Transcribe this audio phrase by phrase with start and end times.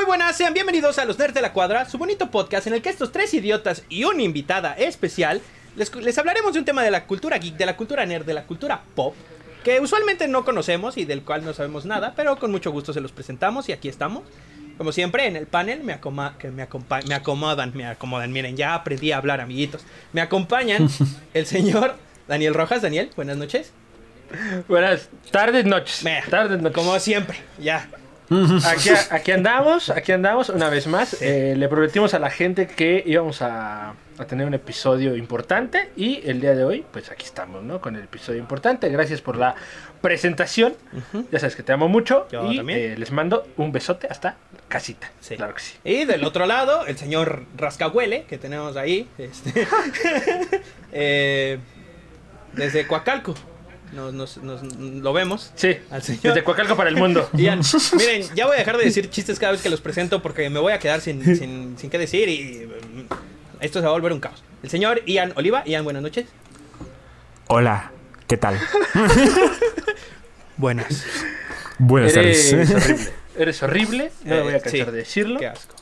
[0.00, 2.80] Muy buenas, sean bienvenidos a Los Nerds de la Cuadra, su bonito podcast en el
[2.80, 5.42] que estos tres idiotas y una invitada especial
[5.76, 8.32] les, les hablaremos de un tema de la cultura geek, de la cultura nerd, de
[8.32, 9.14] la cultura pop,
[9.62, 13.02] que usualmente no conocemos y del cual no sabemos nada, pero con mucho gusto se
[13.02, 14.22] los presentamos y aquí estamos.
[14.78, 18.32] Como siempre, en el panel me, acoma- que me, acompa- me acomodan, me acomodan.
[18.32, 19.82] Miren, ya aprendí a hablar, amiguitos.
[20.14, 20.88] Me acompañan
[21.34, 21.96] el señor
[22.26, 22.80] Daniel Rojas.
[22.80, 23.72] Daniel, buenas noches.
[24.66, 26.02] Buenas tardes, noches.
[26.04, 26.74] Meh, Tardes, noches.
[26.74, 27.86] Como siempre, ya.
[28.66, 31.20] Aquí, aquí andamos, aquí andamos una vez más.
[31.20, 36.20] Eh, le prometimos a la gente que íbamos a, a tener un episodio importante y
[36.24, 37.80] el día de hoy, pues aquí estamos, ¿no?
[37.80, 38.88] Con el episodio importante.
[38.88, 39.56] Gracias por la
[40.00, 40.74] presentación.
[41.32, 42.78] Ya sabes que te amo mucho Yo y también.
[42.78, 44.36] eh, les mando un besote hasta
[44.68, 45.10] casita.
[45.20, 45.36] Sí.
[45.36, 45.74] Claro que sí.
[45.82, 49.08] Y del otro lado, el señor Rascahuele, que tenemos ahí.
[49.18, 49.66] este,
[50.92, 51.58] eh,
[52.52, 53.34] desde Coacalco.
[53.92, 55.50] Nos, nos- nos- lo vemos.
[55.56, 56.22] Sí, Al señor.
[56.22, 57.28] desde Coacalco para el mundo.
[57.36, 57.60] Ian,
[57.96, 60.60] miren, ya voy a dejar de decir chistes cada vez que los presento porque me
[60.60, 63.14] voy a quedar sin, sin, sin qué decir y mm,
[63.60, 64.42] esto se va a volver un caos.
[64.62, 65.64] El señor Ian Oliva.
[65.66, 66.26] Ian, buenas noches.
[67.48, 67.90] Hola,
[68.28, 68.56] ¿qué tal?
[70.56, 71.04] Buenas.
[71.78, 72.72] Buenas Eres tardes.
[72.74, 73.10] horrible.
[73.38, 74.90] Eres horrible, no me voy a Eh, cansar sí.
[74.90, 75.40] de decirlo.
[75.40, 75.74] Qué asco.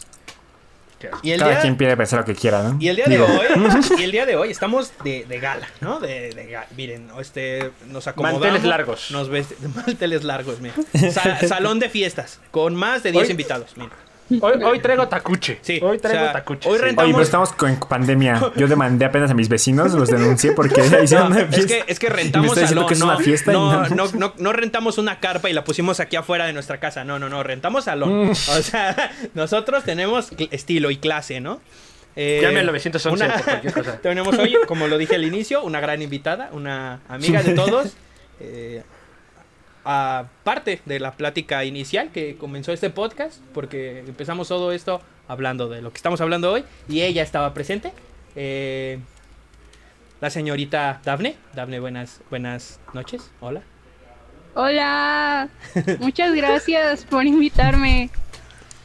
[1.23, 2.77] Y el Cada día, quien pide pensar lo que quiera, ¿no?
[2.81, 3.47] Y el día de Digo, hoy,
[3.99, 6.01] y el día de hoy estamos de, de gala, ¿no?
[6.01, 8.41] De, de ga- miren, este, nos acomodamos.
[8.41, 9.11] Manteles largos.
[9.11, 9.29] Nos
[9.87, 10.75] manteles largos, mira.
[11.13, 13.91] Sa- salón de fiestas, con más de 10 Hoy- invitados, mira.
[14.41, 15.59] Hoy, hoy traigo tacuche.
[15.63, 16.69] Sí, Hoy traigo o sea, tacuche.
[16.69, 16.85] hoy sí.
[16.85, 18.41] renta- Oye, pero estamos- con pandemia.
[18.57, 21.75] Yo demandé apenas a mis vecinos, los denuncié porque hicieron No, una es fiesta.
[21.87, 23.55] que, es que Y me rentamos está diciendo salón, que es no, una fiesta y
[23.55, 23.95] no, no.
[23.95, 27.05] no, no, no rentamos una carpa y la pusimos aquí afuera de nuestra casa.
[27.05, 28.27] No, no, no, rentamos salón.
[28.27, 28.31] Mm.
[28.31, 31.61] O sea, nosotros tenemos estilo y clase, ¿no?
[32.17, 33.99] Eh, Llame al 911 por cualquier cosa.
[34.03, 37.95] tenemos hoy, como lo dije al inicio, una gran invitada, una amiga de todos.
[38.41, 38.83] eh,
[39.91, 45.81] aparte de la plática inicial que comenzó este podcast, porque empezamos todo esto hablando de
[45.81, 47.93] lo que estamos hablando hoy, y ella estaba presente.
[48.37, 48.99] eh,
[50.21, 51.37] la señorita Dafne.
[51.55, 53.31] Dafne, buenas, buenas noches.
[53.41, 53.63] Hola.
[54.55, 55.49] Hola,
[56.01, 58.11] muchas gracias por invitarme.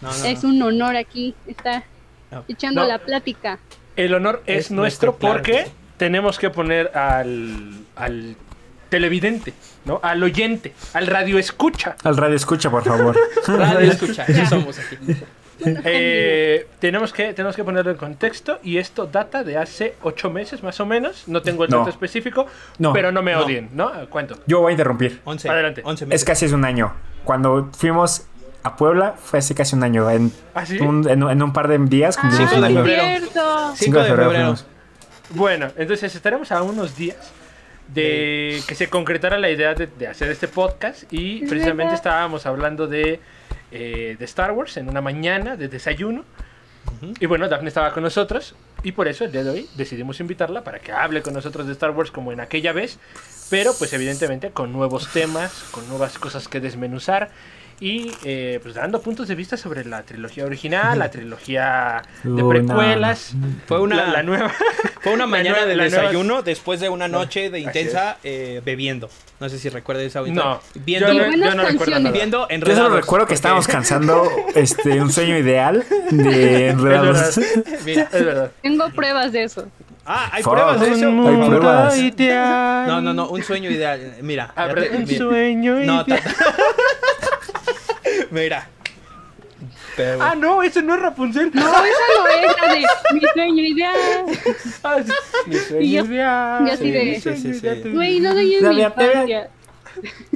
[0.02, 1.84] No, no, Es un honor aquí estar
[2.32, 2.46] No.
[2.48, 2.88] echando No.
[2.88, 3.60] la plática.
[3.98, 8.36] El honor es, Es nuestro, nuestro, claro porque tenemos que poner al, al
[8.90, 9.54] televidente,
[9.86, 10.00] ¿no?
[10.04, 11.96] Al oyente, al radio escucha.
[12.04, 13.16] Al radio escucha, por favor.
[13.48, 14.98] Radio escucha, eso somos aquí.
[15.66, 20.64] Eh, tenemos, que, tenemos que ponerlo en contexto y esto data de hace ocho meses
[20.64, 21.24] más o menos.
[21.28, 21.80] No tengo el No.
[21.80, 22.48] dato específico,
[22.80, 22.92] No.
[22.92, 23.92] pero no me odien, ¿no?
[24.10, 24.38] Cuento.
[24.46, 25.22] Yo voy a interrumpir.
[25.24, 25.50] 11.
[25.50, 25.82] Adelante.
[25.86, 26.26] 11 Es meses.
[26.26, 26.94] casi hace un año.
[27.24, 28.24] Cuando fuimos
[28.64, 30.10] a Puebla, fue hace casi un año.
[30.10, 30.80] En, ¿Ah, sí?
[30.80, 33.04] un, en, en un par de días cumplimos cinco un de febrero.
[33.04, 33.74] Cierto.
[33.76, 34.56] 5 de febrero.
[35.30, 37.18] Bueno, entonces estaremos a unos días
[37.88, 42.88] de que se concretara la idea de, de hacer este podcast y precisamente estábamos hablando
[42.88, 43.20] de,
[43.72, 46.26] eh, de Star Wars en una mañana de desayuno.
[47.20, 50.64] Y bueno, Daphne estaba con nosotros y por eso el día de hoy decidimos invitarla
[50.64, 53.00] para que hable con nosotros de Star Wars como en aquella vez,
[53.50, 57.30] pero pues evidentemente con nuevos temas, con nuevas cosas que desmenuzar
[57.86, 62.50] y eh, pues dando puntos de vista sobre la trilogía original, la trilogía de Una-
[62.50, 63.34] precuelas,
[63.68, 64.52] Fue una, la, la nueva...
[65.02, 68.62] fue una mañana nueva- de la nueva- desayuno después de una noche de intensa eh,
[68.64, 69.10] bebiendo.
[69.42, 72.12] No sé si recuerdas esa No, Viendo, yo no, yo no recuerdo nada.
[72.12, 77.38] viendo Yo solo recuerdo que porque- estábamos cansando este, un sueño ideal de enredados.
[77.86, 78.04] Mira.
[78.14, 78.52] Es verdad.
[78.62, 79.68] Tengo pruebas de eso.
[80.06, 80.54] Ah, hay Fuck.
[80.54, 81.08] pruebas de eso.
[81.08, 81.96] Hay pruebas.
[82.88, 84.16] No, no, no, un sueño ideal.
[84.22, 84.54] Mira.
[84.56, 85.18] ya te- Un mira.
[85.18, 86.06] sueño No, ideal.
[88.34, 88.68] Mira.
[90.20, 91.52] Ah, no, eso no es Rapunzel.
[91.54, 92.80] No, esa no es la de
[93.14, 93.96] mi sueño ideal.
[94.84, 95.12] Ah, sí.
[95.46, 96.68] Mi sueño Y yo- ideal.
[96.68, 97.90] y así de- Sí, sí, sí.
[97.92, 99.50] Güey, no doy en mi infancia.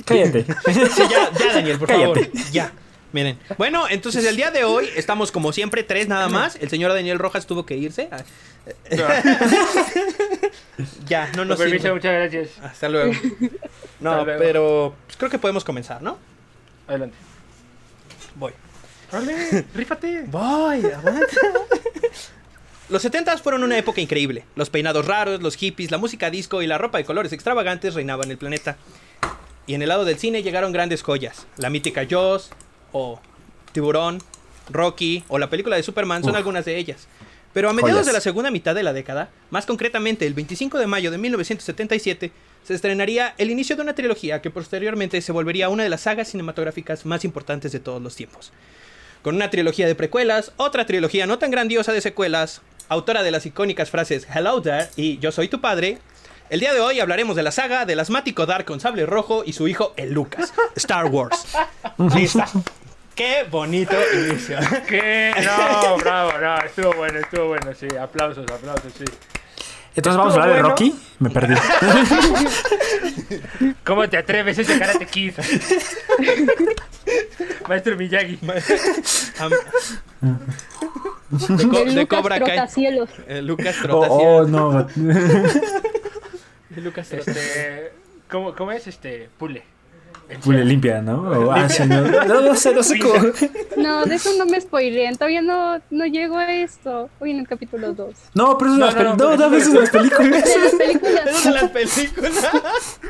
[0.06, 0.46] Cállate.
[0.74, 2.26] Sí, ya, ya, Daniel, por Cállate.
[2.26, 2.52] favor.
[2.52, 2.72] Ya.
[3.14, 3.40] Miren.
[3.58, 6.56] Bueno, entonces el día de hoy estamos como siempre tres nada más.
[6.58, 8.10] El señor Daniel Rojas tuvo que irse.
[8.12, 8.22] Ah,
[11.08, 11.94] Ya, no nos permiso, sirve.
[11.96, 12.50] muchas gracias.
[12.64, 13.14] Hasta luego.
[14.00, 14.40] No, Hasta luego.
[14.40, 16.20] pero pues, creo que podemos comenzar, ¿no?
[16.88, 17.16] Adelante.
[18.38, 18.54] Voy.
[19.12, 20.24] Vale, rífate.
[20.28, 21.26] Voy, aguanta.
[22.90, 24.46] Los 70 fueron una época increíble.
[24.56, 28.32] Los peinados raros, los hippies, la música disco y la ropa de colores extravagantes reinaban
[28.32, 28.78] el planeta.
[29.66, 31.48] Y en el lado del cine llegaron grandes joyas.
[31.58, 32.50] La mítica Jaws,
[32.94, 33.20] o
[33.74, 34.20] Tiburón,
[34.70, 36.38] Rocky, o la película de Superman son Uf.
[36.38, 37.10] algunas de ellas.
[37.54, 38.08] Pero a mediados Joyas.
[38.08, 42.32] de la segunda mitad de la década, más concretamente el 25 de mayo de 1977,
[42.64, 46.28] se estrenaría el inicio de una trilogía que posteriormente se volvería una de las sagas
[46.28, 48.52] cinematográficas más importantes de todos los tiempos.
[49.22, 53.46] Con una trilogía de precuelas, otra trilogía no tan grandiosa de secuelas, autora de las
[53.46, 56.00] icónicas frases Hello there y Yo soy tu padre,
[56.50, 59.52] el día de hoy hablaremos de la saga del asmático Dark con sable rojo y
[59.52, 61.46] su hijo el Lucas, Star Wars.
[62.16, 62.48] Lista.
[63.18, 64.58] Qué bonito inicio.
[64.88, 65.34] ¿Qué?
[65.44, 67.88] No, bravo, no, estuvo bueno, estuvo bueno, sí.
[68.00, 69.04] Aplausos, aplausos, sí.
[69.96, 70.70] Entonces vamos a hablar de bueno.
[70.70, 70.96] Rocky.
[71.18, 71.56] Me perdí.
[73.84, 75.34] ¿Cómo te atreves ese Karate Kid?
[77.68, 78.36] Maestro Miyagi.
[78.38, 78.64] De,
[81.68, 82.56] co- De de Lucas Cobra Kai.
[82.56, 83.10] Trotacielos.
[83.28, 84.22] Eh, Lucas Oh, Trotacielos.
[84.22, 84.88] oh, no.
[86.76, 87.28] Lucas Trotacielos.
[87.28, 87.92] Este,
[88.30, 89.30] ¿cómo, ¿Cómo es este?
[89.38, 89.64] Pule.
[90.44, 91.22] Pule limpia, ¿no?
[91.22, 92.02] O- ah, sí, no.
[92.02, 93.14] No, no sé, no sé cómo.
[93.78, 95.16] No, de eso no me spoileen.
[95.16, 97.10] Todavía no, no llego a esto.
[97.20, 98.14] Voy en el capítulo 2.
[98.34, 100.44] No, pero eso No, es no, no, no, eso es las películas.
[100.44, 101.28] De las películas.
[101.28, 103.00] Esas son las películas.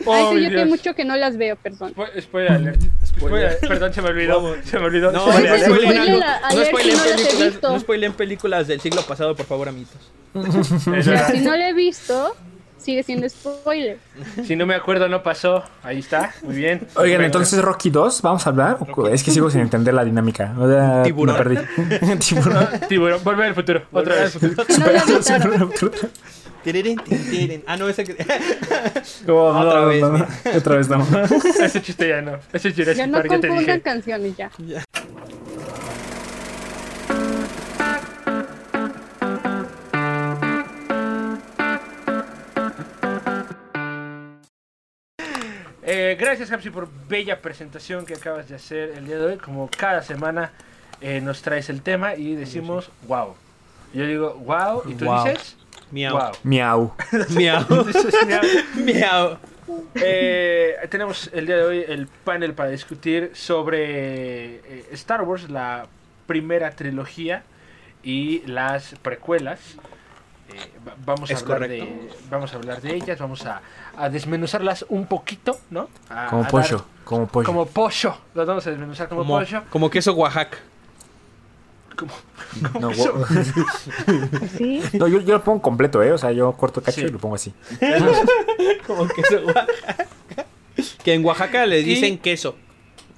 [0.00, 1.92] Ay, Oh, sí, yo tengo mucho que no las veo, perdón.
[1.94, 2.80] Spo- Spoiler alert.
[3.04, 3.58] Spoiler.
[3.60, 4.42] Perdón, se me olvidó.
[4.42, 4.56] Vamos.
[4.64, 5.12] Se me olvidó.
[5.12, 5.92] No, Spoiler no Spoiler
[6.54, 10.00] No spoilen no películas, no spoilen películas del siglo pasado, por favor, amiguitos.
[10.96, 11.26] Es.
[11.32, 12.34] Si no la he visto,
[12.90, 13.98] sigue siendo spoiler.
[14.44, 15.62] Si no me acuerdo, no pasó.
[15.82, 16.34] Ahí está.
[16.42, 16.88] Muy bien.
[16.96, 18.78] Oigan, entonces Rocky 2, ¿vamos a hablar?
[19.12, 20.54] Es que sigo sin entender la dinámica.
[20.58, 21.36] O sea, Tiburón.
[21.36, 22.18] Me perdí.
[22.18, 22.68] Tiburón.
[22.88, 23.82] Tiburón, volver al futuro.
[23.92, 24.38] Otra vez.
[24.42, 25.70] No.
[26.64, 27.64] Tirirín, tin, tirin.
[27.66, 28.14] Ah, no, ese que...
[29.28, 30.12] Oh, no, Otra vez, no, no.
[30.14, 30.28] mira.
[30.58, 31.06] Otra vez no.
[31.64, 32.32] Ese chiste ya no.
[32.52, 34.50] Ese es Jurassic Ya no ya te confundan canciones ya.
[45.92, 49.36] Eh, gracias, Hapsi, por bella presentación que acabas de hacer el día de hoy.
[49.38, 50.52] Como cada semana
[51.00, 53.34] eh, nos traes el tema y decimos wow.
[53.92, 55.24] Yo digo wow y tú Wow.
[55.24, 55.56] dices
[55.90, 56.16] Miau.
[56.16, 56.30] wow.
[56.44, 56.94] Miau.
[57.30, 57.84] Miau.
[57.86, 58.42] Dices, miau.
[58.84, 59.38] Miau.
[59.96, 65.88] Eh, tenemos el día de hoy el panel para discutir sobre eh, Star Wars, la
[66.28, 67.42] primera trilogía
[68.04, 69.58] y las precuelas.
[70.86, 71.84] Va- vamos, a Es hablar correcto.
[71.84, 73.60] de, vamos a hablar de ellas, vamos a,
[73.96, 75.88] a desmenuzarlas un poquito, ¿no?
[76.08, 76.84] A- Como a dar- pollo.
[77.04, 77.46] Como pollo.
[77.46, 78.16] Como pollo.
[78.34, 79.62] Las vamos a desmenuzar como, Como, pollo.
[79.70, 80.58] como queso Oaxaca.
[81.96, 82.12] Como,
[82.80, 82.90] No,
[84.56, 84.80] ¿Sí?
[84.94, 86.12] no, yo, yo lo pongo completo, ¿eh?
[86.12, 87.06] O sea, yo corto cacho Sí.
[87.06, 87.52] y lo pongo así.
[88.86, 90.06] Como queso Oaxaca.
[91.04, 92.56] Que en Oaxaca le dicen Y- queso.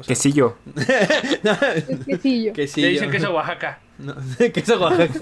[0.06, 0.56] Quesillo.
[0.75, 2.53] Es que sí, yo.
[2.53, 2.87] Quesillo.
[2.87, 3.79] Le dicen que es Oaxaca.
[3.99, 4.15] No,
[4.53, 5.12] queso Oaxaca.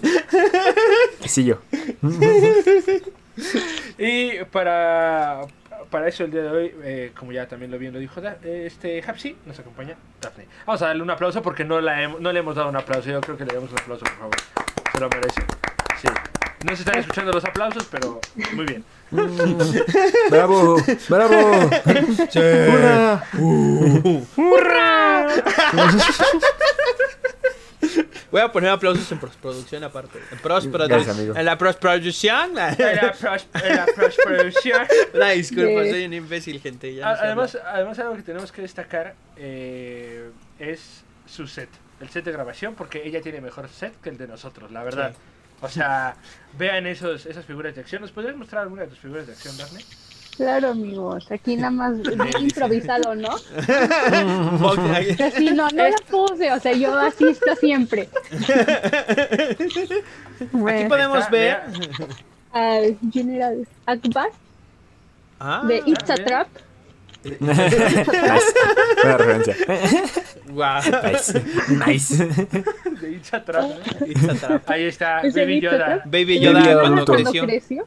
[1.21, 1.59] Quesillo.
[3.99, 5.43] Y para,
[5.91, 8.39] para eso el día de hoy, eh, como ya también lo bien lo dijo Da-
[8.43, 10.47] eh, este Hapsi, nos acompaña Daphne.
[10.67, 13.11] Vamos a darle un aplauso porque no, la no le hemos dado un aplauso.
[13.11, 14.37] Yo creo que le damos un aplauso, por favor.
[14.93, 15.43] Se lo merece.
[16.01, 16.09] Sí.
[16.65, 18.21] No se están escuchando los aplausos, pero
[18.53, 18.85] muy bien.
[20.31, 20.77] ¡Bravo!
[21.09, 21.71] ¡Bravo!
[24.37, 25.27] ¡Hurra!
[28.31, 30.19] Voy a poner aplausos en postproducción aparte.
[30.31, 31.37] En postproducción.
[31.37, 32.51] En la postproducción.
[32.59, 34.87] En la, pros- en la postproducción.
[35.15, 36.95] Una disculpa, soy un imbécil, gente.
[36.95, 41.69] ya no Además, además algo que tenemos que destacar eh, es su set,
[42.01, 45.13] el set de grabación, porque ella tiene mejor set que el de nosotros, la verdad.
[45.13, 45.19] Sí.
[45.63, 46.17] O sea,
[46.59, 48.01] vean esos, esas figuras de acción.
[48.03, 49.85] ¿Nos podrías mostrar alguna de tus figuras de acción, Daphne?
[50.41, 51.31] Claro, amigos.
[51.31, 53.29] Aquí nada más bien improvisado, ¿no?
[55.37, 56.51] Sí, no, no la puse.
[56.53, 58.09] O sea, yo asisto siempre.
[58.31, 59.89] Aquí
[60.53, 61.61] Bueno, podemos Está, ver.
[62.53, 64.29] al General Akbar
[65.39, 66.27] Ah, de It's a bien.
[66.27, 66.49] Trap.
[67.41, 68.05] nice.
[69.03, 69.55] Buena referencia.
[70.49, 70.81] wow.
[71.05, 71.35] Nice.
[71.87, 72.25] Nice.
[73.01, 74.07] De It's a Trap, ¿no?
[74.07, 74.71] It's a trap.
[74.71, 76.03] Ahí está, ¿Es el Baby It's a Yoda.
[76.07, 77.13] Baby Baby Yoda Yoda cuando adulto.
[77.13, 77.43] creció.
[77.45, 77.87] creció.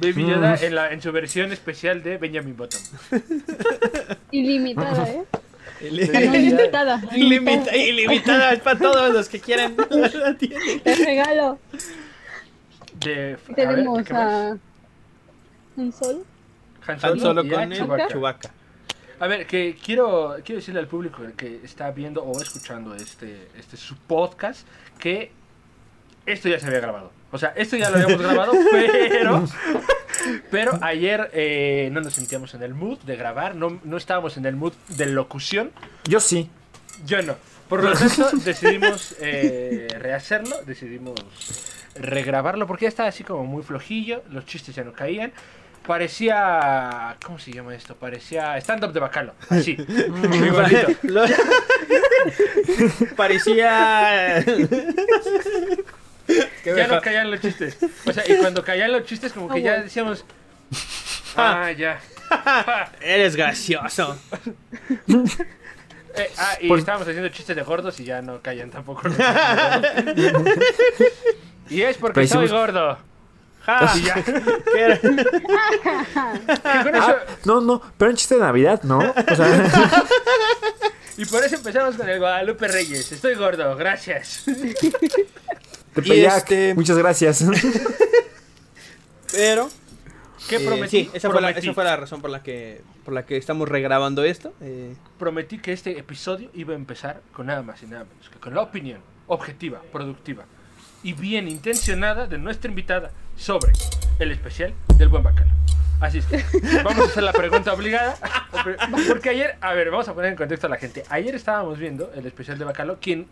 [0.00, 2.80] Baby Yoda en, la, en su versión especial de Benjamin Button.
[4.30, 5.24] Ilimitada, ¿eh?
[5.82, 7.00] Ilimitada.
[7.12, 9.76] Ilimita- Ilimitada es para todos los que quieran.
[10.84, 11.58] Te regalo.
[12.98, 14.56] De, a ver, Tenemos a
[15.76, 16.24] Han Solo.
[16.86, 18.08] Han Han Solo, con Chewbacca.
[18.08, 18.50] Chewbacca.
[19.20, 23.76] A ver, que quiero, quiero decirle al público que está viendo o escuchando este, este
[23.76, 24.66] su podcast
[24.98, 25.30] que
[26.26, 27.12] esto ya se había grabado.
[27.32, 29.44] O sea, esto ya lo habíamos grabado, pero,
[30.50, 34.46] pero ayer eh, no nos sentíamos en el mood de grabar, no, no estábamos en
[34.46, 35.70] el mood de locución.
[36.08, 36.50] Yo sí.
[37.06, 37.36] Yo no.
[37.68, 41.14] Por lo tanto, decidimos eh, rehacerlo, decidimos
[41.94, 45.32] regrabarlo, porque ya estaba así como muy flojillo, los chistes ya no caían.
[45.86, 47.16] Parecía.
[47.24, 47.94] ¿Cómo se llama esto?
[47.94, 49.34] Parecía stand-up de bacalo.
[49.48, 49.76] Así.
[50.32, 50.88] Igualito.
[51.04, 51.24] Lo-
[53.16, 54.44] Parecía.
[56.64, 57.76] Qué Ya no caían los chistes.
[58.06, 60.24] O sea, y cuando caían los chistes, como que Ah, ya decíamos.
[61.36, 62.00] Ah, ya.
[63.00, 64.18] Eres gracioso.
[66.16, 69.16] Eh, ah, y Por- estábamos haciendo chistes de gordos y ya no caían tampoco los.
[71.68, 72.98] Y es porque Pero soy hicimos- gordo.
[73.64, 73.92] Ja.
[73.96, 74.14] Y ya.
[74.24, 74.98] ¿Qué era?
[74.98, 75.18] Con
[76.96, 78.98] eso- Ah, no, no, pero un chiste de Navidad, ¿no?
[78.98, 80.02] O sea,
[81.16, 83.12] Y por eso empezamos con el Guadalupe Reyes.
[83.12, 84.42] Estoy gordo, gracias.
[85.94, 87.44] Tepeyac, este- muchas gracias.
[89.32, 89.68] Pero
[90.48, 91.04] ¿Qué eh, prometí?
[91.04, 91.66] sí, esa fue, la, Prometí.
[91.66, 94.52] esa fue la razón por la que por la que estamos regrabando esto.
[94.60, 98.38] eh, Prometí que este episodio iba a empezar con nada más y nada menos que
[98.38, 100.44] con la opinión objetiva, productiva
[101.02, 103.72] y bien intencionada de nuestra invitada sobre
[104.18, 105.54] el especial del buen bacalao.
[106.00, 106.42] Así es que
[106.82, 108.16] vamos a hacer la pregunta obligada.
[109.08, 111.04] Porque ayer, a ver, vamos a poner en contexto a la gente.
[111.10, 112.96] Ayer estábamos viendo el especial de Bacalao.
[113.00, 113.26] Quien,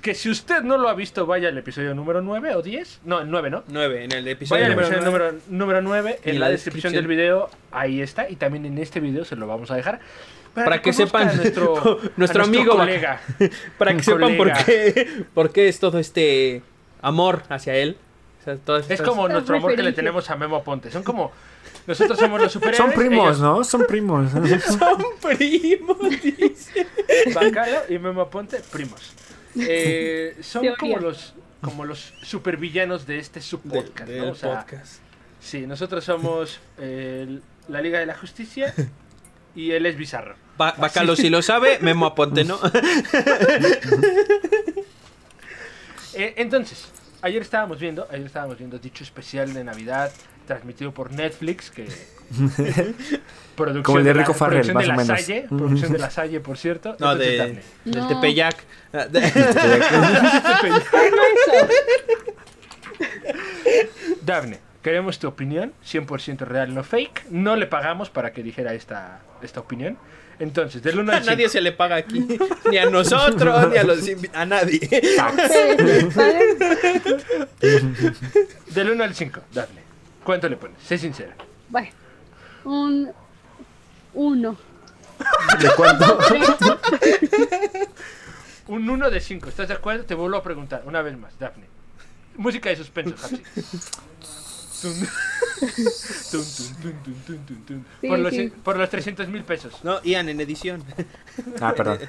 [0.00, 3.00] que si usted no lo ha visto, vaya al episodio número 9 o 10.
[3.04, 3.64] No, el 9, ¿no?
[3.68, 5.18] 9 en el episodio Vaya al episodio nueve.
[5.28, 6.20] número, número 9.
[6.24, 6.94] Y En en la la descripción descripción.
[6.94, 8.30] del video, ahí está.
[8.30, 10.00] Y también en este video se lo vamos a dejar.
[10.54, 13.20] Para que conozcan sepan nuestro, nuestro amigo colega.
[13.78, 16.62] Para que sepan por qué, por qué es todo este
[17.02, 17.98] amor hacia él.
[18.40, 20.90] O sea, todas Es estas- como nuestro amor que le tenemos a Memo Ponte.
[20.90, 21.30] Son como.
[21.86, 22.78] Nosotros somos los superhéroes.
[22.78, 23.64] Son primos, ellos- ¿no?
[23.64, 24.30] Son primos.
[24.62, 26.86] Son primos, dice.
[27.34, 29.12] Bacalao y Memo Ponte, primos.
[29.58, 30.76] Eh, son Teoría.
[30.78, 34.08] como los como los supervillanos de este subpodcast.
[34.08, 34.32] Del ¿no?
[34.32, 34.98] O sea, podcast.
[35.40, 38.74] Sí, nosotros somos eh, la Liga de la Justicia
[39.54, 40.34] y él es Bizarro.
[40.58, 42.58] Ba- Bacalo si lo sabe, Memo aponte, ¿no?
[46.18, 46.86] Eh, entonces,
[47.20, 50.10] ayer estábamos viendo, ayer estábamos viendo dicho especial de Navidad
[50.46, 51.86] transmitido por Netflix que
[53.56, 55.20] producción Como el de la- Rico Farrell, producción más de o menos.
[55.20, 56.96] Salle, producción de la Salle, por cierto.
[56.98, 57.62] No, de, Dafne.
[57.84, 58.08] del No.
[58.08, 58.56] Tepeyac.
[58.92, 59.20] Ah, de-
[64.22, 67.26] Dafne, queremos tu opinión, 100% real, no fake.
[67.30, 69.98] No le pagamos para que dijera esta, esta opinión.
[70.38, 71.52] Entonces, del 1 A al nadie 5.
[71.52, 72.26] se le paga aquí.
[72.70, 74.00] Ni a nosotros, ni a los
[74.34, 74.80] A nadie.
[78.74, 79.85] Del 1 al 5, Dafne.
[80.26, 80.82] ¿Cuánto le pones?
[80.82, 81.36] Sé sincera.
[81.68, 81.88] Bueno,
[82.64, 83.12] un
[84.14, 84.56] uno.
[85.60, 86.18] ¿De cuánto?
[88.66, 90.04] Un 1 de 5, ¿estás de acuerdo?
[90.04, 91.66] Te vuelvo a preguntar una vez más, Dafne.
[92.36, 93.28] Música de suspenso.
[93.28, 93.38] Sí,
[98.08, 98.52] por, los, sí.
[98.64, 99.84] por los 300 mil pesos.
[99.84, 100.82] No, Ian, en edición.
[101.60, 102.00] Ah, perdón.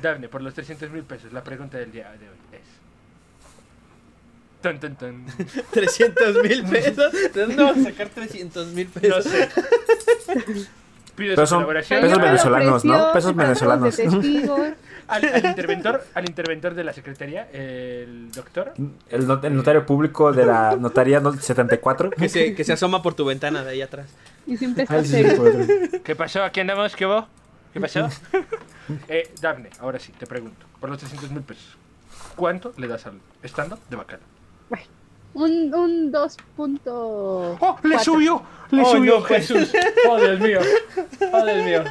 [0.00, 2.69] Dafne, por los 300 mil pesos, la pregunta del día de hoy es...
[4.62, 5.26] Tun, tun, tun.
[5.72, 7.12] 300 mil pesos.
[7.34, 9.24] ¿De dónde vamos a sacar 300 mil No pesos?
[9.24, 9.48] sé.
[11.16, 12.00] Pido Pero su son colaboración.
[12.02, 13.12] pesos venezolanos, ¿no?
[13.12, 13.98] Pesos venezolanos.
[15.10, 18.74] Al, al interventor, al interventor de la secretaría, el doctor.
[19.08, 22.10] El, not- el notario público de la notaría no- 74.
[22.10, 24.06] Que se, que se asoma por tu ventana de ahí atrás.
[24.46, 26.00] Y siempre está Ay, sí, serio.
[26.04, 26.44] ¿Qué pasó?
[26.44, 26.94] ¿Aquí andamos?
[26.94, 27.26] ¿Qué hubo?
[27.72, 28.08] ¿Qué pasó?
[29.08, 30.64] eh, Dafne, ahora sí, te pregunto.
[30.78, 31.76] Por los 300 mil pesos,
[32.36, 34.22] ¿cuánto le das al stand-up de bacala?
[35.32, 36.36] Un, un 2.
[36.86, 38.42] ¡Oh, le subió!
[38.72, 39.24] ¡Le Oh, subió no.
[39.24, 39.70] Jesús!
[40.08, 40.58] ¡Oh, Dios mío!
[41.32, 41.84] ¡Oh, Dios mío!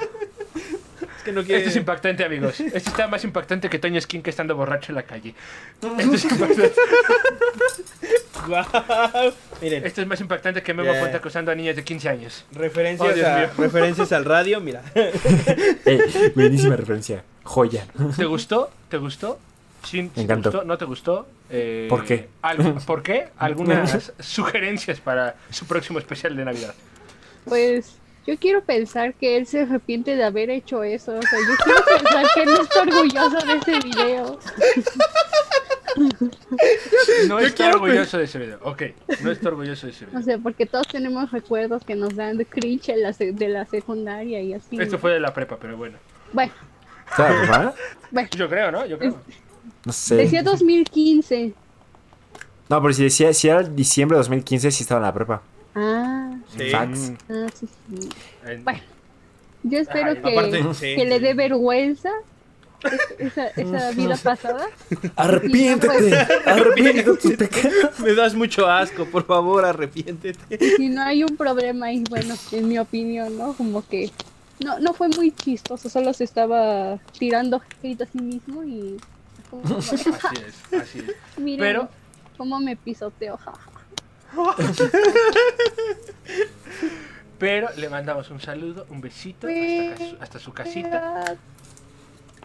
[1.17, 1.59] Es que no quiere.
[1.59, 2.59] Esto es impactante, amigos.
[2.59, 5.35] Esto está más impactante que Toño Skin que estando borracho en la calle.
[5.97, 6.71] Esto es, impactante.
[9.61, 10.99] Miren, Esto es más impactante que Memo Ya.
[11.01, 12.45] Ponte acosando a niñas de 15 años.
[12.51, 14.81] referencias, Oh, a- referencias al radio, mira.
[14.95, 17.23] Eh, buenísima referencia.
[17.43, 17.85] Joya.
[18.17, 18.69] ¿Te gustó?
[18.89, 19.39] ¿Te gustó?
[19.83, 21.27] Sí, sí te gustó, ¿No te gustó?
[21.49, 22.29] Eh, ¿Por qué?
[22.41, 23.29] algo- ¿Por qué?
[23.37, 26.73] Algunas sugerencias para su próximo especial de Navidad.
[27.45, 27.95] Pues
[28.27, 31.15] yo quiero pensar que él se arrepiente de haber hecho eso.
[31.17, 34.39] O sea, yo quiero pensar que él no está orgulloso de ese video.
[37.27, 38.59] No está orgulloso de ese video.
[38.63, 38.83] Ok,
[39.21, 40.21] no está orgulloso de ese O video.
[40.23, 44.41] sea, porque todos tenemos recuerdos que nos dan de cringe en la de la secundaria
[44.41, 44.77] y así.
[44.79, 45.97] Esto fue de la prepa, pero bueno.
[46.33, 46.51] Bueno,
[47.15, 47.73] ¿Sabes, bueno.
[48.35, 48.85] Yo creo, ¿no?
[48.85, 49.15] Yo creo.
[49.85, 50.15] No sé.
[50.15, 51.53] Decía 2015.
[52.69, 55.41] No, pero si decía, si era diciembre de 2015, sí estaba en la prepa.
[55.75, 56.69] Ah, Sí.
[56.71, 57.11] Facts.
[57.29, 58.09] ah, sí, sí.
[58.45, 58.79] En- Bueno.
[59.63, 62.09] Yo espero Ay, que, aparte, sí, que le dé vergüenza
[62.83, 64.67] es- esa, esa vida pasada.
[65.15, 66.15] Arrepiéntete.
[66.45, 67.99] Arrepiéntete tus pecados.
[67.99, 70.57] Me das mucho asco, por favor, arrepiéntete.
[70.77, 73.53] Si no hay un problema ahí, bueno, en mi opinión, ¿no?
[73.53, 74.09] Como que
[74.63, 78.97] no, no fue muy chistoso, solo se estaba tirando hate a sí mismo y...
[79.49, 80.07] como, Así es,
[80.81, 81.15] así es.
[81.37, 81.89] Miren Pero-
[82.37, 83.69] cómo me pisoteo, jaja.
[87.39, 91.37] Pero le mandamos un saludo, un besito hasta, hasta su casita.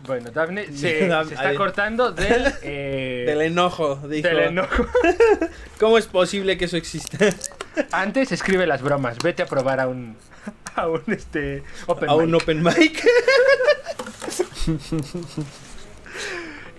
[0.06, 1.56] Bueno, Daphne se, está ay.
[1.56, 4.28] cortando del, eh, Del enojo, dijo.
[4.28, 4.86] del enojo.
[5.80, 7.18] ¿Cómo es posible que eso exista?
[7.90, 9.18] Antes escribe las bromas.
[9.18, 10.16] Vete a probar a un,
[10.76, 12.42] a un este, open A un mic.
[12.42, 13.04] open mic.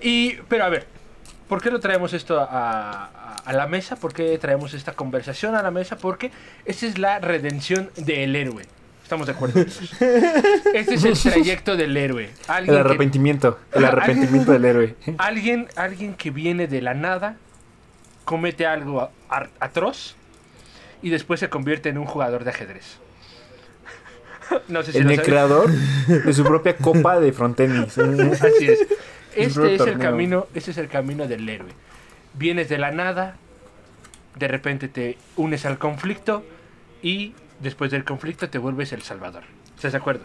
[0.05, 0.85] Y, pero a ver,
[1.49, 3.95] ¿por qué lo traemos esto a, a- a la mesa?
[3.95, 5.97] ¿Por qué traemos esta conversación a la mesa?
[5.97, 6.31] Porque
[6.65, 8.63] esa es la redención del héroe.
[9.03, 9.59] Estamos de acuerdo.
[10.73, 12.29] Este es el trayecto del héroe.
[12.47, 13.59] Alguien El que- arrepentimiento.
[13.73, 14.95] El arrepentimiento del héroe.
[15.17, 17.37] alguien, alguien que viene de la nada,
[18.25, 19.09] comete algo
[19.59, 20.15] atroz
[21.01, 22.97] y después se convierte en un jugador de ajedrez.
[24.67, 25.27] No sé si En lo el sabes.
[25.29, 27.97] creador de su propia copa de frontenis.
[27.97, 28.85] Así es.
[29.35, 31.69] Este es el camino, este es el camino del héroe.
[32.33, 33.35] Vienes de la nada,
[34.35, 36.43] de repente te unes al conflicto
[37.01, 39.43] y después del conflicto te vuelves el salvador.
[39.75, 40.23] ¿Estás de acuerdo?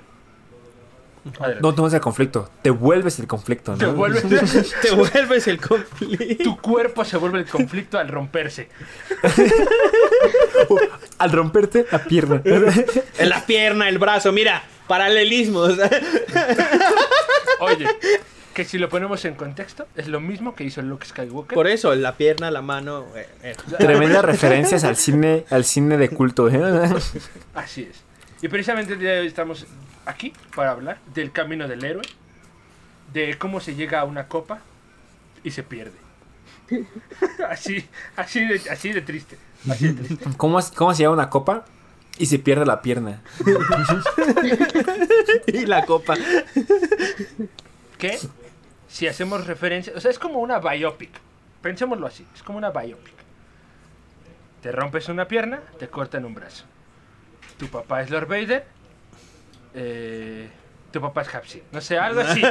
[1.38, 1.60] Adelante.
[1.60, 3.78] No tomas el conflicto, te vuelves el conflicto, ¿no?
[3.78, 6.44] Te vuelves, Te vuelves el conflicto.
[6.44, 8.68] tu cuerpo se vuelve el conflicto al romperse.
[11.18, 12.40] Al romperte la pierna.
[12.44, 15.76] En la pierna, el brazo, mira, paralelismos.
[17.60, 17.86] Oye,
[18.54, 21.54] que si lo ponemos en contexto, es lo mismo que hizo Luke Skywalker.
[21.54, 23.06] Por eso, la pierna, la mano.
[23.14, 23.56] eh, eh.
[23.78, 26.48] Tremendas referencias al cine, al cine de culto.
[26.48, 26.90] ¿eh?
[27.54, 28.02] Así es.
[28.42, 29.66] Y precisamente el día de hoy estamos
[30.06, 32.02] aquí para hablar del camino del héroe,
[33.12, 34.60] de cómo se llega a una copa
[35.44, 35.96] y se pierde.
[37.48, 39.38] así, así de, así de triste.
[39.68, 40.24] Así de triste.
[40.36, 41.64] ¿Cómo, ¿Cómo se lleva una copa
[42.18, 43.22] y se pierde la pierna?
[45.46, 46.14] Y la copa.
[47.98, 48.18] Que
[48.90, 51.10] si hacemos referencia, o sea, es como una biopic.
[51.62, 53.14] Pensémoslo así, es como una biopic.
[54.62, 56.64] Te rompes una pierna, te cortan un brazo.
[57.58, 58.64] Tu papá es Lord Vader.
[59.74, 60.48] eh,
[60.90, 61.62] tu papá es Hapsi.
[61.70, 62.42] No sé, algo así.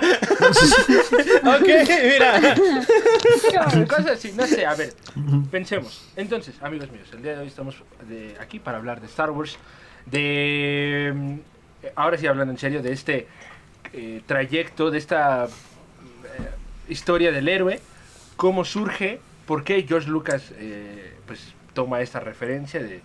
[1.40, 1.68] Ok,
[2.04, 2.56] mira.
[3.88, 4.94] Cosas así, no sé, a ver,
[5.52, 6.10] pensemos.
[6.16, 9.58] Entonces, amigos míos, el día de hoy estamos de- aquí para hablar de Star Wars,
[10.06, 11.12] de...
[11.14, 11.36] mm,
[11.96, 13.28] Ahora sí, hablando en serio, de este
[13.94, 15.48] eh, trayecto, de esta
[16.90, 17.80] historia del héroe,
[18.36, 23.02] cómo surge, por qué George Lucas eh, pues, toma esta referencia de,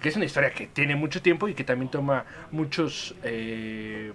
[0.00, 3.14] que es una historia que tiene mucho tiempo y que también toma muchos...
[3.22, 4.12] eh,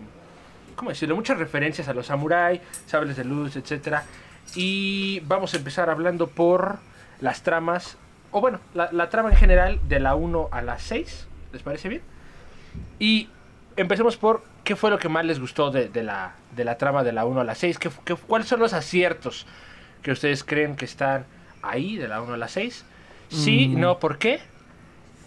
[0.75, 1.15] ¿Cómo decirlo?
[1.15, 4.06] Muchas referencias a los samuráis, sables de luz, etcétera.
[4.56, 6.79] Y vamos a empezar hablando por
[7.20, 7.98] las tramas,
[8.31, 11.90] o bueno, la, la trama en general de la 1 a la 6, ¿les parece
[11.90, 12.01] bien?
[12.98, 13.27] Y
[13.79, 17.03] empecemos por qué fue lo que más les gustó de, de la, de la trama
[17.03, 19.46] de la 1 a la 6, ¿Qué, qué- cuáles son los aciertos
[20.01, 21.25] que ustedes creen que están
[21.61, 22.85] ahí de la 1 a la 6.
[23.29, 23.79] Sí, Mm.
[23.79, 24.39] no, ¿por qué?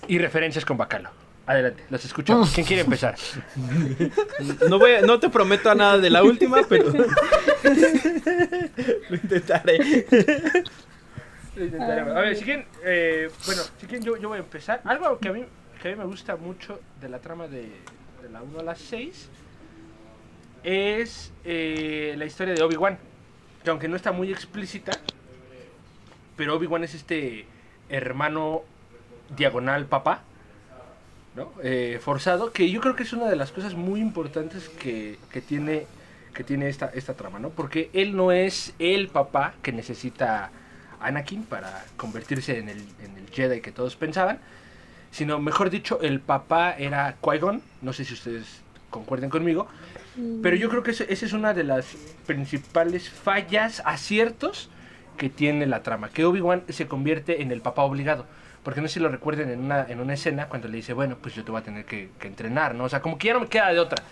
[0.09, 1.11] Y referencias con Bacalo.
[1.47, 2.51] Adelante, los escuchamos.
[2.53, 3.17] ¿Quién quiere empezar?
[4.69, 6.93] No, voy a- no te prometo nada de la última, pero.
[9.09, 9.79] Lo intentaré.
[11.57, 12.17] Lo intentaremos.
[12.17, 14.81] A ver, si quieren, eh, bueno, si quieren yo, yo voy a empezar.
[14.85, 15.45] Algo que a, mí,
[15.81, 17.71] que a mí me gusta mucho de la trama de
[18.33, 19.29] la 1 a la 6
[20.65, 22.99] es eh, la historia de Obi-Wan.
[23.63, 24.93] Que aunque no está muy explícita,
[26.37, 27.47] pero Obi-Wan es este
[27.89, 28.63] hermano
[29.37, 30.23] diagonal papá,
[31.37, 31.53] ¿no?
[31.63, 35.41] Eh, forzado, que yo creo que es una de las cosas muy importantes que, que
[35.41, 35.87] tiene,
[36.35, 37.51] que tiene esta, esta trama, ¿no?
[37.51, 40.51] Porque él no es el papá que necesita
[41.01, 44.41] Anakin para convertirse en el, en el Jedi que todos pensaban,
[45.13, 49.69] sino, mejor dicho, el papá era Qui-Gon, no sé si ustedes concuerden conmigo,
[50.43, 51.87] pero yo creo que esa es una de las
[52.27, 54.69] principales fallas, aciertos
[55.17, 56.11] que tiene la trama.
[56.11, 58.27] Que Obi-Wan se convierte en el papá obligado.
[58.63, 61.17] Porque no sé si lo recuerden en una, en una escena cuando le dice, bueno,
[61.21, 62.85] pues yo te voy a tener que, que entrenar, ¿no?
[62.85, 64.03] O sea, como que ya no me queda de otra.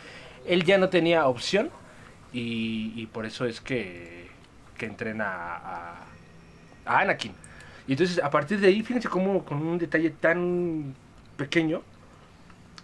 [0.47, 1.71] Él ya no tenía opción
[2.33, 4.29] y, y por eso es que,
[4.77, 5.95] que entrena a,
[6.85, 7.33] a Anakin.
[7.91, 10.95] Y entonces, a partir de ahí, fíjense cómo con un detalle tan
[11.37, 11.83] pequeño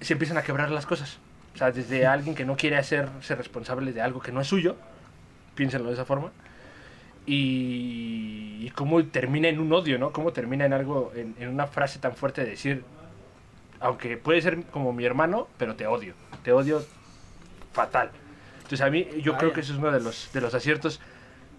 [0.00, 1.18] se empiezan a quebrar las cosas.
[1.54, 4.74] O sea, desde alguien que no quiere hacerse responsable de algo que no es suyo,
[5.54, 6.32] piénsenlo de esa forma,
[7.24, 10.10] y, y cómo termina en un odio, ¿no?
[10.10, 12.82] Cómo termina en algo, en, en una frase tan fuerte de decir,
[13.78, 16.84] aunque puede ser como mi hermano, pero te odio, te odio
[17.72, 18.10] fatal.
[18.56, 19.52] Entonces a mí, yo creo Vaya.
[19.52, 21.00] que eso es uno de los, de los aciertos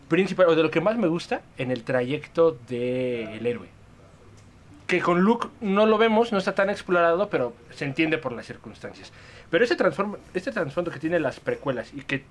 [0.07, 3.67] principales, o de lo que más me gusta en el trayecto del héroe.
[4.85, 8.45] Que con Luke no lo vemos, no está tan explorado, pero se entiende por las
[8.45, 9.11] circunstancias.
[9.49, 9.77] Pero ese
[10.33, 12.23] este trasfondo que tiene las precuelas y que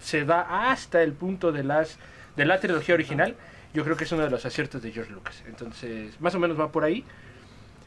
[0.00, 1.98] se da hasta el punto de las
[2.36, 3.34] de la trilogía original,
[3.72, 5.42] yo creo que es uno de los aciertos de George Lucas.
[5.46, 7.04] Entonces, más o menos va por ahí.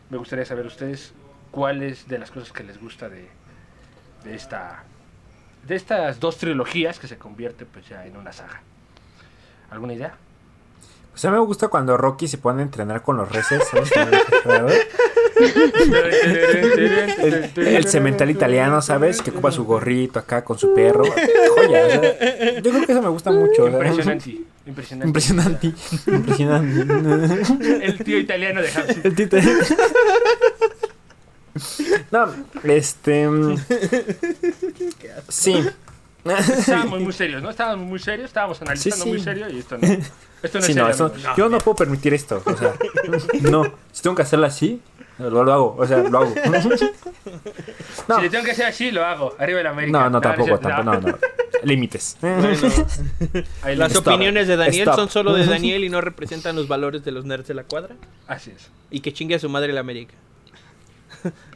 [0.10, 1.14] Me gustaría saber ustedes
[1.52, 3.28] cuáles de las cosas que les gusta de,
[4.24, 4.84] de esta
[5.68, 8.62] de estas dos trilogías que se convierte pues ya en una saga.
[9.71, 10.13] ¿Alguna idea?
[11.13, 13.63] O sea, me gusta cuando Rocky se pone a entrenar con los reces.
[13.67, 14.88] ¿sabes?
[17.19, 17.51] El.
[17.55, 19.21] El, cemental italiano, ¿sabes?
[19.21, 21.03] Que ocupa su gorrito acá con su perro.
[21.03, 21.88] Joya.
[21.88, 23.67] o sea, yo creo que eso me gusta mucho.
[23.67, 24.38] Impresionante.
[24.65, 25.08] Impresionante.
[25.08, 25.73] Impresionante.
[26.08, 27.86] Impresionante.
[27.86, 29.01] El tío italiano de Hamsi.
[29.03, 29.43] El títere.
[32.12, 33.27] No, este.
[33.27, 33.58] mm,
[35.27, 35.65] Sí.
[36.38, 37.50] Estábamos muy serios, ¿no?
[37.50, 39.10] Estábamos muy serios, estábamos analizando sí.
[39.12, 39.88] muy serio y esto no.
[40.42, 41.32] Esto no Sí, es no, serio, eso- amigos.
[41.38, 42.42] yo no puedo permitir esto.
[42.46, 42.74] O sea,
[43.42, 43.63] no.
[43.92, 44.82] Si tengo que hacerlo así,
[45.18, 45.76] lo, lo hago.
[45.78, 46.34] O sea, lo hago.
[48.08, 49.36] No, Si le tengo que hacer así, lo hago.
[49.38, 50.00] Arriba el América.
[50.00, 50.84] no, no, tampoco, tampoco.
[50.84, 51.18] No, no.
[51.63, 52.18] Límites.
[52.22, 54.08] Las Stop.
[54.08, 54.96] opiniones de Daniel Stop.
[54.96, 57.96] son solo de Daniel y no representan los valores de los nerds de la cuadra.
[58.28, 58.70] Así es.
[58.89, 60.13] Y que chingue a su madre la América.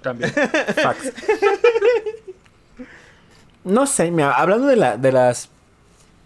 [0.02, 0.32] También.
[0.32, 1.14] Facts.
[3.63, 5.49] No sé, mira, hablando de, la, de las.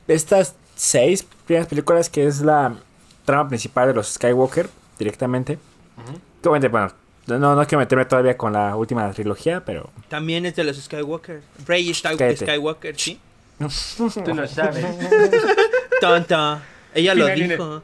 [0.08, 2.76] Estas seis primeras películas que es la
[3.26, 5.60] trama principal de los Skywalker directamente.
[6.42, 6.92] Obviamente, bueno,
[7.28, 9.90] no, no quiero meterme todavía con la última trilogía, pero.
[10.10, 11.42] También es de los Skywalker.
[11.66, 12.38] Rey Sky- Cállate.
[12.38, 13.20] Skywalker, sí.
[13.58, 14.86] Tú no sabes.
[16.02, 16.62] Tonta.
[16.94, 17.56] Ella lo Finalmente.
[17.58, 17.82] dijo.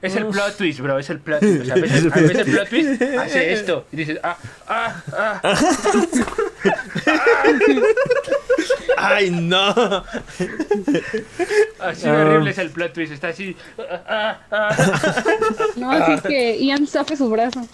[0.00, 0.96] Es el plot twist, bro.
[0.98, 1.62] Es el plot twist.
[1.62, 3.84] O sea, ves el, ves el plot twist, hace esto.
[3.92, 4.36] Y dices, ah,
[4.68, 5.40] ah, ah.
[9.00, 9.68] ¡Ay, no!
[11.78, 12.12] Así Ah.
[12.12, 13.12] horrible es el plot twist.
[13.12, 13.56] Está así.
[13.78, 14.76] ah, ah, ah.
[15.76, 17.66] No, así es que Ian safe su brazo.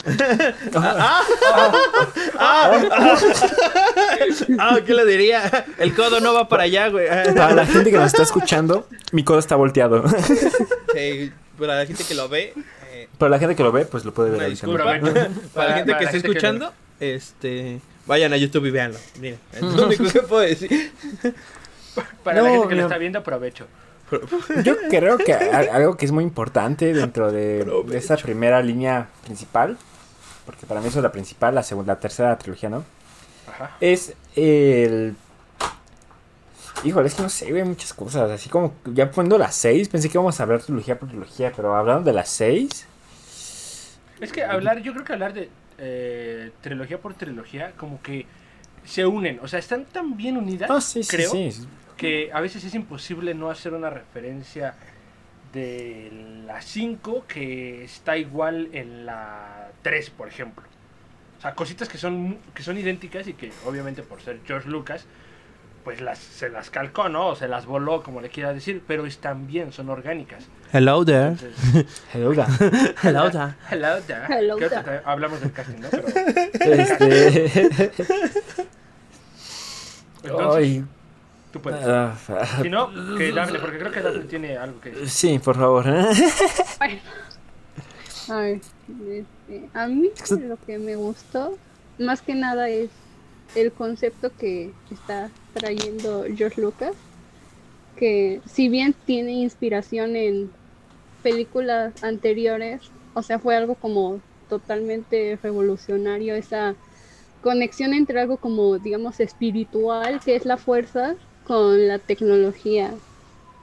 [4.58, 5.66] Ah, ¿qué le diría?
[5.78, 7.06] El codo no va para allá, güey.
[7.34, 10.04] Para la gente que nos está escuchando, mi codo está volteado.
[10.94, 12.52] Sí, para la gente que lo ve,
[12.92, 14.98] eh, Pero la gente que lo ve, pues lo puede ver disculpa.
[15.00, 15.30] Prometo.
[15.54, 18.98] para la gente que para está gente escuchando, este, vayan a YouTube y véanlo.
[19.20, 20.92] Miren, es lo único que puedo decir.
[22.22, 23.66] Para la No, gente que lo está viendo, aprovecho.
[24.62, 29.78] Yo creo que algo que es muy importante dentro de, de esta primera línea principal,
[30.44, 32.84] porque para mí eso es la principal, la segunda, la tercera trilogía, ¿no?
[33.48, 33.76] Ajá.
[33.80, 35.16] Es el...
[36.82, 38.30] Híjole, es que no sé, güey, muchas cosas.
[38.30, 41.74] Así como ya poniendo las seis, pensé que íbamos a hablar trilogía por trilogía, pero
[41.74, 42.86] hablando de las seis...
[44.20, 48.26] Es que hablar, yo creo que hablar de eh, trilogía por trilogía, como que
[48.84, 49.40] se unen.
[49.42, 51.50] O sea, están tan bien unidas, sí, sí, creo, sí.
[51.96, 54.74] que a veces es imposible no hacer una referencia
[55.52, 56.10] de
[56.46, 60.64] la 5 que está igual en la 3, por ejemplo.
[61.38, 65.06] O sea, cositas que son, que son idénticas y que obviamente por ser George Lucas,
[65.84, 67.28] pues las, se las calcó, ¿no?
[67.28, 70.44] O se las voló, como le quiera decir, pero están bien, son orgánicas.
[70.72, 71.28] Hello there.
[71.28, 72.46] Entonces, Hello, da.
[73.02, 73.54] Hello there.
[73.70, 74.24] hello there.
[74.28, 75.02] Hello there.
[75.04, 75.88] hablamos del casting, ¿no?
[75.90, 76.08] Pero,
[76.74, 77.60] Este...
[80.24, 80.84] entonces, Ay,
[81.52, 81.84] tú puedes.
[81.86, 82.14] ah,
[82.62, 85.10] Si no, que Dafne, porque creo que Dafne tiene algo que decir.
[85.10, 85.84] sí, por favor.
[86.78, 87.00] Bueno.
[88.30, 88.60] A ver,
[89.10, 90.08] este, a mí
[90.48, 91.58] lo que me gustó
[91.98, 92.88] más que nada es
[93.54, 96.92] el concepto que está trayendo George Lucas,
[97.96, 100.50] que si bien tiene inspiración en
[101.22, 106.74] películas anteriores, o sea, fue algo como totalmente revolucionario esa
[107.42, 111.14] conexión entre algo como digamos espiritual, que es la fuerza,
[111.46, 112.90] con la tecnología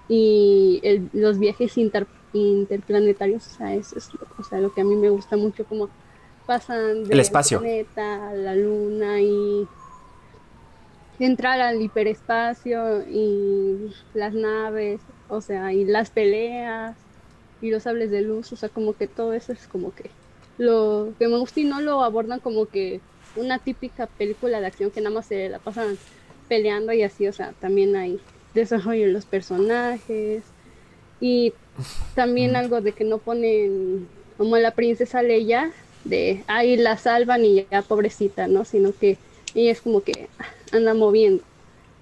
[0.08, 4.82] y el- los viajes inter- interplanetarios, o sea, eso es lo, o sea, lo que
[4.82, 5.90] a mí me gusta mucho, como
[6.46, 7.60] pasan del El espacio.
[7.60, 9.68] planeta a la luna y
[11.26, 16.98] entrar al hiperespacio y las naves, o sea, y las peleas
[17.62, 20.10] y los sables de luz, o sea, como que todo eso es como que
[20.58, 23.00] lo que me gusta y no lo abordan como que
[23.36, 25.98] una típica película de acción que nada más se la pasan
[26.48, 28.20] peleando y así, o sea, también hay
[28.54, 30.44] desarrollo en los personajes
[31.20, 31.54] y
[32.16, 34.08] también algo de que no ponen
[34.38, 35.72] como la princesa Leia
[36.04, 38.66] de ahí la salvan y ya pobrecita, ¿no?
[38.66, 39.18] Sino que
[39.54, 40.28] ella es como que
[40.72, 41.44] anda moviendo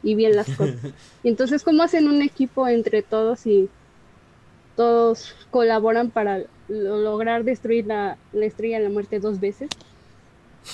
[0.03, 0.75] y bien las cosas.
[1.23, 3.67] Y entonces cómo hacen un equipo entre todos y
[4.77, 9.67] todos colaboran para lo- lograr destruir la, la estrella de la muerte dos veces.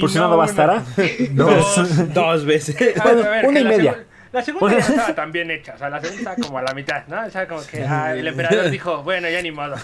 [0.00, 0.84] Por si no, no bastará.
[1.32, 2.12] Dos.
[2.14, 2.76] Dos veces.
[3.00, 4.04] A ver, Una y media.
[4.32, 7.02] La segunda ya estaba tan bien hecha, o sea, la segunda como a la mitad,
[7.08, 7.26] ¿no?
[7.26, 9.74] O sea, como que ah, el emperador dijo, bueno, ya ni modo.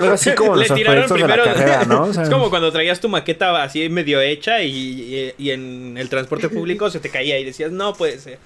[0.00, 1.44] Luego así como Le los tiraron proyectos de la primero.
[1.54, 2.02] carrera, ¿no?
[2.06, 5.96] O sea, es como cuando traías tu maqueta así medio hecha y, y- y en
[5.96, 8.38] el transporte público se te caía y decías, no puede ser.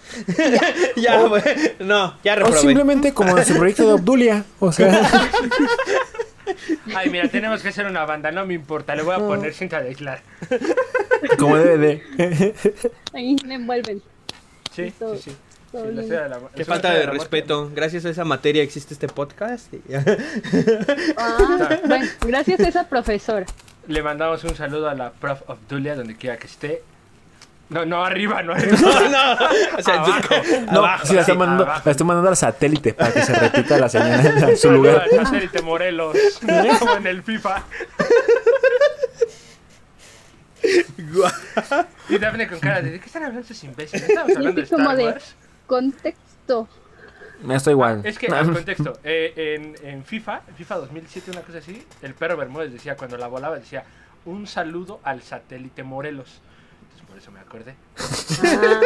[0.96, 1.42] ya, güey.
[1.78, 2.58] No, ya o reprobé.
[2.58, 4.44] simplemente como en su proyecto de Obdulia.
[4.60, 5.08] O sea,
[6.94, 9.80] Ay, mira, tenemos que hacer una banda, no me importa, le voy a poner cinta
[9.80, 10.20] de aislar.
[11.38, 12.00] como DVD.
[13.12, 14.02] Ahí le envuelven.
[14.74, 15.36] Sí, sí, sí.
[15.72, 17.18] Sí, la de la Qué falta de muerte.
[17.18, 17.70] respeto.
[17.74, 19.72] Gracias a esa materia existe este podcast.
[21.16, 23.46] Ah, bueno, gracias a esa profesora.
[23.88, 26.82] Le mandamos un saludo a la prof of Dulia, donde quiera que esté.
[27.68, 28.76] No, no, arriba, no arriba.
[28.80, 29.34] No, no.
[29.78, 30.34] O sea, Abajo.
[30.72, 31.82] No, abajo, sí, la estoy, mandando, abajo.
[31.84, 35.02] la estoy mandando al satélite para que se repita la señal en su Saludo lugar.
[35.18, 36.16] al satélite Morelos,
[36.78, 37.62] como en el FIFA.
[42.08, 44.08] Y Daphne con cara de ¿de qué están hablando estos imbéciles?
[44.08, 45.34] Estamos hablando de Star Wars.
[45.66, 46.68] Contexto.
[47.42, 48.00] Me estoy igual.
[48.04, 52.14] Es que, al contexto, eh, en, en FIFA, en FIFA 2007, una cosa así, el
[52.14, 53.84] perro Bermúdez decía, cuando la volaba, decía,
[54.24, 56.40] un saludo al satélite Morelos.
[56.82, 57.74] Entonces, por eso me acordé.
[58.44, 58.80] Ah.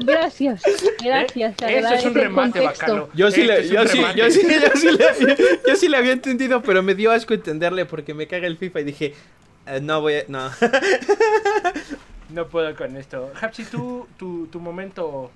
[0.00, 0.62] Gracias,
[1.04, 1.54] gracias.
[1.62, 1.78] ¿Eh?
[1.78, 2.86] Eso es un remate contexto.
[2.86, 3.08] bacano.
[3.14, 4.18] Yo sí, le, es un yo, sí, remate.
[4.18, 7.84] yo, sí, yo, sí le, yo sí le había entendido, pero me dio asco entenderle
[7.84, 9.14] porque me caga el FIFA y dije,
[9.66, 10.24] eh, no voy a...
[10.28, 10.50] No.
[12.30, 13.32] No puedo con esto.
[13.40, 15.30] Hapsi, tú, tu, tu momento,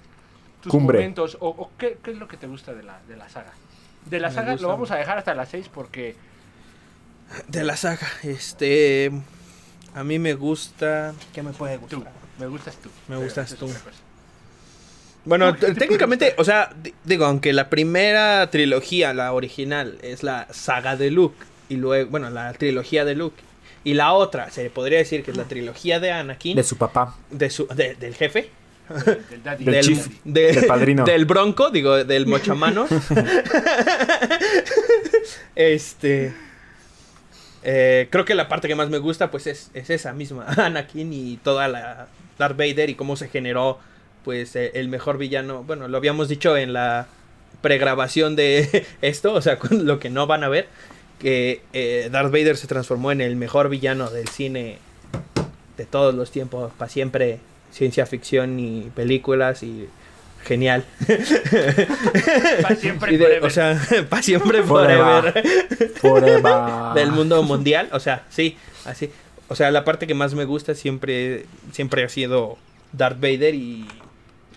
[0.62, 0.98] tus Cumbre.
[0.98, 3.52] momentos, o, o qué, qué es lo que te gusta de la, de la saga?
[4.06, 6.16] De la Me saga gusta lo vamos a dejar hasta las 6 porque
[7.48, 9.10] De la saga, este...
[9.94, 11.12] A mí me gusta...
[11.34, 12.12] ¿Qué me puede tú, gustar?
[12.38, 12.88] me gustas tú.
[13.08, 13.68] Me gustas tú.
[15.24, 19.32] Bueno, No, ¿qué t- te técnicamente, o sea, di- digo, aunque la primera trilogía, la
[19.32, 21.36] original, es la saga de Luke,
[21.68, 23.40] y luego, bueno, la trilogía de Luke,
[23.84, 27.16] y la otra, se podría decir que es la trilogía de Anakin, De su papá.
[27.30, 28.50] de su, de- del jefe,
[29.30, 29.64] Del daddy.
[29.64, 30.08] Del del, chief.
[30.24, 31.04] de- del padrino.
[31.12, 32.86] del bronco, digo, del mochamano.
[35.54, 36.32] este.
[37.62, 41.12] eh, creo que la parte que más me gusta, pues es, es esa misma, Anakin
[41.12, 43.78] y toda la Darth Vader y cómo se generó,
[44.24, 45.62] pues, eh, el mejor villano.
[45.64, 47.06] Bueno, lo habíamos dicho en la
[47.60, 50.66] pregrabación de esto, o sea, con lo que no van a ver,
[51.22, 54.78] que eh, Darth Vader se transformó en el mejor villano del cine
[55.76, 57.38] de todos los tiempos, para siempre,
[57.70, 59.88] ciencia ficción y películas y
[60.44, 60.84] genial.
[62.62, 63.44] Pa' siempre de- forever.
[63.44, 63.80] o sea,
[64.10, 65.32] para siempre Forever.
[65.32, 66.94] forever Forever.
[66.94, 69.10] del mundo mundial, o sea, sí, así.
[69.48, 72.56] O sea, la parte que más me gusta siempre siempre ha sido
[72.92, 73.86] Darth Vader y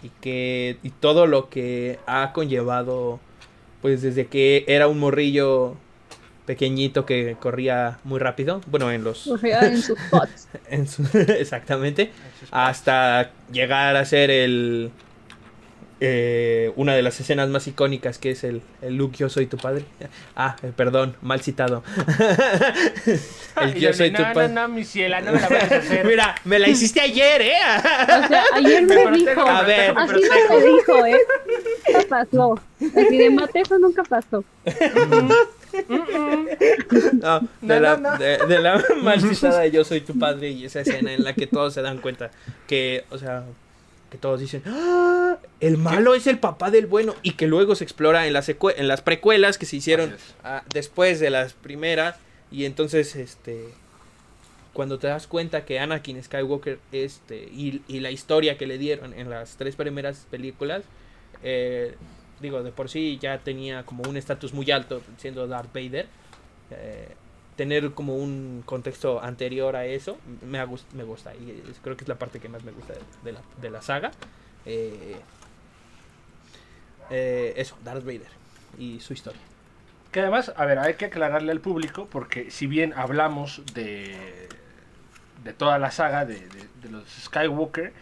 [0.04, 3.20] y que y todo lo que ha conllevado
[3.82, 5.76] pues desde que era un morrillo
[6.46, 10.48] pequeñito que corría muy rápido, bueno, en los O sea, en sus pots.
[10.70, 12.12] en su- exactamente,
[12.52, 14.92] hasta llegar a ser el
[16.02, 19.58] eh, una de las escenas más icónicas que es el, el Luke yo soy tu
[19.58, 19.86] padre.
[20.38, 21.82] Ah, eh, perdón, mal citado.
[23.62, 24.50] el yo soy tu no, padre.
[24.54, 26.06] no, no, mi ciela, no me la vayas a hacer.
[26.06, 27.54] Mira, me la hiciste ayer, ¿eh?
[28.26, 29.48] O sea, ayer Me me protejo, dijo.
[29.50, 29.94] A ver.
[29.98, 30.36] Así protejo.
[30.50, 31.18] no me dijo, ¿eh?
[31.94, 32.60] Nunca pasó.
[32.98, 34.44] Así de mate, eso nunca pasó.
[35.90, 38.18] No, de, No, la, no.
[38.18, 41.34] De, de la mal citada de yo soy tu padre y esa escena en la
[41.34, 42.32] que todos se dan cuenta
[42.68, 43.44] que, o sea,
[44.10, 47.84] que todos dicen, "Ah, el malo es el papá del bueno y que luego se
[47.84, 52.18] explora en las, en las precuelas que se hicieron ah, después de las primeras
[52.52, 53.66] y entonces, este,
[54.74, 59.14] cuando te das cuenta que Anakin Skywalker, este, y, y la historia que le dieron
[59.14, 60.84] en las tres primeras películas,
[61.44, 61.96] eh,
[62.40, 66.08] digo, de por sí ya tenía como un estatus muy alto siendo Darth Vader.
[66.72, 67.10] eh,
[67.56, 70.60] tener como un contexto anterior a eso me,
[70.94, 72.94] me gusta y es- creo que es la parte que más me gusta
[73.24, 74.12] de, la, de la saga.
[74.66, 75.16] Eh,
[77.10, 78.28] eh, eso, Darth Vader
[78.78, 79.40] y su historia.
[80.12, 84.48] Que además, a ver, hay que aclararle al público porque si bien hablamos de,
[85.44, 86.36] de toda la saga de,
[86.82, 87.94] de- los Skywalker,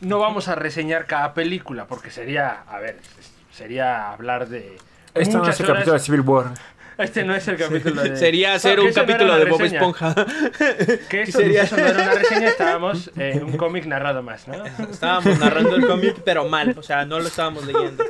[0.00, 2.98] no vamos a reseñar cada película porque sería, a ver,
[3.52, 4.76] sería hablar de...
[5.14, 5.76] Esto no es el horas.
[5.76, 6.54] capítulo de Civil War.
[6.98, 8.16] Este no es el capítulo de...
[8.16, 9.62] Sería hacer No, un no capítulo de Bob.
[9.62, 10.14] Esponja.
[11.08, 14.64] Que eso, sería- eso no era una reseña, estábamos en un cómic narrado más, ¿no?
[14.90, 18.04] estábamos narrando el cómic, pero mal, o sea, no lo estábamos leyendo.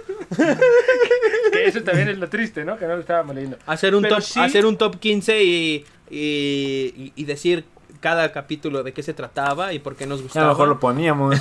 [1.52, 2.78] Que eso también es lo triste, ¿no?
[2.78, 3.58] Que no lo estábamos leyendo.
[3.66, 7.64] Hacer un Pero top, sí- hacer un top 15 y, y, y- y decir
[8.02, 10.46] cada capítulo de qué se trataba y por qué nos A gustaba.
[10.48, 11.36] lo mejor lo poníamos.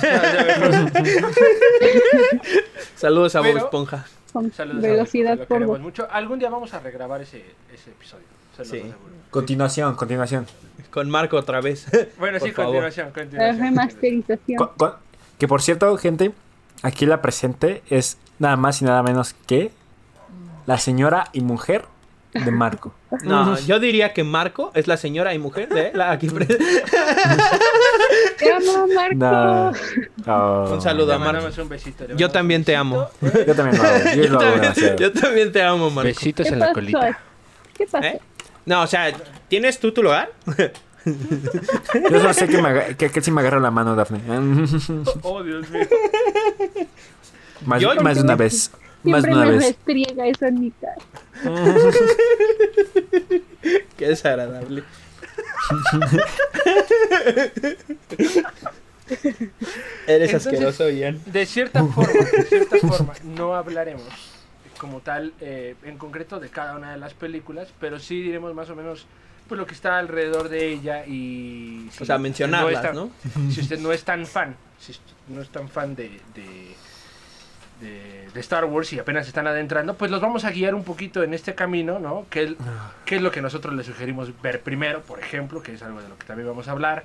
[2.96, 4.06] Saludos a Bob Esponja.
[4.32, 5.80] Con Saludos a velocidad Bob, queremos voz.
[5.80, 6.08] mucho.
[6.10, 8.24] Algún día vamos a regrabar ese, ese episodio.
[8.56, 8.62] Sí.
[8.62, 8.94] aseguro.
[9.30, 10.46] Continuación, continuación.
[10.90, 11.86] Con Marco otra vez.
[12.18, 12.70] Bueno, Por sí, favor.
[12.72, 13.60] continuación, La continuación.
[13.60, 14.58] remasterización.
[14.58, 14.92] Con- con-
[15.38, 16.32] que por cierto, gente,
[16.82, 19.70] aquí la presente es nada más y nada menos que
[20.66, 21.84] la señora y mujer
[22.32, 22.94] de Marco.
[23.24, 26.62] No, yo diría que Marco es la señora y mujer de la aquí pre- Te
[28.52, 29.14] amo, Marco.
[29.16, 29.72] No.
[30.26, 30.70] Oh.
[30.74, 31.62] Un saludo a Marco.
[31.62, 32.06] un besito.
[32.16, 33.08] Yo también te amo.
[33.46, 34.04] Yo también lo hago.
[34.14, 36.08] Yo, Yo lo también, yo también te amo, Marco.
[36.08, 37.18] Besitos ¿Qué en la colita.
[37.74, 38.06] ¿Qué pasó?
[38.06, 38.18] ¿Eh?
[38.64, 39.12] No, o sea,
[39.48, 40.30] ¿tienes tú tu lugar?
[41.04, 44.20] Yo solo sé que, me que, que sí me agarra la mano, Daphne.
[45.22, 45.82] Oh, Dios mío.
[47.66, 48.70] más, más de una vez.
[49.02, 49.66] Más de Siempre una me vez.
[49.66, 50.94] restriega eso en mi cara.
[53.96, 54.82] Qué desagradable.
[60.06, 61.20] Eres Entonces- asqueroso, Ian.
[61.26, 64.04] De cierta forma, de cierta forma, no hablaremos
[64.78, 68.68] como tal, eh, en concreto, de cada una de las películas, pero sí diremos más
[68.68, 69.06] o menos,
[69.48, 71.88] pues lo que está alrededor de ella y...
[71.92, 73.10] si O sea, mencionarlas, ¿no?
[73.52, 74.92] Si usted no es tan fan, si
[75.28, 76.74] no es tan fan de, de,
[77.82, 81.22] de- de Star Wars y apenas están adentrando, pues los vamos a guiar un poquito
[81.22, 82.24] en este camino, ¿no?
[82.30, 82.54] ¿Qué, es-
[83.04, 86.08] qué es lo que nosotros les sugerimos ver primero, por ejemplo, que es algo de
[86.08, 87.04] lo que también vamos a hablar?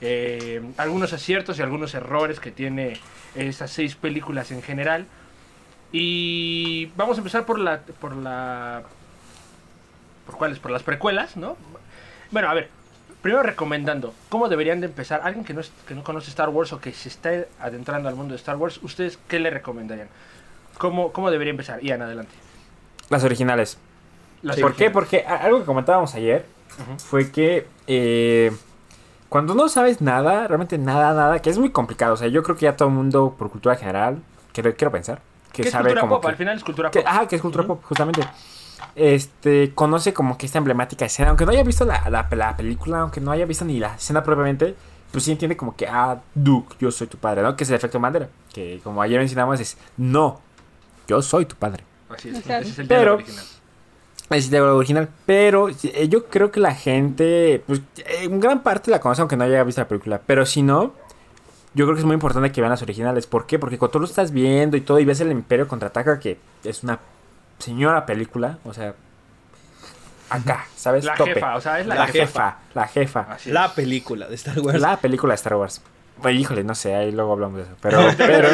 [0.00, 3.00] Eh, algunos aciertos y algunos errores que tiene
[3.34, 5.06] estas seis películas en general.
[5.90, 7.80] Y vamos a empezar por la...
[7.80, 8.82] Por la
[10.26, 10.58] ¿Por cuáles?
[10.58, 11.56] Por las precuelas, ¿no?
[12.30, 12.68] Bueno, a ver,
[13.22, 15.20] primero recomendando, ¿cómo deberían de empezar?
[15.24, 18.14] Alguien que no, es- que no conoce Star Wars o que se esté adentrando al
[18.14, 20.08] mundo de Star Wars, ¿ustedes qué le recomendarían?
[20.78, 21.80] ¿Cómo, cómo debería empezar?
[21.82, 22.32] Ian, adelante.
[23.10, 23.78] Las originales.
[24.42, 24.90] Las ¿Por qué?
[24.90, 26.46] Porque algo que comentábamos ayer
[26.98, 28.52] fue que eh,
[29.28, 32.14] cuando no sabes nada, realmente nada, nada, que es muy complicado.
[32.14, 34.18] O sea, yo creo que ya todo el mundo, por cultura general,
[34.52, 35.20] quiero, quiero pensar,
[35.52, 36.22] que ¿Qué es sabe cultura como pop?
[36.22, 37.08] que- Al final es cultura que- pop.
[37.08, 38.20] ajá, que es cultura pop, justamente.
[38.94, 43.00] Este, conoce como que esta emblemática escena, aunque no haya visto la, la- la película,
[43.00, 44.74] aunque no haya visto ni la escena propiamente,
[45.12, 47.56] pues sí entiende como que, ah, Duke, yo soy tu padre, ¿no?
[47.56, 50.40] Que es el efecto Mandela, que como ayer mencionamos es, no,
[51.06, 51.84] yo soy tu padre.
[52.10, 53.44] Así es, ese es el Pero- diálogo original.
[54.30, 58.62] Es de lo original, pero eh, yo creo que la gente, pues eh, en gran
[58.62, 60.92] parte la conoce aunque no haya visto la película, pero si no,
[61.72, 63.26] yo creo que es muy importante que vean las originales.
[63.26, 63.58] ¿Por qué?
[63.58, 66.82] Porque cuando tú lo estás viendo y todo y ves el Imperio contraataca, que es
[66.82, 66.98] una
[67.58, 68.94] señora película, o sea,
[70.30, 71.04] acá, ¿sabes?
[71.04, 71.34] La Tope.
[71.34, 72.20] jefa, o sea, es la, La, jefa.
[72.26, 73.20] jefa, la jefa.
[73.30, 73.54] Así es.
[73.54, 74.80] La película de Star Wars.
[74.80, 75.80] La película de Star Wars.
[76.20, 77.72] Pues, híjole, no sé, ahí luego hablamos de eso.
[77.80, 78.48] Pero, pero,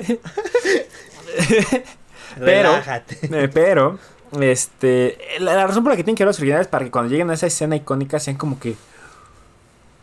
[2.38, 2.76] pero-.
[3.22, 3.98] Eh, pero,
[4.40, 6.90] este, la, la razón por la que tienen que ver los originales es para que
[6.90, 8.76] cuando lleguen a esa escena icónica sean como que,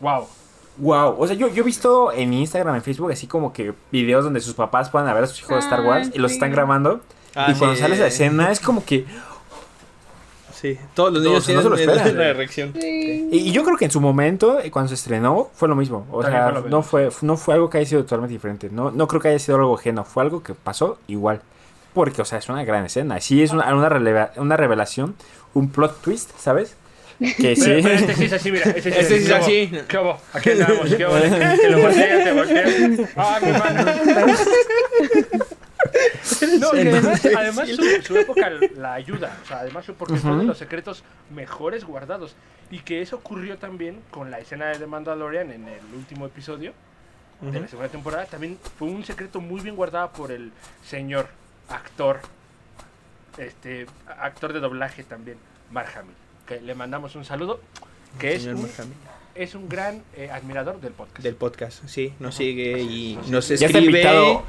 [0.00, 0.28] Wow.
[0.78, 1.14] Wow.
[1.18, 4.40] O sea, yo, yo he visto en Instagram, en Facebook, así como que videos donde
[4.40, 7.00] sus papás puedan ver a sus hijos de Star Ah, Wars y los están grabando.
[7.34, 7.82] Ah, y cuando sí.
[7.82, 9.04] sale esa escena es como que...
[10.54, 12.72] Sí, todos los No, niños o sea, no tienen se lo esperan.
[12.72, 13.28] Sí.
[13.32, 16.06] Y, y yo creo que en su momento, eh, cuando se estrenó, fue lo mismo.
[16.10, 18.70] O También sea, fue no fue, no fue algo que haya sido totalmente diferente.
[18.70, 20.04] No, no creo que haya sido algo ajeno.
[20.04, 21.42] Fue algo que pasó igual.
[21.92, 23.20] Porque, o sea, es una gran escena.
[23.20, 25.14] Sí, es una, una, releva- una revelación,
[25.52, 26.76] un plot twist, ¿sabes?
[27.18, 27.62] Que sí.
[27.64, 28.70] Pero, pero este sí es así, mira.
[28.70, 29.42] Este sí Este sí es ¿Qué hubo?
[29.44, 29.86] así.
[29.88, 30.20] ¿Qué hubo?
[30.32, 31.18] Aquí andamos, ¿qué hubo?
[31.60, 33.10] Te lo volteas, te volteas.
[33.16, 33.84] Ah, mi mano.
[36.58, 39.36] No, y además, además su, su época la ayuda.
[39.44, 42.34] O sea, además porque fue de los secretos mejores guardados.
[42.70, 46.72] Y que eso ocurrió también con la escena de The Mandalorian en el último episodio
[47.40, 48.24] de la segunda temporada.
[48.26, 50.50] También fue un secreto muy bien guardado por el
[50.84, 51.28] señor
[51.68, 52.20] actor,
[53.38, 53.86] este
[54.18, 55.38] actor de doblaje también,
[55.70, 56.14] Mark Hamill.
[56.46, 57.60] Que le mandamos un saludo.
[58.18, 58.68] Que es un,
[59.34, 61.22] es un gran eh, admirador del podcast.
[61.22, 62.12] Del podcast, sí.
[62.20, 63.58] Nos sigue y Nos nos sigue.
[63.60, 64.00] ya está escribe.
[64.00, 64.42] invitado.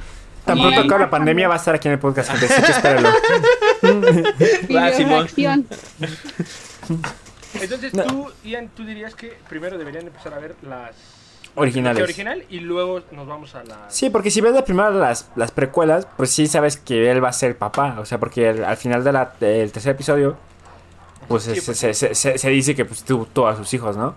[0.44, 2.46] Tan pronto acabe la pandemia va a estar aquí en el podcast, gente.
[2.46, 3.08] Así que espérenlo.
[4.76, 5.26] Va, Simón.
[5.34, 5.66] Videoreacción.
[7.60, 8.04] Entonces No.
[8.04, 10.92] tú, Ian, tú dirías que primero deberían empezar a ver las
[11.54, 11.98] Originales.
[11.98, 15.30] la original y luego nos vamos a la Sí, porque si ves las primeras las,
[15.36, 17.96] las precuelas, pues sí sabes que él va a ser papá.
[17.98, 20.36] O sea, porque el- al final de la- del tercer episodio,
[21.28, 21.78] pues, Sí, se, pues.
[21.78, 24.14] se- se- se- se dice que pues tuvo tuvo a sus hijos, ¿no?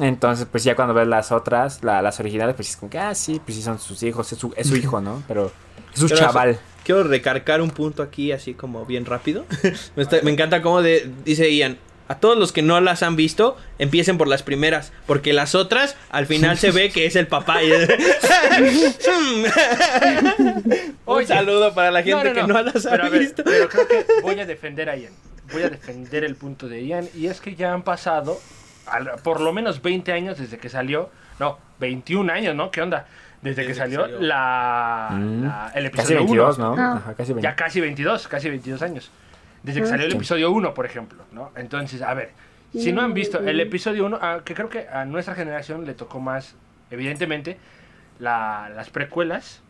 [0.00, 3.14] Entonces, pues ya cuando ves las otras, la- las originales, pues es como que, ah,
[3.14, 5.22] sí, pues sí son sus hijos, es su, es su hijo, ¿no?
[5.28, 5.50] Pero
[5.92, 6.58] es su Pero chaval.
[6.84, 9.44] Quiero recargar un punto aquí, así como bien rápido.
[9.96, 11.78] me, está- me encanta cómo de- dice Ian.
[12.10, 14.92] A todos los que no las han visto, empiecen por las primeras.
[15.06, 17.62] Porque las otras, al final se ve que es el papá.
[17.62, 19.44] y- un
[21.04, 21.26] Oye.
[21.26, 23.42] saludo para la gente que no las ha pero, a ver, visto.
[23.44, 25.12] pero creo que voy a defender a Ian.
[25.52, 27.08] Voy a defender el punto de Ian.
[27.14, 28.38] Y es que ya han pasado
[28.86, 31.10] al- por lo menos 20 años desde que salió.
[31.38, 32.70] No, 21 años, ¿no?
[32.70, 33.06] ¿Qué onda?
[33.42, 34.20] Desde, que Desde que salió, salió.
[34.20, 35.44] La, Mm.
[35.44, 36.76] la- el Casi episodio 22, 1.
[36.76, 36.82] ¿no?
[36.82, 36.92] Ah.
[36.96, 37.42] Ajá, casi 22.
[37.42, 39.10] Ya casi 22, casi 22 años.
[39.62, 39.90] Desde que Ah.
[39.90, 41.52] salió el episodio 1, por ejemplo, ¿no?
[41.56, 42.30] Entonces, a ver,
[42.72, 45.94] si no han visto el episodio 1, ah, que creo que a nuestra generación le
[45.94, 46.54] tocó más,
[46.90, 47.58] evidentemente,
[48.18, 49.60] la- las precuelas,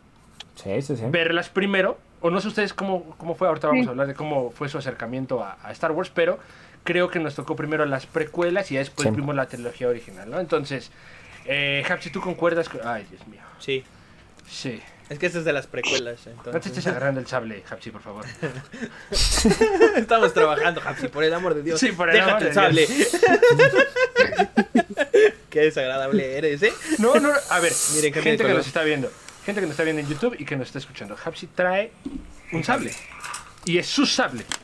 [0.55, 1.03] Sí, sí, sí.
[1.09, 3.87] verlas primero, o no sé ustedes cómo, cómo fue, ahorita vamos Sí.
[3.87, 6.39] a hablar de cómo fue su acercamiento a, a Star Wars, pero
[6.83, 9.15] creo que nos tocó primero las precuelas y ya después Sí.
[9.15, 10.39] vimos la trilogía original, ¿no?
[10.39, 10.91] Entonces,
[11.45, 12.69] eh, Hapsi, ¿tú concuerdas?
[12.69, 13.41] con- Ay, Dios mío.
[13.59, 13.83] Sí.
[14.49, 14.81] Sí.
[15.09, 16.19] Es que esta es de las precuelas.
[16.27, 16.67] No te Entonces.
[16.71, 18.25] estés agarrando el sable, Hapsi, por favor.
[19.95, 21.79] Estamos trabajando, Hapsi, por el amor de Dios.
[21.79, 22.87] Sí, por el Déjate amor de el sable.
[25.49, 26.71] Qué desagradable eres, ¿eh?
[26.99, 29.11] No, no, a ver, Miren, gente que nos está viendo,
[29.45, 31.15] gente que nos está viendo en YouTube y que nos está escuchando.
[31.23, 31.91] Hapsi trae
[32.51, 32.93] un sable.
[33.65, 34.43] Y es su sable.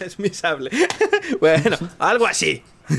[0.00, 0.70] Es mi sable.
[1.40, 2.62] Bueno, algo así.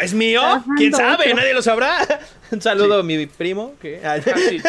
[0.00, 0.40] ¿Es mío?
[0.76, 1.32] ¿Quién sabe?
[1.34, 1.98] Nadie lo sabrá.
[2.50, 3.74] Un saludo a mi primo.
[3.80, 4.04] Que...
[4.06, 4.60] Hapsi,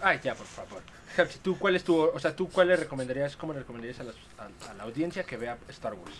[0.00, 0.82] Ay, ya, por favor.
[1.16, 4.04] Hapsi, ¿tú cuál es tu, o sea, tú cuál le recomendarías, cómo le recomendarías a,
[4.04, 6.14] las- a- a la audiencia que vea Star Wars?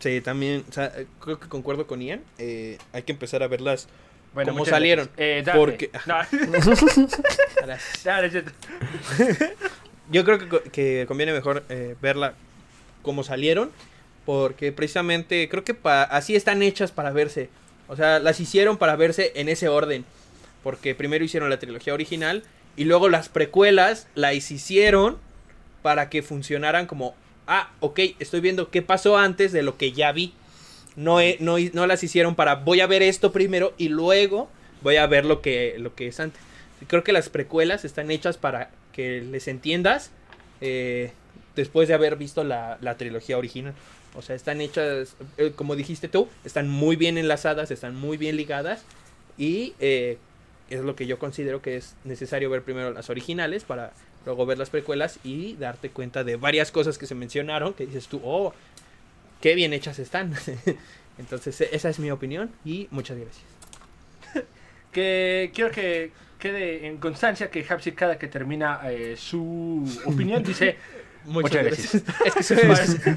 [0.00, 2.22] Sí, también, o sea, creo que concuerdo con Ian.
[2.38, 3.88] eh, hay que empezar a verlas
[4.34, 5.08] Bueno, ¿Cómo salieron?
[5.16, 5.44] Eh.
[5.54, 6.16] Porque- No.
[10.10, 12.34] Yo creo que, que conviene mejor eh, verla
[13.02, 13.70] como salieron,
[14.26, 17.48] porque precisamente creo que así están hechas para verse.
[17.88, 20.04] O sea, las hicieron para verse en ese orden,
[20.62, 22.42] porque primero hicieron la trilogía original
[22.76, 25.18] y luego las precuelas las hicieron
[25.82, 27.14] para que funcionaran como,
[27.46, 30.34] ah, ok, estoy viendo qué pasó antes de lo que ya vi.
[30.96, 34.48] No, no, no las hicieron para, voy a ver esto primero y luego
[34.82, 36.40] voy a ver lo que, lo que es antes.
[36.86, 40.10] Creo que las precuelas están hechas para que les entiendas
[40.60, 41.12] eh,
[41.56, 43.74] después de haber visto la, la trilogía original.
[44.16, 48.36] O sea, están hechas, eh, como dijiste tú, están muy bien enlazadas, están muy bien
[48.36, 48.84] ligadas.
[49.36, 50.18] Y eh,
[50.70, 53.92] es lo que yo considero que es necesario ver primero las originales para
[54.24, 58.06] luego ver las precuelas y darte cuenta de varias cosas que se mencionaron que dices
[58.06, 58.54] tú, oh,
[59.40, 60.32] qué bien hechas están.
[61.18, 63.44] Entonces, e- esa es mi opinión y muchas gracias.
[64.92, 70.76] que quiero que quede en constancia que Hapsi cada que termina eh, su opinión dice
[71.26, 71.94] Muchas, Muchas gracias.
[72.26, 73.14] es que soy-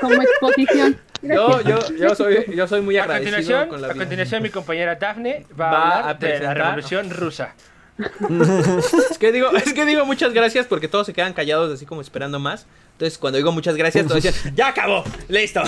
[0.00, 0.98] Como exposición.
[1.20, 1.88] yo, Gracias.
[1.90, 4.94] yo, yo soy, yo soy muy a agradecido continuación, con la a continuación mi compañera
[4.94, 7.54] Daphne va, Va a hablar a de la revolución rusa.
[9.10, 12.00] Es que digo, es que digo muchas gracias porque todos se quedan callados así como
[12.00, 12.66] esperando más.
[12.92, 15.62] Entonces cuando digo muchas gracias todos decían, ya acabó, listo.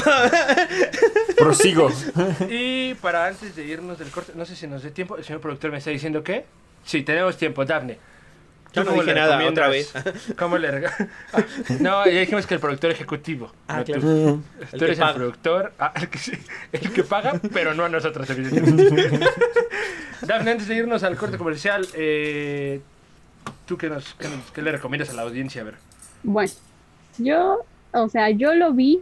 [1.36, 1.90] Prosigo.
[2.48, 5.40] Y para antes de irnos del corte, no sé si nos dé tiempo, el señor
[5.40, 6.44] productor me está diciendo que
[6.84, 7.98] sí, tenemos tiempo, Daphne.
[8.78, 9.92] Yo no dije nada, otra vez.
[10.38, 10.92] ¿Cómo le Ah,
[11.80, 13.52] No, ya dijimos que el productor ejecutivo.
[13.66, 13.92] Ah, no tú.
[13.92, 14.40] claro.
[14.70, 15.10] Tú El eres paga.
[15.10, 16.18] el productor, ah, el, que,
[16.72, 19.20] el que paga, pero no a nosotros, evidentemente.
[20.22, 22.80] Daphne, antes de irnos al corte comercial, eh,
[23.66, 25.62] ¿tú qué, nos, qué, nos- qué le recomiendas a la audiencia?
[25.62, 25.74] A ver.
[26.22, 26.52] Bueno,
[27.18, 28.98] yo, o sea, yo lo vi,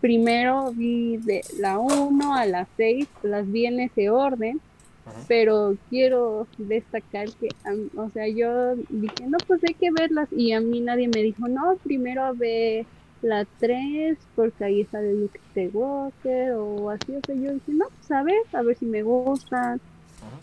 [0.00, 4.60] primero vi de la 1 a la 6, las vi en ese orden,
[5.06, 5.18] Ajá.
[5.28, 7.48] pero quiero destacar que,
[7.96, 11.48] o sea, yo dije, no, pues hay que verlas, y a mí nadie me dijo,
[11.48, 12.86] no, primero ve
[13.22, 18.10] la 3, porque ahí sale Luke Skywalker, o así, o sea, yo dije, no, pues
[18.10, 19.80] a ver, a ver si me gustan.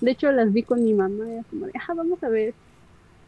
[0.02, 2.54] De hecho, las vi con mi mamá, y como de, ah, vamos a ver,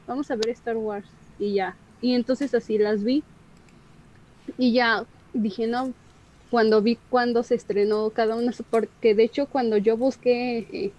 [0.07, 1.07] vamos a ver Star Wars,
[1.37, 1.75] y ya.
[2.01, 3.23] Y entonces así las vi.
[4.57, 5.93] Y ya dije, no,
[6.49, 10.91] cuando vi cuando se estrenó cada una, porque de hecho cuando yo busqué eh,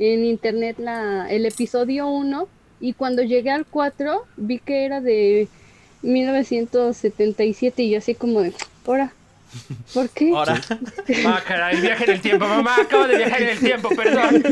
[0.00, 2.48] en internet la, el episodio 1
[2.80, 5.46] y cuando llegué al 4 vi que era de
[6.02, 8.54] 1977 y yo así como de,
[8.86, 9.12] ahora,
[9.92, 10.30] ¿por qué?
[10.34, 10.58] Ahora,
[11.26, 14.42] Ah, caray, viaje en el tiempo, mamá, acabo de viajar en el tiempo, perdón.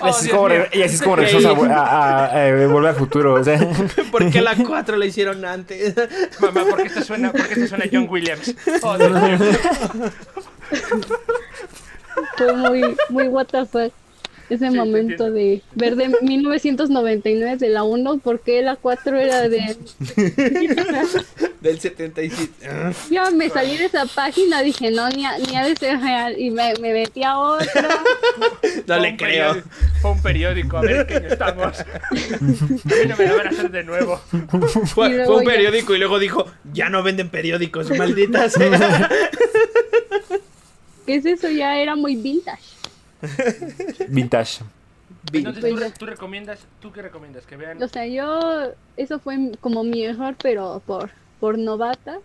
[0.00, 0.30] Oh, y, así
[0.72, 3.34] y así es como regresamos a, a- a- a Volver al Futuro.
[3.34, 3.60] O sea,
[4.10, 5.94] ¿por qué la 4 la hicieron antes?
[6.40, 8.54] Mamá, ¿por qué esto suena, por qué esto suena John Williams?
[8.82, 9.38] Oh, Dios mío.
[12.36, 13.92] Fue muy, muy what the fuck
[14.50, 19.76] ese Sí, momento de ver de 1999 de la 1, porque la 4 era de...
[21.60, 22.68] Del 77.
[22.68, 26.00] Ah, Yo me salí de esa página, dije, no, ni, ha- ni ha de ser
[26.00, 27.66] real, y me, me metí a otra.
[28.86, 29.52] No Fue le creo.
[29.54, 29.68] periódico-
[30.02, 31.76] Fue un periódico, a ver qué estamos.
[32.10, 34.20] No me lo van a hacer de nuevo.
[34.94, 35.50] Fue, un ya.
[35.50, 39.10] periódico y luego dijo, ya no venden periódicos, maldita sea.
[41.06, 41.48] ¿Qué es eso?
[41.50, 42.62] Ya era muy vintage.
[44.08, 44.64] vintage.
[45.32, 45.94] Entonces, Pues ¿tú, re- ya.
[45.94, 47.44] tú recomiendas, ¿tú qué recomiendas?
[47.46, 47.82] Que vean.
[47.82, 51.10] O sea, yo, eso fue como mi error, pero por,
[51.40, 52.18] por novata.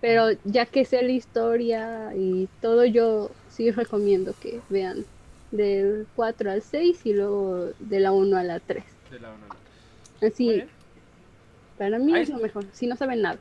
[0.00, 5.04] Pero ya que sé la historia y todo, yo sí recomiendo que vean
[5.50, 8.84] del 4 al 6 y luego de la 1 a la 3.
[9.10, 10.20] de la uno a la tres.
[10.20, 10.68] Muy Así, bien.
[11.78, 13.38] para mí es lo mejor, si no saben nada.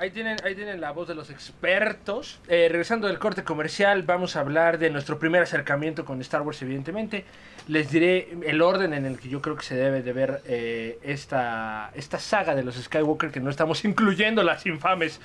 [0.00, 2.40] Ahí tienen, ahí tienen la voz de los expertos.
[2.48, 6.62] Eh, regresando del corte comercial, vamos a hablar de nuestro primer acercamiento con Star Wars,
[6.62, 7.26] evidentemente.
[7.68, 10.98] Les diré el orden en el que yo creo que se debe de ver eh,
[11.02, 15.20] esta, esta saga de los Skywalker, que no estamos incluyendo las infames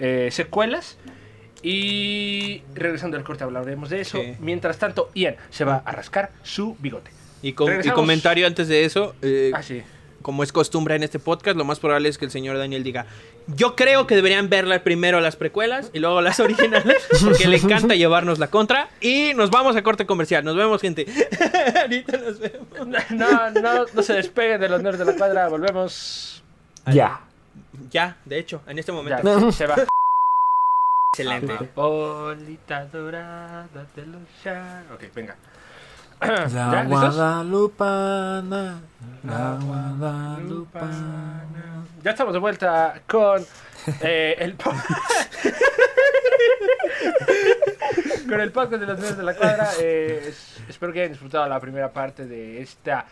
[0.00, 0.98] eh, secuelas.
[1.62, 4.20] Y regresando del corte hablaremos de eso.
[4.20, 4.34] Sí.
[4.40, 7.12] Mientras tanto, Ian se va a rascar su bigote.
[7.40, 9.14] Y, com- y comentario antes de eso,
[9.54, 9.80] Ah, sí.
[10.28, 13.06] Como es costumbre en este podcast, lo más probable es que el señor Daniel diga,
[13.46, 17.94] yo creo que deberían verla primero las precuelas y luego las originales, porque le encanta
[17.94, 18.90] llevarnos la contra.
[19.00, 20.44] Y nos vamos a corte comercial.
[20.44, 21.06] Nos vemos, gente.
[21.80, 22.66] Ahorita nos vemos.
[23.08, 25.48] No, no, no se despeguen de los nerds de la cuadra.
[25.48, 26.42] Volvemos.
[26.92, 27.22] Ya.
[27.90, 29.22] Ya, de hecho, en este momento.
[29.24, 29.76] Ya, se va.
[31.14, 31.52] Excelente.
[31.54, 33.66] Amapolita dorada
[33.96, 35.36] de los ya- Ok, venga.
[36.52, 36.84] La.
[36.84, 38.80] Guadalupana.
[39.24, 41.84] La Guadalupana.
[42.02, 43.44] ya estamos de vuelta con
[44.02, 44.56] eh, el
[48.28, 49.70] con el podcast de los niños de la cuadra.
[49.80, 53.06] Eh, es- espero que hayan disfrutado la primera parte de esta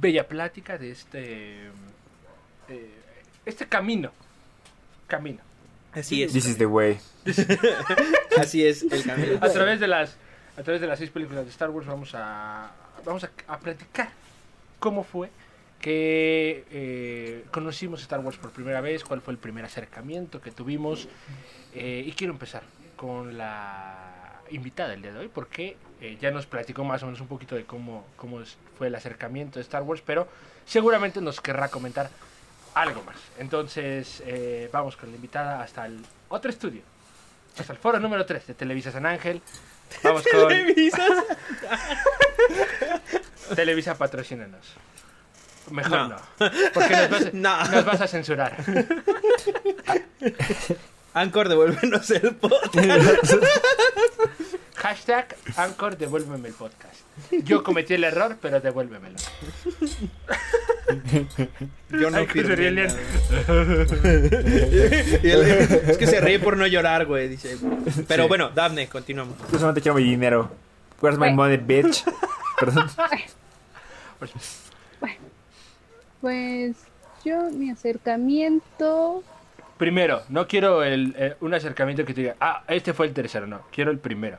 [0.00, 1.66] bella plática, de este
[2.68, 2.90] eh,
[3.44, 4.10] este camino,
[5.06, 5.40] camino.
[5.92, 6.32] Así es.
[6.32, 6.98] This is the way.
[8.38, 9.38] Así es el camino.
[9.40, 10.16] A través de las
[10.56, 12.70] a través de las seis películas de Star Wars vamos a
[13.04, 14.10] vamos a, a platicar
[14.78, 15.30] cómo fue
[15.80, 21.06] que eh, conocimos Star Wars por primera vez, cuál fue el primer acercamiento que tuvimos.
[21.74, 22.62] eh, y quiero empezar
[22.96, 27.20] con la invitada del día de hoy, porque eh, ya nos platicó más o menos
[27.20, 28.40] un poquito de cómo, cómo
[28.78, 30.26] fue el acercamiento de Star Wars, pero
[30.64, 32.08] seguramente nos querrá comentar
[32.74, 33.16] algo más.
[33.38, 36.82] Entonces, eh, vamos con la invitada hasta el otro estudio,
[37.58, 39.42] hasta el foro número 3 de Televisa San Ángel.
[40.02, 41.10] Vamos con Televisas.
[43.54, 44.66] Televisa patrocínanos.
[45.70, 46.08] Mejor no.
[46.08, 46.16] No.
[46.74, 47.64] Porque nos vas, a, No.
[47.70, 48.56] nos vas a censurar.
[51.14, 53.34] Anchor, devuélvenos el podcast.
[54.76, 57.00] Hashtag Anchor, devuélveme el podcast.
[57.30, 59.16] Yo cometí el error, pero devuélvemelo.
[61.90, 62.94] Yo no firmé nada.
[65.22, 65.42] Y él-
[65.88, 67.56] es que se ríe por no llorar, güey, dice.
[68.08, 68.28] Pero Sí.
[68.28, 69.36] bueno, Dafne, continuamos.
[69.50, 70.50] Yo solamente quiero mi dinero.
[71.00, 72.04] Where's my money, bitch?
[72.60, 72.88] Perdón.
[74.18, 74.32] Pues,
[76.20, 76.76] Pues
[77.24, 79.22] yo, mi acercamiento,
[79.76, 83.46] primero, no quiero el, eh, un acercamiento que te diga, ah, este fue el tercero,
[83.46, 83.60] no.
[83.72, 84.38] Quiero el primero.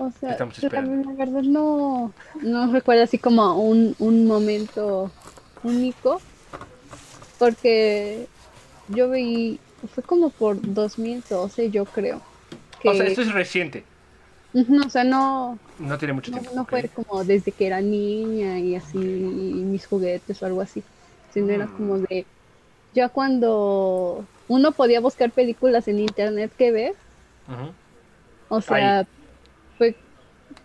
[0.00, 0.94] O sea, Estamos yo esperando.
[0.94, 5.16] también la verdad no, no recuerdo así como un, un momento
[5.62, 6.26] único,
[7.38, 8.30] porque
[8.86, 12.26] yo vi, fue como por 2012 yo creo.
[12.78, 13.86] Que, O sea, esto es reciente.
[14.52, 16.52] Ujú, o sea, no, No tiene mucho no, tiempo.
[16.54, 18.98] no fue como desde que era niña y así,
[19.60, 20.86] y mis juguetes o algo así,
[21.30, 21.70] sino era Mm.
[21.70, 22.28] como de,
[22.92, 26.96] ya cuando uno podía buscar películas en internet que ver,
[28.48, 29.08] o sea,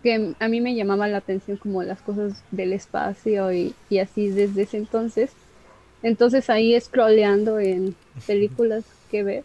[0.06, 4.28] que a mí me llamaba la atención como las cosas del espacio y, y así
[4.28, 5.32] desde ese entonces.
[6.00, 9.44] Entonces ahí scrolleando en películas que ver,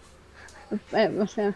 [0.92, 1.56] eh, o sea,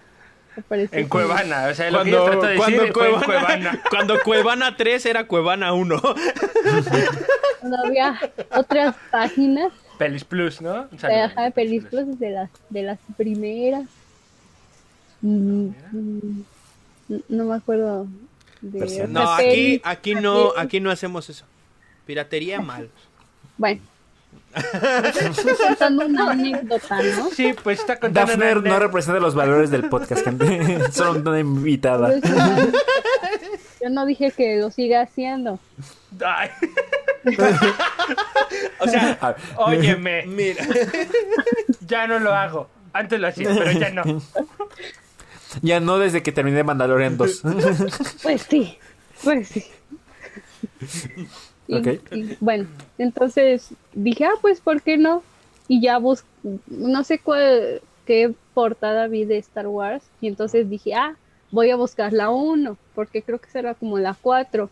[0.92, 3.26] En Cuevana, o sea, lo que yo Cuando, trato de decir cuando, fue en Cuevana,
[3.26, 3.84] Cuevana.
[3.92, 6.02] cuando Cuevana 3 era Cuevana 1.
[7.60, 8.20] cuando había
[8.56, 10.82] otras páginas Pelis Plus, ¿no?
[10.82, 11.24] Un de, saludo.
[11.26, 13.84] ajá, películas de las de las primeras.
[15.22, 16.44] Mm, mm,
[17.30, 18.08] no me acuerdo
[18.72, 21.46] de No, aquí, aquí no, aquí no hacemos eso.
[22.06, 22.90] Piratería mal.
[23.58, 23.82] Bueno.
[25.68, 27.30] Contando una anécdota, ¿no?
[27.30, 28.32] Sí, pues está contando.
[28.32, 30.80] Daphne no representa los valores del podcast, gente.
[30.92, 32.08] Solo una invitada.
[32.08, 32.80] Pero es una anécdota.
[33.82, 35.60] Yo no dije que lo siga haciendo.
[36.26, 36.50] Ay,
[38.80, 40.66] O sea, óyeme, mira.
[41.82, 42.70] ya no lo hago.
[42.94, 44.04] Antes lo hacía, pero ya no.
[45.62, 47.42] Ya no desde que terminé Mandalorian 2.
[48.24, 48.78] Pues sí,
[49.24, 49.64] pues sí.
[51.68, 51.88] Y, Ok.
[52.12, 55.24] y, bueno, entonces dije, ah, pues, ¿por qué no?
[55.68, 56.24] Y ya bus
[56.68, 61.16] no sé cuál, qué portada vi de Star Wars, y entonces dije, ah,
[61.52, 64.70] voy a buscar la 1, porque creo que será como la 4.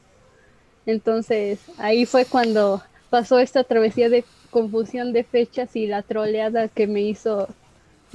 [0.86, 6.86] Entonces, ahí fue cuando pasó esta travesía de confusión de fechas y la troleada que
[6.88, 7.48] me hizo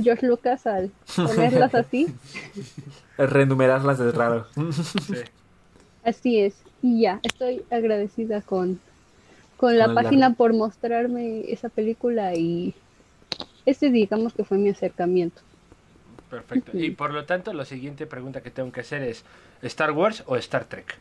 [0.03, 2.07] George Lucas al ponerlas así.
[3.17, 4.47] Renumerarlas es raro.
[4.53, 5.15] Sí.
[6.05, 6.55] Así es.
[6.83, 8.81] Y ya, estoy agradecida con,
[9.57, 12.75] con la Con página por mostrarme esa película y
[13.67, 15.43] este digamos que fue mi acercamiento.
[16.31, 16.77] Perfecto.
[16.79, 19.25] Y por lo tanto, la siguiente pregunta que tengo que hacer es:
[19.63, 20.99] ¿Star Wars o Star Trek?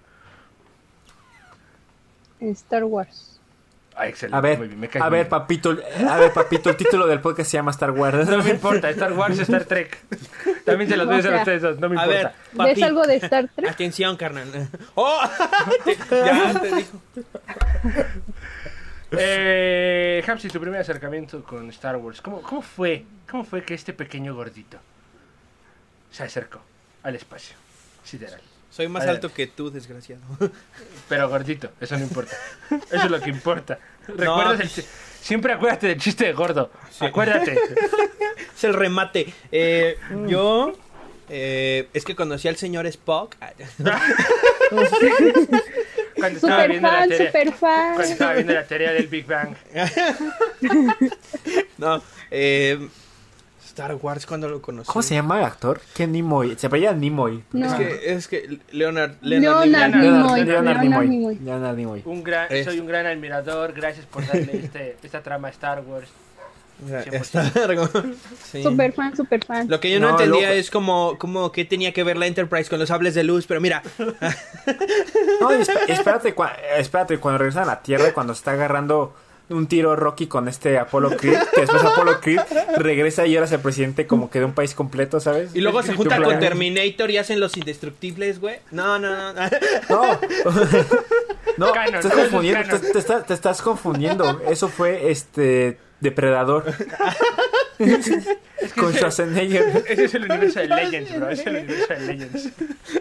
[2.39, 3.36] Star Wars.
[3.99, 4.37] Ah, excelente.
[4.37, 5.75] A ver, Muy bien, me a ver, papito,
[6.07, 8.29] a ver, papito, el título del podcast se llama Star Wars.
[8.29, 9.97] No me importa, Star Wars, Star Trek.
[10.65, 12.33] También se las voy a hacer a ustedes dos, no me A importa.
[12.53, 12.75] ver.
[12.75, 13.71] ¿Ves algo de Star Trek?
[13.71, 14.47] Atención, carnal.
[14.95, 15.19] ¡Oh!
[16.11, 17.01] ya te dijo.
[19.11, 23.03] Eh, Hamsi, tu primer acercamiento con Star Wars, ¿cómo, ¿cómo fue?
[23.29, 24.77] ¿Cómo fue que este pequeño gordito
[26.11, 26.61] se acercó
[27.03, 27.55] al espacio
[28.03, 28.41] sideral?
[28.69, 30.21] Soy más alto que tú, desgraciado.
[31.09, 32.35] Pero gordito, eso no importa.
[32.91, 33.79] Eso es lo que importa.
[34.07, 34.85] ¿Recuerdas el chi-
[35.21, 36.71] Siempre acuérdate del chiste de gordo.
[36.99, 37.57] Acuérdate.
[38.55, 39.33] Es el remate.
[39.51, 39.97] Eh,
[40.27, 40.73] yo.
[41.29, 43.35] eh, es que conocí al señor Spock.
[46.15, 47.93] Cuando estaba Super viendo la fan, teoría, super fan.
[47.93, 49.55] cuando estaba viendo la teoría del Big Bang.
[51.77, 52.01] No,
[52.31, 52.87] eh,
[53.77, 54.87] Star Wars cuando lo conocí.
[54.91, 55.79] ¿Cómo se llama el actor?
[55.93, 56.55] ¿Qué Nimoy?
[56.57, 57.43] Se apellida Nimoy.
[57.53, 57.67] No.
[57.67, 60.43] Es que, es que Leonard, Leonard, Leonard Nimoy-.
[60.45, 61.07] Leonard Leonard Nimoy.
[61.07, 61.35] Nimoy.
[61.35, 62.01] Leonard Nimoy.
[62.05, 65.81] Un gran, Es- soy un gran admirador, gracias por darle este, esta trama a Star
[65.85, 66.07] Wars.
[66.83, 67.21] O sea, 100%.
[67.21, 67.91] Star Wars.
[68.51, 68.63] Sí.
[68.63, 69.67] Super fan, super fan.
[69.69, 70.53] Lo que yo no, No, entendía loco.
[70.59, 73.61] es como, como que tenía que ver la Enterprise con los sables de luz, pero
[73.61, 73.83] mira,
[75.41, 76.33] No, espérate,
[77.19, 79.15] cuando regresan a la Tierra, cuando se está agarrando
[79.49, 82.41] un tiro Rocky con este Apollo Creed, que después Apollo Creed
[82.77, 85.55] regresa y ahora es el presidente como que de un país completo, ¿sabes?
[85.55, 88.57] y luego se junta con plan- Terminator y hacen los indestructibles, güey.
[88.71, 89.41] No, no, no.
[89.89, 90.19] No,
[91.57, 92.81] no, Canon, te estás confundiendo, canon.
[92.81, 94.41] te, te estás- te estás confundiendo.
[94.49, 96.65] Eso fue este Depredador
[97.79, 98.09] Es
[98.73, 99.83] que con ese, Schwarzenegger.
[99.87, 101.29] ese es el universo de Legends, bro.
[101.29, 102.49] Es el universo de Legends.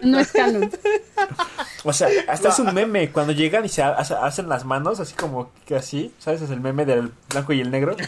[0.03, 0.69] No es canon.
[1.83, 4.99] O sea, hasta es un meme cuando llegan y se ha- hace- hacen las manos
[4.99, 6.41] así como que así, ¿sabes?
[6.41, 7.95] Es el meme del blanco y el negro.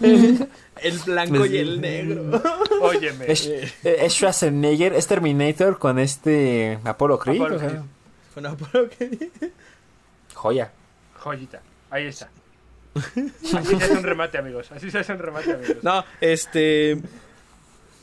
[0.00, 2.42] El blanco y el negro.
[2.80, 3.30] Óyeme.
[3.30, 3.46] Es,
[3.84, 7.36] es Schwarzenegger, es Terminator con este Apollo Creed.
[7.40, 7.80] Apollo o sea, Creed.
[8.34, 9.30] Con Apolo que-
[10.34, 10.70] joya.
[11.20, 11.60] Joyita.
[11.90, 12.28] Ahí está.
[12.94, 14.70] Así se hace un remate, amigos.
[14.72, 15.76] Así se hace un remate, amigos.
[15.82, 16.92] No, este.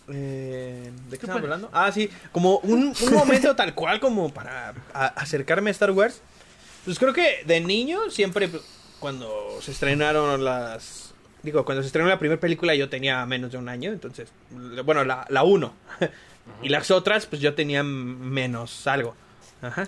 [0.09, 1.69] eh, ¿De qué estamos hablando?
[1.73, 6.21] Ah, sí, como un, un momento tal cual como para a- acercarme a Star Wars.
[6.85, 8.63] Pues creo que de niño siempre pues,
[8.99, 11.13] cuando se estrenaron las...
[11.43, 14.29] Digo, cuando se estrenó la primera película yo tenía menos de un año, entonces...
[14.83, 15.73] Bueno, la, la uno.
[16.63, 19.15] Y las otras, pues yo tenía menos algo.
[19.61, 19.85] Ajá.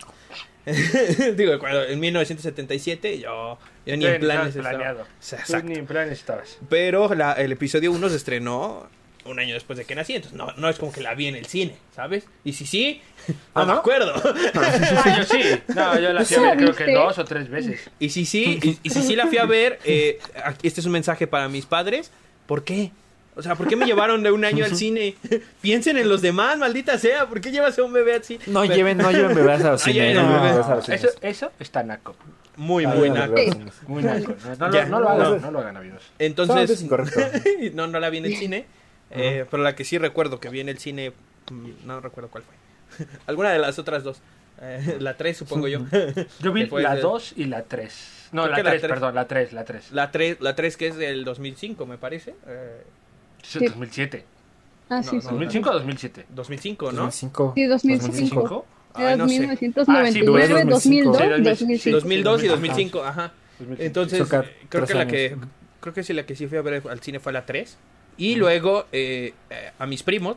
[1.36, 4.70] Digo, cuando, en 1977 yo, yo ni Sí, en planes estabas estaba.
[4.70, 5.02] planeado.
[5.04, 5.68] O sea, Tú exacto.
[5.70, 6.58] ni en planes estabas.
[6.70, 8.88] Pero la- el episodio 1 se estrenó
[9.26, 11.36] un año después de que nací, entonces no, no es como que la vi en
[11.36, 12.26] el cine, ¿sabes?
[12.44, 13.80] Y si sí, no ¿Ah, me no?
[13.80, 14.14] acuerdo.
[14.56, 15.42] Ah, yo sí.
[15.74, 17.90] No, yo la fui a ver creo que dos o tres veces.
[18.00, 20.20] y si sí, y, y si sí la fui a ver, eh,
[20.62, 22.12] este es un mensaje para mis padres,
[22.48, 22.92] ¿por qué?
[23.36, 25.16] O sea, ¿por qué me llevaron de un año al cine?
[25.62, 28.44] Piensen en los demás, maldita sea, ¿por qué llevas a un bebé al cine?
[28.48, 30.52] No Pero- lleven, no lleven bebés a los No no, bebés.
[30.52, 31.04] bebés a los cines.
[31.04, 32.16] Eso, eso está naco.
[32.56, 33.34] Muy, muy naco.
[33.88, 34.36] Muy naco.
[34.60, 35.40] No, no Ya, lo, no lo hagan, no.
[35.40, 36.04] no lo hagan, amigos.
[36.20, 37.20] Entonces, es incorrecto.
[37.74, 38.66] no, no la vi en el cine,
[39.12, 41.14] eh, pero la que sí recuerdo que vi en el cine,
[41.52, 43.08] mm, no recuerdo cuál fue.
[43.26, 44.22] Alguna de las otras dos.
[44.62, 45.80] Eh, la 3, supongo yo.
[46.40, 48.30] Yo vi Después la de- 2 y la 3.
[48.34, 48.92] No, la que la 3, tres.
[48.94, 49.92] perdón, la 3, la 3.
[49.92, 52.36] La 3, la 3 que es del 2005, me parece.
[52.48, 52.84] Eh,
[53.44, 53.66] Sí, Sí.
[53.68, 54.26] 2007.
[54.90, 55.28] Ah, sí, No, sí.
[55.32, 56.26] no, ¿2005 o 2007?
[56.30, 57.02] 2005, ¿no?
[57.04, 57.54] 2005.
[57.56, 58.08] Sí, 2005.
[58.08, 58.66] 2005.
[58.96, 59.34] Ay, no sé.
[59.40, 61.02] 1999, Ah, sí, 2002, sí,
[61.44, 61.96] 2005.
[61.98, 63.32] 2002 y 2005, ajá.
[63.60, 63.84] 2005.
[63.86, 65.36] Entonces, eh, creo que la que
[65.80, 67.78] creo que sí la que sí fui a ver al cine fue la 3.
[68.18, 70.36] Y luego eh, eh, a mis primos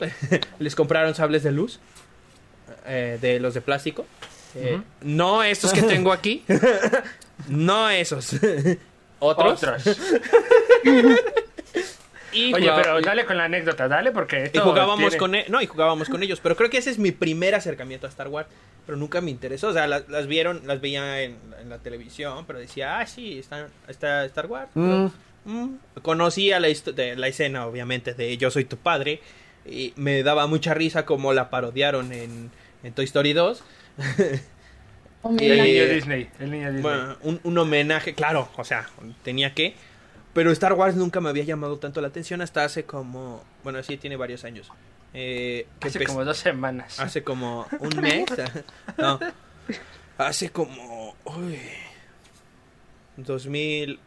[0.58, 1.78] les compraron sables de luz
[2.86, 4.06] eh, de los de plástico.
[4.54, 4.84] Eh, Ujú.
[5.02, 6.42] No estos que tengo aquí.
[7.48, 8.30] no esos.
[9.18, 9.62] Otros.
[9.62, 9.98] Otros.
[12.36, 15.34] Y Oye, jugaba- pero dale con la anécdota, dale, porque y esto jugábamos tiene- con
[15.34, 18.10] e- no y jugábamos con ellos pero creo que ese es mi primer acercamiento a
[18.10, 18.48] Star Wars
[18.84, 22.44] pero nunca me interesó o sea las, las vieron las veía en, en la televisión
[22.46, 25.10] pero decía ah sí está, está Star Wars pero,
[25.44, 25.68] mm,
[26.02, 29.20] conocía la, histo- de- la escena obviamente de yo soy tu padre
[29.64, 32.50] y me daba mucha risa como la parodiaron en,
[32.84, 33.64] en Toy Story 2
[35.22, 35.52] Homenaje.
[35.60, 36.28] El niño Disney.
[36.38, 36.82] El niño Disney.
[36.82, 38.88] bueno, un, un homenaje, claro, o sea,
[39.24, 39.74] tenía que.
[40.36, 43.42] Pero Star Wars nunca me había llamado tanto la atención hasta hace como.
[43.64, 44.70] Bueno, sí, tiene varios años.
[45.14, 47.00] Eh, que Hace como dos semanas.
[47.00, 48.26] hace como un mes.
[48.98, 49.18] no,
[50.18, 51.16] hace como.
[51.24, 51.58] Uy,
[53.16, 53.98] 2000.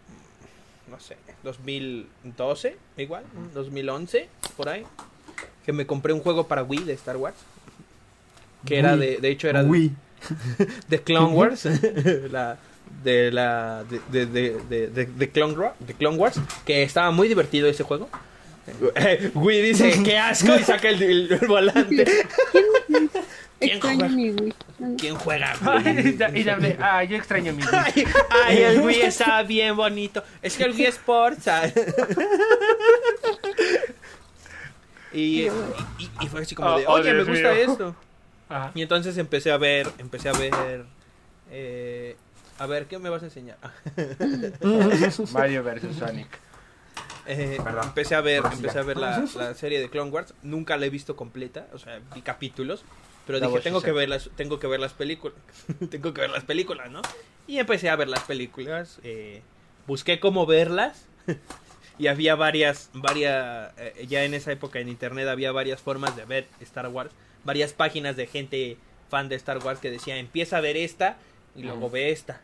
[0.89, 3.23] No sé, 2012, igual,
[3.53, 4.27] 2011,
[4.57, 4.83] por ahí.
[5.65, 7.35] Que me compré un juego para Wii de Star Wars.
[8.65, 9.17] Que era de.
[9.17, 9.95] De hecho, era de- Wii.
[10.89, 11.65] de Clone Wars,
[12.31, 12.57] la
[13.03, 17.67] de la de, de, de, de, Clone, Wa- de Clone Wars, que estaba muy divertido
[17.67, 18.09] ese juego.
[18.95, 22.05] Eh, Wii dice, qué asco, y saca el, el- el volante.
[23.59, 24.15] ¿Quién Extraño juega?
[24.15, 24.53] mi Wii.
[24.97, 25.53] ¿Quién juega?
[25.61, 27.69] Ay, y dame- ah, yo extraño mi Wii.
[27.73, 28.05] Ay,
[28.45, 30.23] ay, el Wii está bien bonito.
[30.41, 31.47] Es que el Wii Sports.
[31.49, 31.63] ah.
[35.11, 35.49] Y, y,
[36.21, 37.71] y fue así como de, Oh, oh, oye, me gusta mío.
[37.71, 37.95] esto.
[38.47, 38.71] Ajá.
[38.75, 40.85] Y entonces empecé a ver, empecé a ver,
[41.51, 42.15] eh,
[42.59, 43.57] a ver, ¿qué me vas a enseñar?
[45.33, 46.27] Mario versus Sonic.
[47.25, 50.33] Eh, empecé a ver, empecé a ver la, la serie de Clone Wars.
[50.43, 52.83] Nunca la he visto completa, o sea, vi capítulos.
[53.25, 55.37] Pero dije, tengo que ver las, tengo que ver las películas,
[55.91, 57.01] tengo que ver las películas, ¿no?
[57.47, 58.99] Y empecé a ver las películas.
[59.03, 59.41] eh,
[59.85, 61.05] busqué cómo verlas
[61.99, 66.25] y había varias, varias, eh, ya en esa época en internet había varias formas de
[66.25, 67.11] ver Star Wars,
[67.43, 68.77] varias páginas de gente
[69.09, 71.17] fan de Star Wars que decía empieza a ver esta
[71.55, 72.41] y luego ve esta.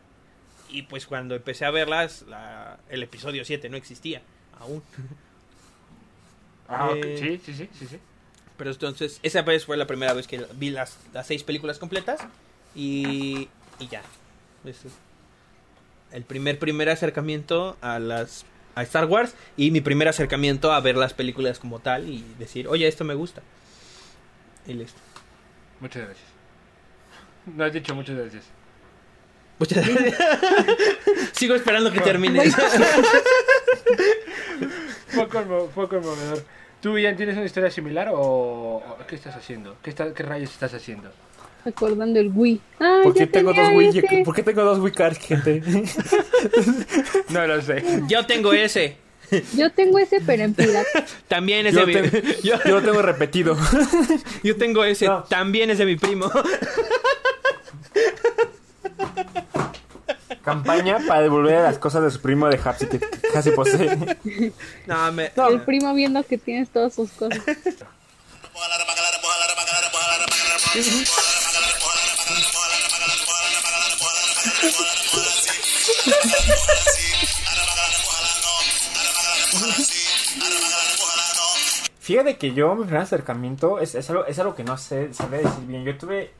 [0.70, 4.22] Y pues cuando empecé a verlas, la- el episodio 7 no existía
[4.60, 4.82] aún.
[6.68, 6.90] Ah.
[6.96, 7.98] Eh, Sí, sí, sí, sí, sí.
[8.56, 12.20] Pero entonces, esa vez fue la primera vez que vi las, las seis películas completas.
[12.74, 13.48] Y,
[13.78, 14.02] y ya.
[14.64, 14.80] Es
[16.10, 18.44] el primer, primer acercamiento a las
[18.74, 19.34] a Star Wars.
[19.56, 22.08] Y mi primer acercamiento a ver las películas como tal.
[22.08, 23.42] Y decir, oye, esto me gusta.
[24.66, 24.98] Y listo.
[25.80, 26.26] Muchas gracias.
[27.46, 28.44] No has dicho muchas gracias.
[29.58, 30.14] Muchas gracias.
[31.32, 32.00] Sigo esperando que
[35.28, 36.44] conmo- fue conmovedor.
[36.80, 39.76] ¿Tú, Ian, tienes una historia similar o, o qué estás haciendo?
[39.82, 41.10] ¿Qué, está- qué rayos estás haciendo?
[41.64, 42.60] Recordando el Wii.
[42.80, 43.88] Ah, ¿Por qué tengo dos Wii?
[43.88, 44.22] ese.
[44.24, 45.62] ¿Por qué tengo dos Wii cards, gente?
[47.30, 47.82] No lo sé.
[48.08, 48.98] Yo tengo ese.
[49.56, 51.04] Yo tengo ese, pero en pirata.
[51.26, 52.08] También es Yo, de mi...
[52.08, 53.56] tengo- yo, yo lo tengo repetido.
[54.44, 55.06] yo tengo ese.
[55.06, 55.24] No.
[55.24, 56.30] También es de mi primo.
[60.46, 63.00] Campaña para devolver las cosas de su primo de Hapsi que
[63.32, 63.98] casi posee.
[64.86, 65.32] No, me...
[65.34, 67.42] El primo viendo que tienes todas sus cosas.
[81.98, 85.40] Fíjate que yo, mi primer acercamiento es, es, algo, es algo que no sé, sabía
[85.40, 85.84] decir bien.
[85.84, 86.30] Yo tuve.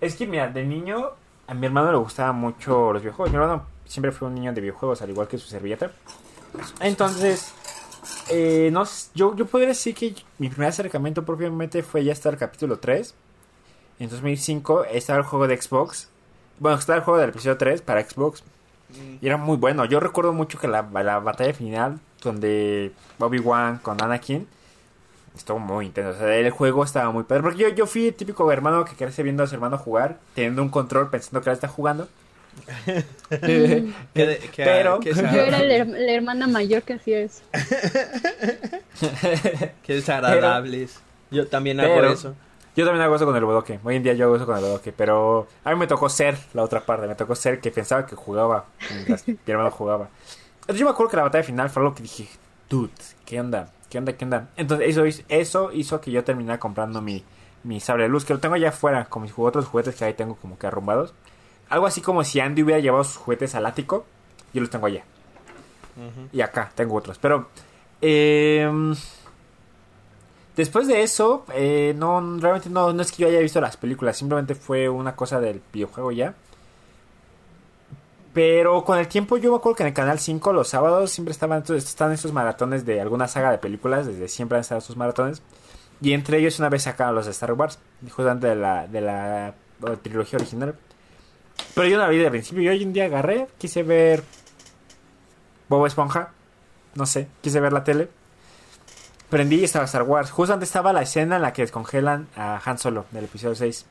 [0.00, 1.12] Es que, mira, de niño,
[1.46, 3.30] a mi hermano le gustaban mucho los videojuegos.
[3.30, 5.90] Mi hermano siempre fue un niño de videojuegos, al igual que su servilleta.
[6.80, 7.52] Entonces,
[8.30, 8.84] eh, no,
[9.14, 13.14] yo, yo podría decir que mi primer acercamiento propiamente fue ya hasta el capítulo 3.
[13.98, 16.08] En 2005 estaba el juego de Xbox.
[16.58, 18.42] Bueno, estaba el juego del episodio 3 para Xbox.
[19.20, 19.84] Y era muy bueno.
[19.84, 24.46] Yo recuerdo mucho que la, la batalla final, donde Obi-Wan con Anakin,
[25.36, 26.10] estuvo muy intenso.
[26.10, 27.42] O sea, el juego estaba muy padre.
[27.42, 30.62] Porque yo, yo fui el típico hermano que crece viendo a su hermano jugar, teniendo
[30.62, 32.08] un control pensando que él está jugando.
[33.30, 37.42] Pero- Yo era la, her- la hermana mayor que hacía eso.
[39.82, 41.00] Qué desagradables.
[41.30, 42.34] Yo también hago Pero- eso.
[42.76, 43.78] Yo también hago eso con el bodoque.
[43.84, 44.92] Hoy en día yo hago eso con el bodoque.
[44.92, 47.06] Pero a mí me tocó ser la otra parte.
[47.06, 50.08] Me tocó ser que pensaba que jugaba mientras mi hermano jugaba.
[50.62, 52.26] Entonces yo me acuerdo que la batalla final fue algo que dije,
[52.68, 52.90] dude,
[53.26, 53.68] ¿qué onda?
[53.94, 54.12] ¿Qué onda?
[54.14, 54.48] ¿Qué onda?
[54.56, 57.22] Entonces eso, hizo- eso hizo que yo terminara comprando mi,
[57.62, 60.14] mi sable de luz, que lo tengo allá afuera, con mis otros juguetes que ahí
[60.14, 61.14] tengo como que arrumbados.
[61.68, 64.04] Algo así como si Andy hubiera llevado sus juguetes al ático,
[64.52, 65.04] yo los tengo allá.
[66.32, 67.18] Y acá tengo otros.
[67.18, 67.48] Pero
[68.02, 68.68] eh,
[70.56, 74.16] después de eso, eh, no realmente no, no es que yo haya visto las películas,
[74.16, 76.34] simplemente fue una cosa del videojuego ya.
[78.34, 81.30] Pero con el tiempo yo me acuerdo que en el canal 5 los sábados siempre
[81.30, 85.40] estaban están estos maratones de alguna saga de películas, desde siempre han estado estos maratones.
[86.00, 87.78] Y entre ellos una vez sacaron los de Star Wars,
[88.10, 90.74] justamente de la, de la, de la trilogía original.
[91.74, 94.24] Pero yo no la vi de principio, yo hoy en día agarré, quise ver
[95.68, 96.32] Bobo Esponja,
[96.96, 98.08] no sé, quise ver la tele.
[99.30, 100.32] Prendí y estaba Star Wars.
[100.32, 103.86] Justo antes estaba la escena en la que descongelan a Han Solo del episodio 6.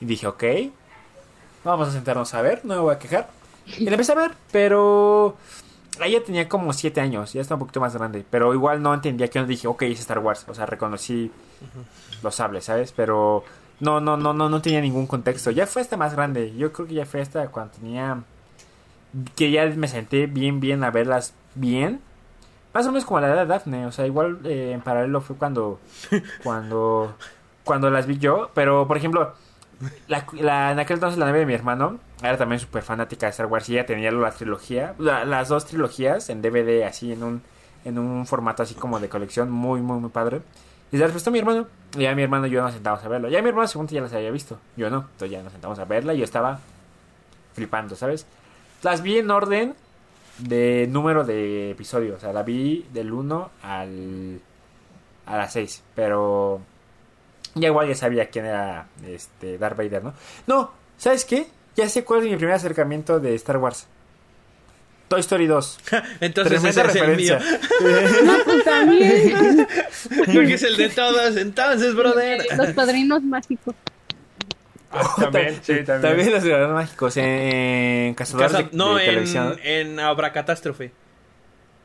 [0.00, 0.44] Y dije, ok,
[1.62, 3.28] vamos a sentarnos a ver, no me voy a quejar.
[3.66, 5.36] Y la empecé a ver, pero
[6.02, 8.24] ella tenía como 7 años, ya está un poquito más grande.
[8.28, 10.44] Pero igual no entendía que no dije, ok, es Star Wars.
[10.48, 11.30] O sea, reconocí
[12.22, 12.92] los sables, ¿sabes?
[12.92, 13.44] Pero
[13.80, 15.50] no, no, no, no, no tenía ningún contexto.
[15.50, 16.54] Ya fue hasta más grande.
[16.56, 18.22] Yo creo que ya fue hasta cuando tenía.
[19.36, 22.00] Que ya me senté bien, bien a verlas bien.
[22.72, 23.86] Más o menos como la edad de Daphne.
[23.86, 25.80] O sea, igual eh, en paralelo fue cuando.
[26.42, 27.14] Cuando.
[27.62, 28.50] Cuando las vi yo.
[28.54, 29.34] Pero, por ejemplo.
[30.08, 33.46] La, en aquel entonces la nave de mi hermano era también súper fanática de Star
[33.46, 37.42] Wars y ella tenía la trilogía, la- las dos trilogías en DVD así en un,
[37.84, 40.42] en un formato así como de colección muy muy muy padre.
[40.92, 41.66] Y se las prestó mi hermano
[41.96, 43.28] y ya mi hermano y yo nos sentamos a verlo.
[43.28, 45.84] Ya mi hermano según ya las había visto, yo no, entonces ya nos sentamos a
[45.84, 46.60] verla y yo estaba
[47.54, 48.26] flipando, ¿sabes?
[48.82, 49.74] Las vi en orden
[50.38, 54.40] de número de episodios, o sea, la vi del 1 al
[55.26, 56.60] a las 6, pero
[57.54, 60.14] ya igual ya sabía quién era este Darth Vader, ¿no?
[60.46, 61.46] No, ¿sabes qué?
[61.76, 63.86] Ya sé cuál es mi primer acercamiento de Star Wars.
[65.08, 65.78] Toy Story 2.
[66.20, 67.38] Entonces Tremenda ese es el mío.
[67.38, 68.20] referencia.
[68.24, 69.66] No, pues también.
[70.16, 71.36] Porque es el de todos.
[71.36, 72.46] Entonces, brother.
[72.56, 73.74] Los padrinos mágicos.
[74.90, 76.00] Ah, también, sí, también.
[76.02, 79.58] También los guerreros mágicos en Cazadores Casa- de, no, de televisión.
[79.62, 80.92] en, en Abracatástrofe.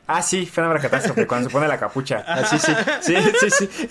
[0.06, 2.24] Ah, sí, fue una catástrofe cuando se pone la capucha.
[2.26, 3.88] Ah, sí, sí, sí, sí, sí.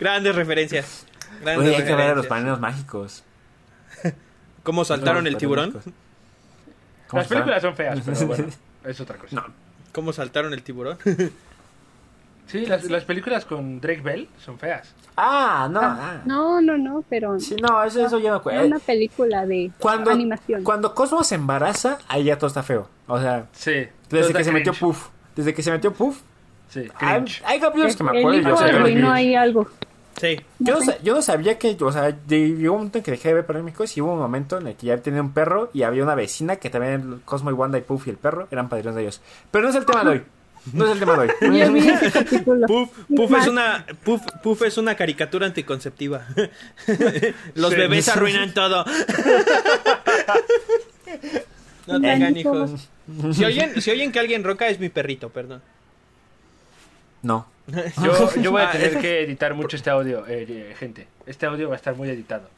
[0.00, 1.06] Grandes referencias.
[1.42, 2.28] Grandes Oye, hay que ver a los referencias.
[2.28, 3.24] paneles mágicos.
[4.62, 5.72] ¿Cómo saltaron el tiburón?
[5.74, 5.92] mágicos.
[7.08, 8.46] ¿Cómo Las películas son feas, pero bueno,
[8.84, 9.34] es otra cosa.
[9.36, 9.44] No.
[9.92, 10.98] ¿Cómo saltaron el tiburón?
[12.50, 14.94] Sí, las, las películas con Drake Bell son feas.
[15.18, 15.80] Ah, no.
[15.82, 16.22] ah.
[16.24, 18.64] No, no, no, pero Sí, no, eso, eso ya no cuenta.
[18.64, 20.64] una película de Cuando, animación.
[20.64, 22.88] cuando Cosmo se embaraza, ahí ya todo está feo.
[23.06, 23.86] O sea, Sí.
[24.08, 24.72] desde que se metió.
[24.72, 25.08] Puff.
[25.36, 26.20] Desde que se metió Puff,
[26.70, 27.42] Sí, Hay, cringe.
[27.44, 28.70] hay capítulos que me El acuerdo y yo hijo vi.
[28.70, 29.68] arruinó ahí algo.
[30.20, 30.40] Sí.
[30.58, 33.46] Yo yo no sabía que, o sea, llegó un momento en que dejé de ver
[33.46, 36.14] polémicos y hubo un momento en el que ya tenía un perro y había una
[36.14, 39.20] vecina que también Cosmo y Wanda y Puff y el perro eran padrinos de ellos.
[39.50, 40.22] Pero no es el tema de hoy.
[40.72, 41.30] No es el tema de hoy.
[42.66, 46.26] Puff, Puff es una Puff, Puff es una caricatura anticonceptiva.
[47.54, 47.76] Los Sí.
[47.76, 48.84] bebés arruinan todo.
[51.86, 52.88] no tengan hijos.
[53.32, 55.62] Si oyen, si oyen que alguien roca es mi perrito, perdón.
[57.22, 57.46] No.
[58.02, 61.06] Yo, yo voy a Ah, tener que editar mucho este audio, eh, eh, gente.
[61.26, 62.48] Este audio va a estar muy editado.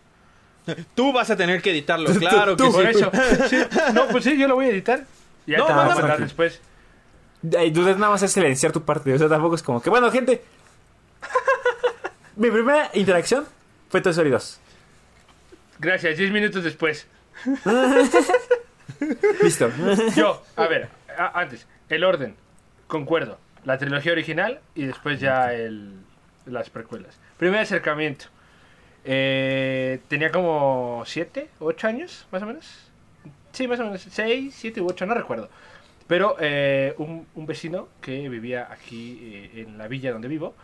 [0.94, 2.90] Tú vas a tener que editarlo, claro que tú, Por sí.
[2.90, 3.10] eso.
[3.48, 3.56] Sí,
[3.94, 5.04] no, pues sí, yo lo voy a editar.
[5.46, 6.60] Ya No, te voy a mandar después.
[7.42, 9.12] Dudas nada más es silenciar tu parte.
[9.14, 10.42] O sea, tampoco es como que, bueno, gente.
[12.36, 13.46] Mi primera interacción
[13.88, 14.60] fue Toy Story 2.
[15.80, 17.06] Gracias, 10 minutos después.
[19.42, 19.70] Listo.
[20.14, 22.36] Yo, a ver, a- antes, el orden,
[22.86, 23.38] concuerdo.
[23.64, 25.94] La trilogía original y después ya el,
[26.46, 27.18] las precuelas.
[27.36, 28.26] Primer acercamiento.
[29.04, 32.90] Eh, tenía como 7, 8 años, más o menos.
[33.52, 35.48] Sí, más o menos, 6, 7 u 8, no recuerdo.
[36.06, 40.54] Pero eh, un, un vecino que vivía aquí eh, en la villa donde vivo,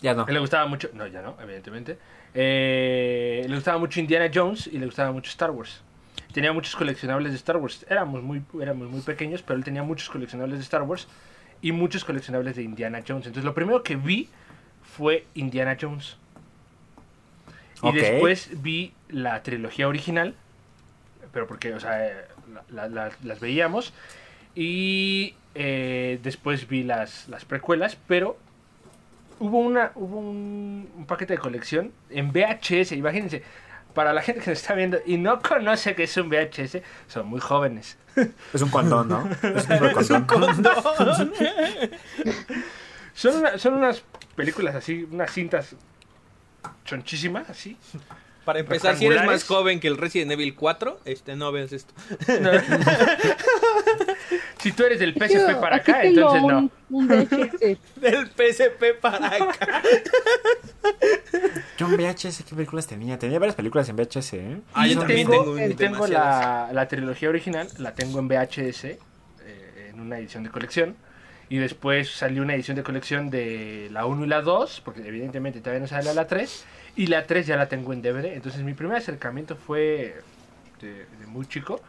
[0.00, 0.26] Ya no.
[0.26, 1.98] le gustaba mucho, no, ya no, evidentemente.
[2.34, 5.82] Eh, le gustaba mucho Indiana Jones y le gustaba mucho Star Wars.
[6.32, 7.84] Tenía muchos coleccionables de Star Wars.
[7.88, 11.08] Éramos muy, éramos muy pequeños, pero él tenía muchos coleccionables de Star Wars
[11.62, 13.26] y muchos coleccionables de Indiana Jones.
[13.26, 14.28] Entonces, lo primero que vi
[14.96, 16.16] fue Indiana Jones.
[17.82, 17.94] Y Ok.
[17.94, 20.34] después vi la trilogía original,
[21.32, 22.26] pero porque, o sea,
[22.70, 23.92] la- la- las veíamos.
[24.54, 28.36] Y eh, después vi las, las precuelas, pero
[29.38, 33.42] hubo una hubo un, un paquete de colección en VHS, imagínense,
[33.94, 37.26] para la gente que nos está viendo y no conoce que es un VHS, son
[37.26, 37.96] muy jóvenes.
[38.54, 39.28] Es un condón, ¿no?
[40.00, 40.62] Es un condón.
[43.14, 44.02] Son, una- son unas
[44.36, 45.74] películas así, unas cintas
[46.84, 47.76] chonchísimas, así.
[48.44, 51.92] Para empezar, si eres más joven que el Resident Evil 4, este no veas esto.
[54.60, 56.58] Si tú eres del Yo PSP para aquí acá, tengo entonces no.
[56.58, 57.78] un, un VHS.
[58.00, 59.82] Del PSP para acá.
[61.78, 63.18] Yo en VHS, ¿qué películas tenía?
[63.18, 64.60] Tenía varias películas en VHS, ¿eh?
[64.74, 68.98] Ah, yo también tengo, tengo, tengo la, la trilogía original, la tengo en VHS, eh,
[69.88, 70.96] en una edición de colección.
[71.48, 75.60] Y después salió una edición de colección de la 1 y la 2, porque evidentemente
[75.60, 76.64] todavía no sale la 3.
[76.96, 78.26] Y la 3 ya la tengo en DVD.
[78.34, 80.16] Entonces mi primer acercamiento fue
[80.80, 81.80] de, de muy chico.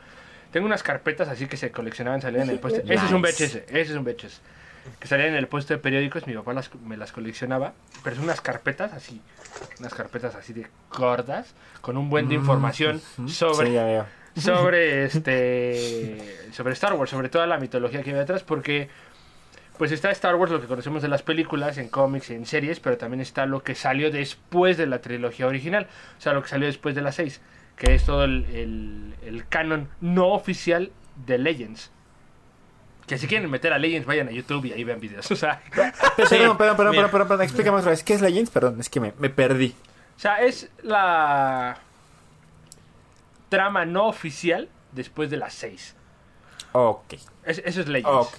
[0.52, 2.82] Tengo unas carpetas así que se coleccionaban, salían en el puesto.
[2.82, 3.46] Ese es un Nice.
[3.46, 4.42] VHS, ese es un VHS.
[5.00, 7.74] Que salían en el puesto de periódicos, mi papá las, me las coleccionaba.
[8.04, 9.22] Pero son unas carpetas así,
[9.80, 14.06] unas carpetas así de gordas, con un buen de información sobre Sí, ya veo.
[14.38, 18.90] sobre este sobre Star Wars, sobre toda la mitología que hay detrás, porque
[19.82, 23.00] pues está Star Wars, lo que conocemos de las películas, en cómics, en series, pero
[23.00, 25.88] también está lo que salió después de la trilogía original,
[26.20, 27.42] o sea, lo que salió después de las seis,
[27.78, 30.92] que es todo el, el, el canon no oficial
[31.26, 31.90] de Legends.
[33.08, 35.32] Que si quieren meter a Legends, vayan a YouTube y ahí vean videos.
[35.32, 35.64] O sea,
[36.16, 38.04] perdón, perdón, perdón, perdón, perdón, perdón, explícame otra vez.
[38.04, 38.52] ¿Qué es Legends?
[38.52, 39.74] Perdón, es que me, me perdí.
[40.16, 41.80] o sea, es la
[43.50, 45.96] trama no oficial después de las seis.
[46.74, 47.14] Ok.
[47.46, 48.28] Es- eso es Legends.
[48.28, 48.34] Ok.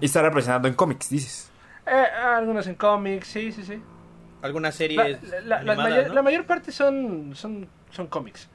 [0.00, 1.50] Y está representado en cómics, dices.
[1.86, 2.04] Eh,
[2.36, 3.80] algunos en cómics, sí, sí, sí.
[4.42, 6.14] Algunas series la- la- las animadas, mayor, ¿no?
[6.14, 8.48] la mayor parte son, son, son cómics.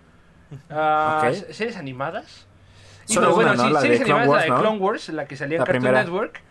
[0.70, 1.30] Ah, Ok.
[1.32, 2.46] s- ¿Series animadas?
[3.08, 3.68] Y Solo no, bueno, una, ¿no?
[3.68, 4.68] sí, La de series Clone animadas, Wars, la de ¿no?
[4.70, 6.04] Clone Wars, la que salía en Cartoon primera.
[6.04, 6.42] Network.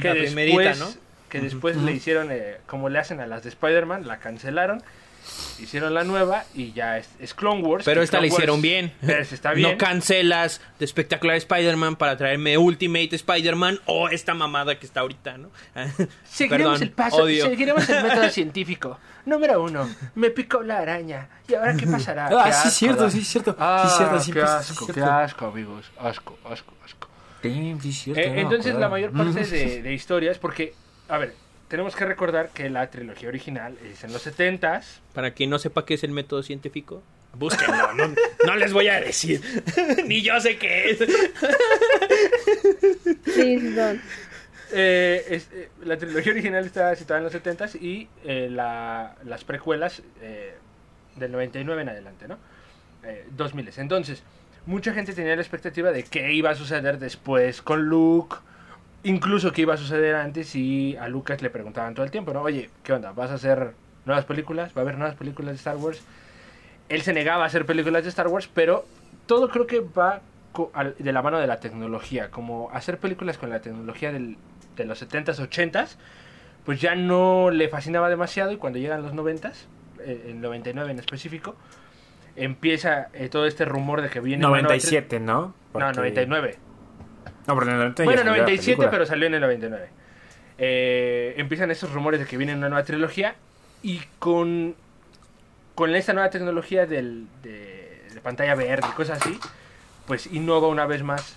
[0.00, 4.06] Que La después, que después le hicieron, eh, como le hacen a las de Spider-Man,
[4.06, 4.82] la cancelaron.
[5.58, 7.84] Hicieron la nueva y ya es, es Clone Wars.
[7.84, 8.92] Pero esta la Clone Wars- hicieron bien.
[9.00, 9.70] Pero esta está bien.
[9.72, 15.38] No cancelas de espectacular Spider-Man para traerme Ultimate Spider-Man o esta mamada que está ahorita,
[15.38, 15.50] ¿no?
[16.24, 17.46] Seguiremos Perdón, el paso, odio.
[17.46, 18.98] seguiremos el método científico.
[19.26, 21.28] Número uno, me picó la araña.
[21.48, 22.26] ¿Y ahora qué pasará?
[22.26, 23.56] Ah, Qué sí, asco, cierto, sí, cierto.
[23.58, 25.90] Ah, sí, cierto, sí, qué pues, sí, asco, qué asco, amigos.
[25.98, 27.08] Asco, asco, asco.
[27.42, 30.74] Damn, sí, cierto, Eh, no entonces, la mayor parte de, de historias, porque,
[31.08, 31.34] a ver,
[31.68, 34.84] tenemos que recordar que la trilogía original es en los 70s.
[35.12, 37.02] Para quien no sepa qué es el método científico,
[37.34, 38.14] búsquenlo, no,
[38.46, 39.40] no les voy a decir.
[40.06, 40.98] Ni yo sé qué es.
[43.34, 44.00] Sí, don.
[44.72, 49.44] Eh, es- eh, la trilogía original está situada en los 70s y eh, la- las
[49.44, 50.54] precuelas eh,
[51.16, 52.38] del 99 en adelante, ¿no?
[53.04, 53.70] Eh, 2000.
[53.76, 54.22] Entonces,
[54.66, 58.36] mucha gente tenía la expectativa de qué iba a suceder después con Luke,
[59.04, 62.42] incluso qué iba a suceder antes y a Lucas le preguntaban todo el tiempo, ¿no?
[62.42, 63.12] Oye, ¿qué onda?
[63.12, 63.72] ¿Vas a hacer
[64.04, 64.72] nuevas películas?
[64.76, 66.02] ¿Va a haber nuevas películas de Star Wars?
[66.88, 68.84] Él se negaba a hacer películas de Star Wars, pero
[69.26, 70.20] todo creo que va
[70.98, 74.36] de la mano de la tecnología, como hacer películas con la tecnología del,
[74.76, 75.96] de los 70s, 80s,
[76.64, 79.52] pues ya no le fascinaba demasiado y cuando llegan los 90s,
[80.00, 81.56] eh, en 99 en específico,
[82.36, 84.42] empieza eh, todo este rumor de que viene...
[84.42, 85.40] Mano de Tre- 97, ¿no?
[85.40, 86.56] No, Porque- 99.
[87.46, 88.90] No, porque en el 90 ya Bueno, salió la 97, película.
[88.90, 89.88] pero salió en el 99.
[90.58, 93.34] Eh, empiezan esos rumores de que viene una nueva trilogía
[93.82, 94.74] y con,
[95.74, 99.38] con esta nueva tecnología del, de, de pantalla verde y cosas así,
[100.06, 101.36] pues innova una vez más.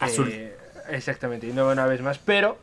[0.00, 0.28] Azul.
[0.30, 0.56] Eh,
[0.90, 2.58] exactamente, innova una vez más, pero...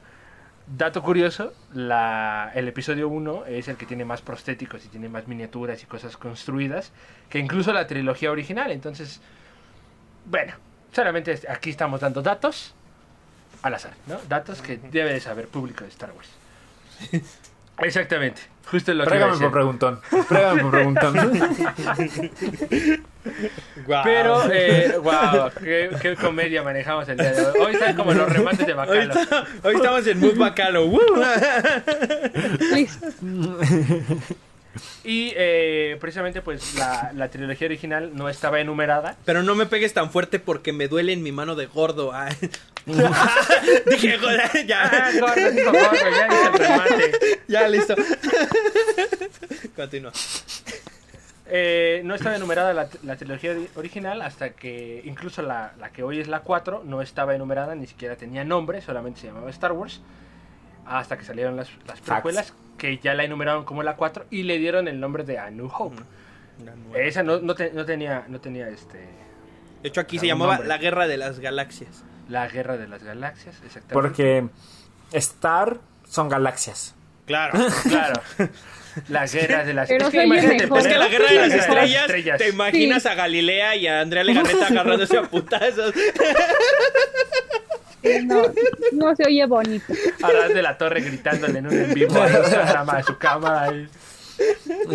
[0.78, 5.28] Dato curioso, la, el episodio 1 es el que tiene más prostéticos y tiene más
[5.28, 6.94] miniaturas y cosas construidas
[7.30, 8.72] que incluso la trilogía original.
[8.72, 9.20] Entonces,
[10.26, 10.54] bueno,
[10.92, 12.74] solamente aquí estamos dando datos
[13.62, 14.20] al azar, ¿no?
[14.28, 16.30] Datos que debe de saber público de Star Wars.
[17.80, 20.00] Exactamente, justo lo que iba a por preguntón.
[20.28, 21.16] Pruébame por preguntón.
[23.86, 24.04] Guau.
[24.04, 27.60] Pero, eh, wow, qué, qué comedia manejamos el día de hoy.
[27.60, 29.14] Hoy están como los remates de Hoy, bacalo.
[29.22, 30.86] está- hoy estamos en Mood Bacalo.
[30.88, 31.00] ¡Woo!
[32.74, 33.08] Listo.
[35.04, 39.18] Y eh, precisamente, pues la, la trilogía original no estaba enumerada.
[39.26, 42.12] Pero no me pegues tan fuerte porque me duele en mi mano de gordo.
[42.14, 42.34] Ay.
[42.86, 45.12] Dije, joder, Ah, ya.
[45.20, 47.12] gordo, dijo gordo, ya hice el remate.
[47.48, 47.96] Ya, listo.
[49.76, 50.12] Continúa.
[51.54, 56.20] Eh, no estaba enumerada la, la trilogía original hasta que incluso la, la que hoy
[56.22, 60.00] es la 4 no estaba enumerada, ni siquiera tenía nombre, solamente se llamaba Star Wars.
[60.86, 64.58] Hasta que salieron las, las precuelas, que ya la enumeraron como la 4 y le
[64.58, 66.02] dieron el nombre de A New Hope.
[66.96, 68.98] Esa no, no, te- no tenía, no tenía este,
[69.82, 70.68] De hecho, aquí se llamaba nombre.
[70.68, 72.04] La Guerra de las Galaxias.
[72.30, 73.94] la Guerra de las Galaxias, exactamente.
[73.94, 74.46] Porque
[75.14, 75.78] Star
[76.08, 76.94] son galaxias.
[77.26, 77.58] Claro.
[77.88, 78.22] Claro.
[79.08, 80.66] La Guerra de las Pero es que imagínate.
[80.66, 83.08] Es que la Guerra de las Estrellas, te imaginas Sí.
[83.10, 85.94] a Galilea y a Andrea Legarreta agarrándose a putazos.
[88.04, 88.42] Eh, No,
[88.94, 89.94] no se oye bonito.
[90.24, 93.72] Arras de la Torre gritándole en un en vivo a Instagram a su cámara.
[93.74, 93.88] y-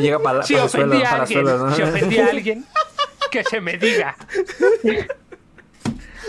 [0.01, 1.77] Llega para, Si para suelo, ofendí a para alguien, suelo, ¿no?
[1.77, 2.65] si ofendí a alguien,
[3.31, 4.17] que se me diga.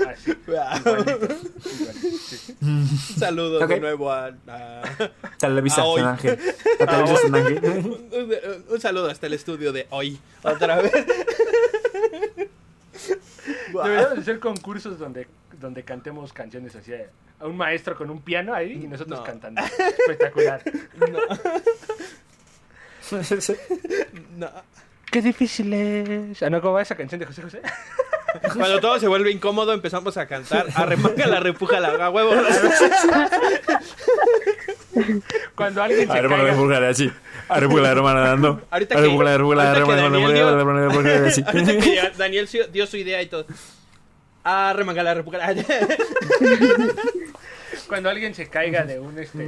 [0.08, 1.36] Así, igualito, igualito,
[2.30, 2.56] sí.
[2.62, 3.70] Un saludo Ok.
[3.70, 4.28] de nuevo a.
[4.48, 4.84] a-
[5.40, 6.02] Televisa A hoy.
[6.02, 6.40] San Ángel.
[6.80, 7.60] A Televisa San Ángel.
[7.64, 10.20] un, un- un saludo hasta el estudio de hoy.
[10.44, 10.92] Otra vez.
[13.74, 15.28] Deberíamos de hacer concursos donde,
[15.60, 16.94] donde cantemos canciones así.
[17.40, 19.26] A un maestro con un piano ahí y nosotros No.
[19.26, 19.62] cantando.
[19.62, 20.62] Espectacular.
[24.38, 24.50] No.
[25.10, 26.44] Qué difícil es.
[26.44, 27.62] Ah, no, ¿cómo va esa canción de José José?
[28.54, 30.68] Cuando todo se vuelve incómodo, empezamos a cantar.
[30.76, 32.34] Arremanga la repuja la a huevo.
[35.56, 37.10] Cuando alguien se arrebula, así.
[37.50, 38.62] Arrebula, hermana, dando.
[38.70, 39.02] Ahorita que-
[41.46, 43.46] ahorita que Daniel dio- su idea y todo.
[44.44, 45.54] Arremanga la repuja la
[47.88, 49.46] Cuando alguien se caiga de un este.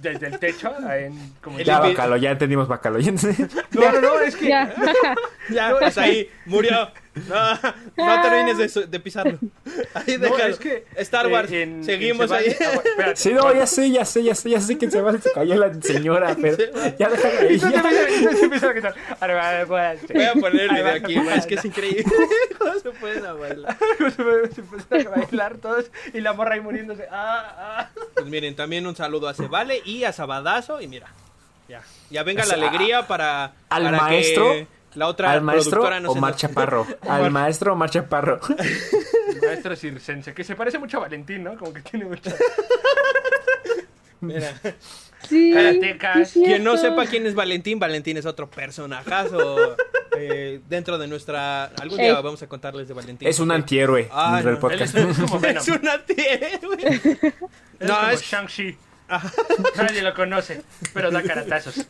[0.00, 2.98] Desde el techo, en, como El Ya, bacalo, ya entendimos bacalo.
[3.00, 4.48] No, no, no, es que.
[4.48, 4.74] Ya.
[5.50, 6.90] Ya, No, es ahí murió.
[7.28, 7.54] No,
[7.96, 9.38] no termines de, de pisarlo.
[9.94, 10.46] Ahí No, déjalo.
[10.46, 11.52] es que, Star eh, Wars.
[11.52, 12.56] en- Seguimos en ahí.
[12.60, 13.16] Ah, espérate.
[13.16, 15.54] Sí, no, ya sé, ya sé, ya sé, ya sé que se va, se cayó
[15.54, 16.56] la señora, pero
[16.98, 17.58] ya déjala ahí.
[17.58, 17.82] Ya.
[20.12, 21.14] Voy a poner el Ahí video va, aquí.
[21.16, 22.04] va, Es que es increíble.
[22.58, 23.76] ¿Cómo se pueden a bailar?
[24.54, 27.06] se empiezan a bailar todos y la morra ahí muriéndose.
[27.10, 27.90] Ah, ah.
[28.14, 30.80] Pues miren, también un saludo a Cebale y a Sabadazo.
[30.80, 31.08] Y mira,
[31.68, 31.82] ya.
[32.10, 33.52] Ya venga O la sea, alegría para.
[33.70, 36.86] al para que maestro, la otra ¿Al maestro productora no se Omar Chaparro?
[37.08, 38.40] Al maestro Omar Chaparro.
[39.46, 41.56] Maestro circense, que se parece mucho a Valentín, ¿no?
[41.58, 42.34] Como que tiene mucha.
[44.20, 44.52] Mira.
[45.28, 45.52] Sí.
[45.52, 46.18] Karatecas.
[46.18, 49.76] es Quien no sepa quién es Valentín, Valentín es otro personajazo
[50.16, 51.64] eh, dentro de nuestra...
[51.64, 52.22] Algún día Ey.
[52.22, 53.26] vamos a contarles de Valentín.
[53.28, 54.08] Es un antihéroe
[54.42, 54.70] del no.
[54.70, 55.62] Él es, es como Venom.
[55.62, 57.00] Es un antihéroe.
[57.80, 58.76] Es No, como es- Shang-Chi.
[59.76, 60.62] Nadie lo conoce,
[60.94, 61.86] pero da caratazos.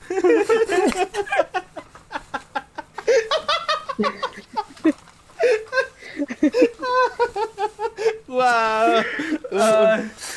[8.26, 9.02] ¡Guau!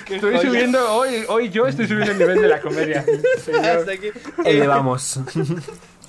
[0.05, 0.41] Qué Estoy joya.
[0.49, 3.05] subiendo, hoy, hoy yo estoy subiendo el nivel de la comedia.
[3.47, 4.10] Hasta aquí.
[4.45, 5.20] Elevamos.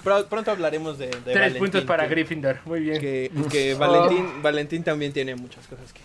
[0.05, 3.01] Pro- pronto hablaremos de, de Tres Valentín, puntos para que- Gryffindor, muy bien.
[3.01, 6.03] Que, que Valentín, Valentín también tiene muchas cosas que...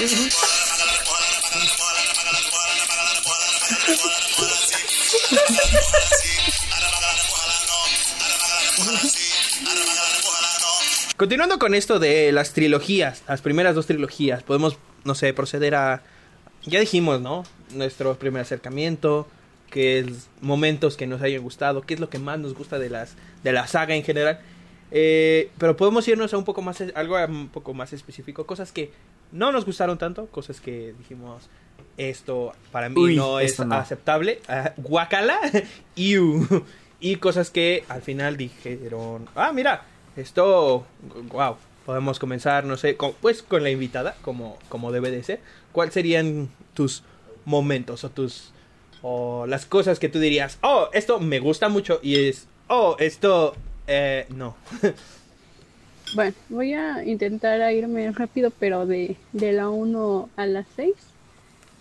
[11.16, 16.02] Continuando con esto de las trilogías, las primeras dos trilogías, podemos, no sé, proceder a...
[16.64, 17.44] Ya dijimos, ¿no?
[17.74, 19.26] Nuestro primer acercamiento,
[19.70, 22.90] que es momentos que nos hayan gustado, qué es lo que más nos gusta de
[22.90, 24.40] las de la saga en general.
[24.90, 28.90] Eh, pero podemos irnos a un poco más, algo un poco más específico, cosas que
[29.32, 31.48] no nos gustaron tanto, cosas que dijimos,
[31.96, 33.74] esto para mí Uy, no es no.
[33.74, 35.38] aceptable, ah, guacala,
[35.96, 36.64] iu.
[37.00, 39.84] Y cosas que al final dijeron, ah, mira,
[40.16, 40.84] esto,
[41.30, 45.40] wow, podemos comenzar, no sé, con- pues con la invitada, como, como debe de ser.
[45.72, 47.02] ¿Cuáles serían tus
[47.44, 48.52] momentos o tus,
[49.02, 53.54] o las cosas que tú dirías, oh, esto me gusta mucho y es, oh, esto,
[53.86, 54.56] eh, no.
[56.14, 60.92] Bueno, voy a intentar irme rápido, pero de, de la 1 a la 6.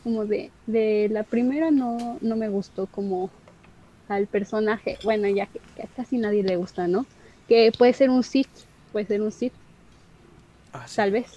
[0.03, 3.31] Como de, de la primera no, no me gustó como
[4.09, 4.97] al personaje.
[5.03, 7.05] Bueno, ya que, que a casi nadie le gusta, ¿no?
[7.47, 8.49] Que puede ser un Sith,
[8.91, 9.53] puede ser un Sith,
[10.73, 10.95] Ah, sí.
[10.97, 11.27] tal vez.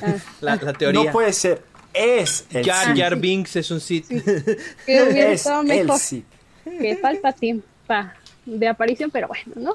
[0.00, 1.04] Ah, La, la teoría.
[1.04, 1.62] No puede ser.
[1.92, 2.96] Es el Jar Sith.
[2.96, 4.06] Jar Binks es un Sith.
[4.86, 6.24] que hubiera Es estado el mejor Sith.
[6.64, 8.14] que Palpatine pa,
[8.46, 9.74] de aparición, pero bueno, ¿no?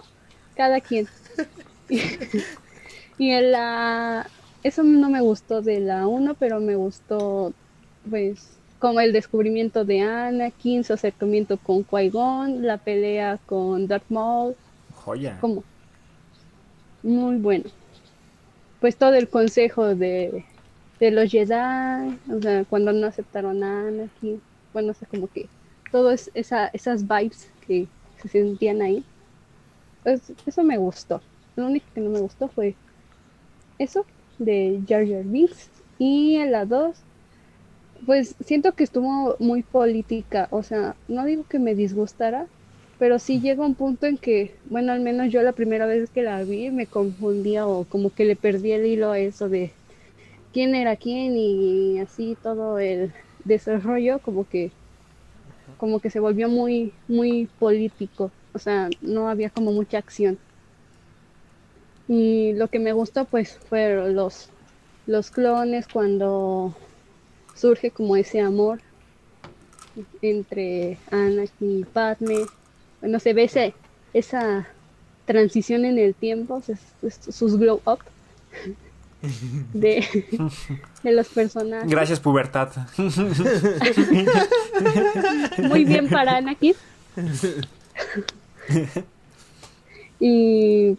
[0.56, 1.08] Cada quien.
[3.18, 4.30] y en la...
[4.64, 7.54] Eso no me gustó de la 1, pero me gustó,
[8.10, 8.50] pues,
[8.80, 14.56] como el descubrimiento de Anakin, su acercamiento con Qui-Gon, la pelea con Darth Maul,
[14.96, 15.38] Joya.
[15.40, 15.64] como
[17.04, 17.66] muy bueno.
[18.80, 20.46] Pues todo el consejo de,
[21.00, 24.42] de los Jedi, o sea, cuando no aceptaron a Anakin,
[24.74, 25.50] bueno, o sea, como que
[25.92, 27.88] todo es, esa, esas vibes que
[28.22, 29.04] se sentían ahí,
[30.04, 31.22] pues eso me gustó.
[31.58, 32.76] Lo único que no me gustó fue
[33.78, 34.06] eso
[34.38, 36.96] de Jar Jar Binks y en la 2
[38.06, 42.48] pues siento que estuvo muy política, o sea, no digo que me disgustara,
[42.98, 46.22] pero sí llega un punto en que, bueno, al menos yo la primera vez que
[46.24, 49.72] la vi me confundía o como que le perdí el hilo a eso de
[50.54, 53.14] quién era quién y así todo el
[53.46, 54.72] desarrollo como que
[55.78, 60.38] como que se volvió muy muy político, o sea, no había como mucha acción.
[62.08, 64.50] Y lo que me gustó pues fueron los
[65.06, 66.76] los clones cuando
[67.60, 68.80] surge como ese amor
[70.22, 72.38] entre Anakin y Padme.
[73.02, 73.74] Bueno, se ve ese-
[74.14, 74.68] esa
[75.26, 78.00] transición en el tiempo, sus, sus glow up
[79.74, 80.06] de,
[81.04, 81.90] de los personajes.
[81.90, 82.70] Gracias, pubertad.
[85.58, 86.74] Muy bien para Anakin.
[90.20, 90.98] Y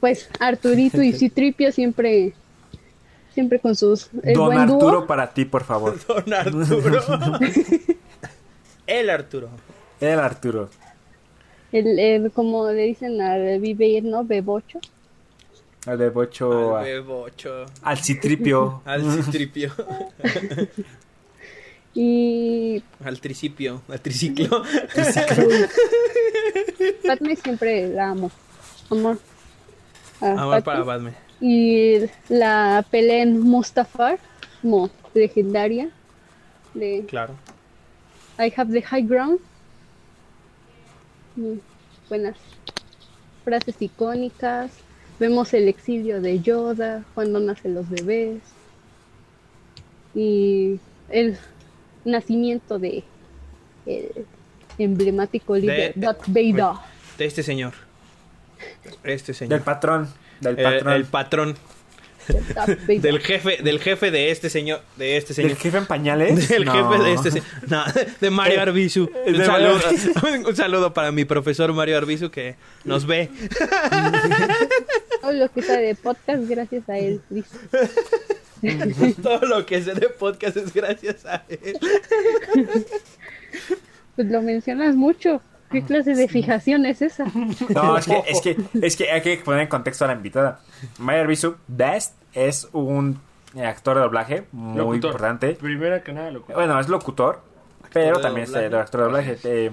[0.00, 2.32] pues Arturito y Citripio siempre
[3.34, 4.76] siempre con sus el Don buen dúo.
[4.76, 5.96] Arturo para ti, por favor.
[6.06, 7.00] Don Arturo.
[8.86, 9.48] El Arturo.
[10.00, 10.68] El Arturo.
[11.72, 14.24] El, el- como le dicen al Viveir, ¿no?
[14.24, 14.80] Bebocho.
[15.86, 16.76] Al de Bocho.
[16.76, 17.64] Al bebocho.
[17.82, 18.82] Al Citripio.
[18.86, 19.72] Al citripio.
[21.94, 23.80] Y al tricipio.
[23.88, 24.62] Al triciclo.
[27.06, 28.30] Padme siempre la amo.
[28.90, 29.18] Amor.
[30.20, 31.16] Amor para Batman.
[31.40, 34.18] Y la pelea en Mustafar,
[34.60, 35.90] como legendaria,
[36.74, 37.34] de Claro.
[38.38, 39.38] I have the high ground.
[41.36, 41.60] Muy
[42.08, 42.36] buenas
[43.44, 44.70] frases icónicas.
[45.18, 48.40] Vemos el exilio de Yoda cuando nacen los bebés.
[50.14, 50.78] Y
[51.08, 51.38] el
[52.04, 53.04] nacimiento de
[53.86, 54.26] el
[54.78, 56.78] emblemático líder De- Darth Vader.
[57.18, 57.74] De este señor.
[59.04, 59.50] Este señor.
[59.50, 60.08] Del patrón.
[60.40, 60.92] Del El- patrón.
[60.94, 61.56] el patrón.
[62.86, 64.82] Del jefe, del jefe de este señor.
[64.96, 65.56] De este ¿Del señor.
[65.58, 66.48] jefe en pañales?
[66.48, 66.72] Del No.
[66.92, 67.82] jefe de este se- no,
[68.20, 69.06] de Mario Eh, Arbizu.
[69.26, 73.30] de Un Mario saludo, un saludo para mi profesor Mario Arbizu que nos ve.
[75.20, 77.20] Todo lo que sabe de podcast gracias a él.
[79.22, 81.78] Todo lo que sé de podcast es gracias a él.
[84.14, 85.40] Pues lo mencionas mucho.
[85.70, 87.24] ¿Qué clase de fijación es esa?
[87.68, 90.60] No, es que, es que, es que hay que poner en contexto a la invitada.
[90.98, 93.20] Maya Arbizu Best es un
[93.62, 95.10] actor de doblaje muy Locutor.
[95.10, 95.54] importante.
[95.54, 96.54] Primera que nada, locutor.
[96.56, 97.42] Bueno, es locutor,
[97.92, 98.76] pero también es doblaje.
[98.76, 99.38] actor de doblaje.
[99.44, 99.70] Eh,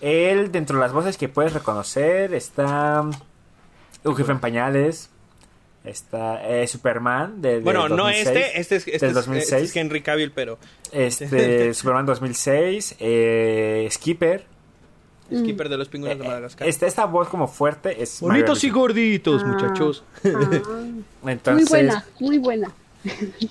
[0.00, 3.02] él, dentro de las voces que puedes reconocer, está
[4.04, 5.10] Un jefe en pañales,
[5.84, 9.52] está eh, Superman de, de Bueno, no 2006, este, este es, este del es- 2006.
[9.52, 10.58] este es Henry Cavill, pero
[10.92, 14.44] Este, Superman 2006, eh, Skipper.
[15.30, 16.68] El skipper de los pingüinos de Eh, Madagascar.
[16.68, 19.46] Esta, esta voz como fuerte es Bonitos y gorditos, Ah.
[19.46, 20.04] muchachos.
[20.24, 20.28] Ah.
[21.26, 22.70] Entonces, muy buena, muy buena.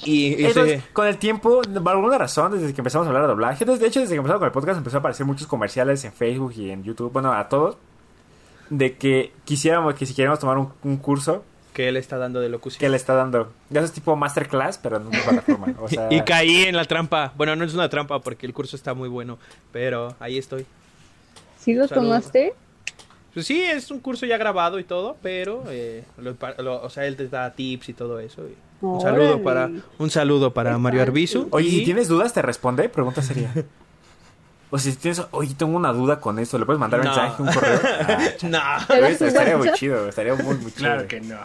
[0.03, 3.63] Y Entonces, con el tiempo, por alguna razón, desde que empezamos a hablar de doblaje,
[3.63, 6.53] de hecho, desde que empezamos con el podcast, empezó a aparecer muchos comerciales en Facebook
[6.57, 7.77] y en YouTube, bueno, a todos,
[8.69, 11.43] de que quisiéramos, que si queríamos tomar un, un curso
[11.73, 12.79] que él está dando de locución.
[12.79, 15.67] que le está dando, ya es tipo masterclass, pero en una plataforma.
[15.81, 17.33] O sea, Y caí en la trampa.
[17.35, 19.37] Bueno, no es una trampa porque el curso está muy bueno,
[19.73, 20.65] pero ahí estoy.
[21.65, 22.07] ¿Sí lo Saludos.
[22.09, 22.53] tomaste?
[23.33, 27.05] Pues sí, es un curso ya grabado y todo, pero, eh, lo- lo- o sea,
[27.05, 28.43] él te da tips y todo eso.
[28.47, 31.01] y un saludo para, un saludo para Mario.
[31.01, 31.47] Arbizu.
[31.51, 32.87] Oye, y- si tienes dudas, te responde.
[32.87, 33.51] Pregunta sería.
[34.71, 37.05] O si tienes, oye, tengo una duda con esto, ¿le puedes mandar No.
[37.11, 37.79] mensaje, un correo?
[37.83, 40.73] Ah, No, ¿Te das Oye, tu estaría muy chido, estaría muy, muy chido.
[40.75, 41.37] Claro que no.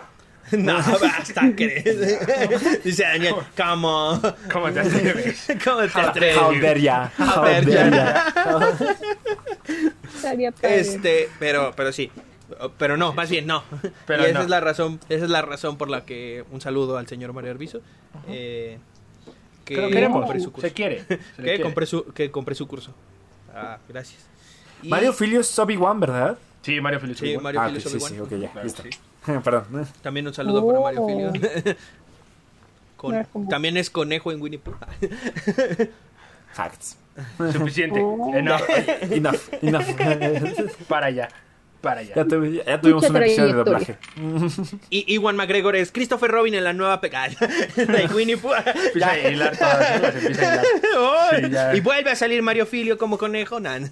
[0.58, 1.84] no, basta, ¿crees?
[2.84, 4.20] Dice Daniel, come on.
[4.52, 5.46] ¿Cómo te atreves?
[5.64, 6.36] ¿Cómo te atreves?
[6.38, 7.12] How dare ya.
[7.18, 8.24] How dare ya.
[10.62, 12.10] Este, pero, pero sí.
[12.78, 13.62] Pero no, más bien no.
[14.06, 14.44] Pero y esa no.
[14.44, 17.52] es la razón, esa es la razón por la que un saludo al señor Mario
[17.52, 17.80] Arbizu.
[18.28, 18.78] eh,
[19.64, 20.20] que lo queremos.
[20.22, 20.66] compré su curso.
[20.66, 21.04] Se quiere.
[21.04, 21.62] se Que quiere.
[21.62, 22.92] compré su, que compré su curso.
[23.54, 24.26] Ah, gracias.
[24.82, 26.36] Y- Mario Filio es Obi-Wan, ¿verdad?
[26.62, 27.18] Sí, Mario Feliz.
[27.18, 28.12] Sí, Mario ah, Filio sí, Obi-Wan.
[28.12, 28.82] sí, ok, ya, Claro, listo.
[28.82, 28.90] sí.
[29.44, 29.86] Perdón.
[30.02, 31.08] También un saludo para Mario Oh.
[31.08, 31.32] Filio.
[32.96, 34.74] Con- No como- también es conejo en Winnie Pooh.
[36.52, 36.96] Facts.
[37.52, 38.00] Suficiente.
[38.02, 38.34] Oh.
[38.34, 38.60] Enough.
[39.10, 39.86] Enough, enough.
[40.88, 41.28] Para allá.
[41.80, 42.14] Para allá.
[42.14, 43.96] ya, tuvi- ya tuvimos un episodio de doblaje.
[44.90, 47.28] y Iwan McGregor es Christopher Robin en la nueva pegada
[47.74, 48.52] de Winnie Pooh.
[48.52, 50.02] Empieza a hilar todas, ¿no?
[50.06, 50.64] Las empieza a hilar.
[51.32, 51.44] ¡Ay!
[51.44, 51.74] Sí, ya.
[51.74, 53.60] y vuelve a salir Mario Filio como conejo.
[53.60, 53.90] Nan.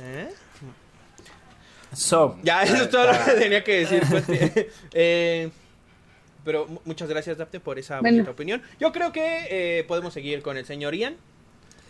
[0.00, 0.28] ¿Eh?
[1.96, 4.02] So, Ya, eso es todo lo que tenía que decir.
[4.10, 4.24] pues,
[4.92, 5.50] eh,
[6.44, 8.16] pero mu- muchas gracias, Dapte, por esa Bueno.
[8.18, 8.62] bonita opinión.
[8.78, 11.16] Yo creo que eh, podemos seguir con el señor Ian.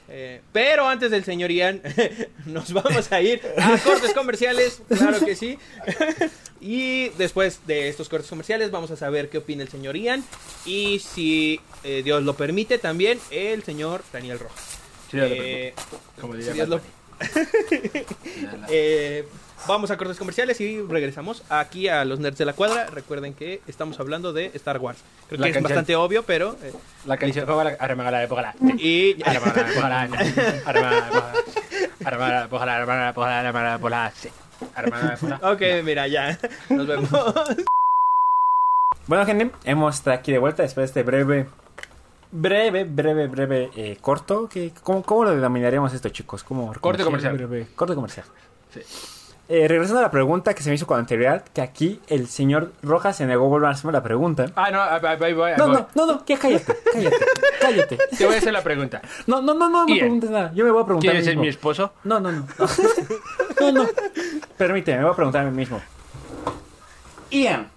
[0.08, 1.82] Eh, pero antes del señor Ian,
[2.46, 5.58] nos vamos a ir a cortes comerciales, claro que sí.
[6.60, 10.22] y después de estos cortes comerciales, vamos a saber qué opina el señor Ian.
[10.64, 14.78] Y si eh, Dios lo permite, también el señor Daniel Rojas.
[15.10, 15.74] Sí, Eh,
[16.20, 16.80] Como si diría Dios lo-
[18.68, 19.26] eh,
[19.66, 22.86] vamos a cortes comerciales y regresamos aquí a los nerds de la cuadra.
[22.86, 24.98] Recuerden que estamos hablando de Star Wars.
[25.28, 26.56] Creo La que es bastante obvio, pero.
[26.62, 26.72] eh,
[27.06, 27.46] La canción.
[28.78, 29.14] Y
[35.42, 36.38] ok, mira, ya.
[36.70, 37.08] Nos vemos.
[39.06, 41.46] bueno, gente, hemos estado aquí de vuelta después de este breve,
[42.30, 44.48] breve, breve, breve eh, corto.
[44.82, 46.42] ¿cómo, ¿Cómo lo denominaríamos esto, chicos?
[46.44, 47.34] ¿Cómo Corte comercial.
[47.36, 48.26] Breve, corte comercial.
[48.72, 48.80] Sí.
[49.48, 52.72] Eh, regresando a la pregunta que se me hizo con anterioridad, que aquí el señor
[52.82, 54.46] Rojas se negó a volver a hacerme la pregunta.
[54.56, 57.16] Ah, no, ahí voy, ahí voy, No, no, no, no, ya cállate, cállate,
[57.60, 57.98] cállate.
[58.18, 59.00] Te voy a hacer la pregunta.
[59.28, 60.52] No, no, no, no, no preguntes nada.
[60.52, 61.92] Yo me voy a preguntar ¿Quieres ser mi esposo?
[62.02, 62.46] No, no, no.
[63.60, 63.86] No, no.
[64.58, 65.80] Permíteme, me voy a preguntar a mí mismo.
[67.30, 67.68] Ian.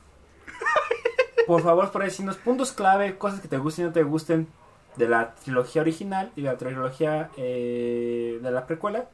[1.47, 4.47] Por favor, por decirnos puntos clave, cosas que te gusten y no te gusten
[4.97, 9.05] de la trilogía original y de la trilogía eh, de la precuela.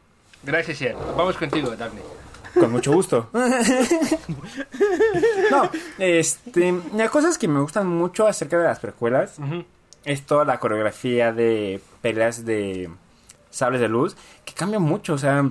[0.44, 0.96] Gracias, Ian.
[1.16, 2.02] Vamos contigo, Daphne.
[2.60, 3.30] Con mucho gusto.
[5.52, 5.70] No,
[6.00, 9.36] este, las cosas que me gustan mucho acerca de las precuelas
[10.04, 12.90] es toda la coreografía de peleas de
[13.52, 15.50] sables de luz que cambia mucho, o sea,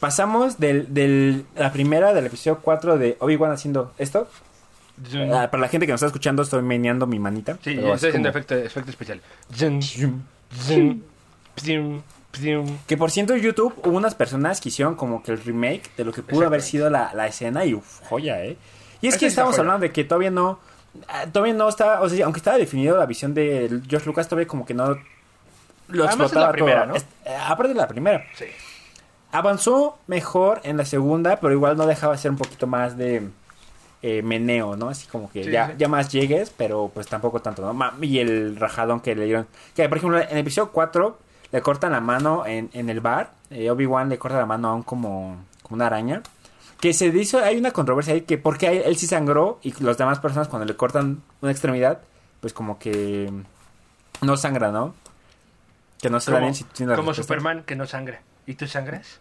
[0.00, 4.28] pasamos del, del la primera del episodio 4 de Obi-Wan haciendo esto.
[5.32, 7.58] Ah, para la gente que nos está escuchando estoy meneando mi manita.
[7.62, 9.20] Sí, estoy haciendo como- efecto, efecto especial.
[12.86, 16.04] Que por cierto, en YouTube hubo unas personas que hicieron como que el remake de
[16.04, 18.56] lo que pudo haber sido la, la escena y uf, joya, ¿eh?
[19.00, 19.60] Y es Esa que estamos joya.
[19.62, 20.58] hablando de que todavía no.
[21.08, 22.00] ah, Todavía no está.
[22.02, 24.98] O sea, aunque estaba definido la visión de George Lucas, todavía como que no.
[25.88, 26.88] Lo Además es explotaba la primera, todo.
[26.88, 26.94] ¿no?
[26.96, 28.24] Es- eh, aparte de la primera.
[28.34, 28.44] Sí.
[29.32, 33.28] Avanzó mejor en la segunda, pero igual no dejaba de ser un poquito más de
[34.02, 34.88] eh, meneo, ¿no?
[34.88, 35.72] Así como que Sí, ya, sí.
[35.78, 37.92] ya más llegues, pero pues tampoco tanto, ¿no?
[38.02, 39.46] Y el rajadón que le dieron.
[39.74, 41.18] Que por ejemplo, en el episodio 4
[41.52, 43.32] le cortan la mano en, en el bar.
[43.50, 46.22] eh, Obi-Wan le corta la mano a un como, como una araña.
[46.80, 49.96] Que se dice, hay una controversia ahí que porque él, él sí sangró y las
[49.96, 52.00] demás personas cuando le cortan una extremidad,
[52.40, 53.32] pues como que
[54.20, 54.94] no sangra, ¿no?
[56.02, 57.34] Que no se da bien si tiene la como respuesta.
[57.34, 58.20] Superman que no sangra.
[58.46, 59.20] ¿Y tú sangras?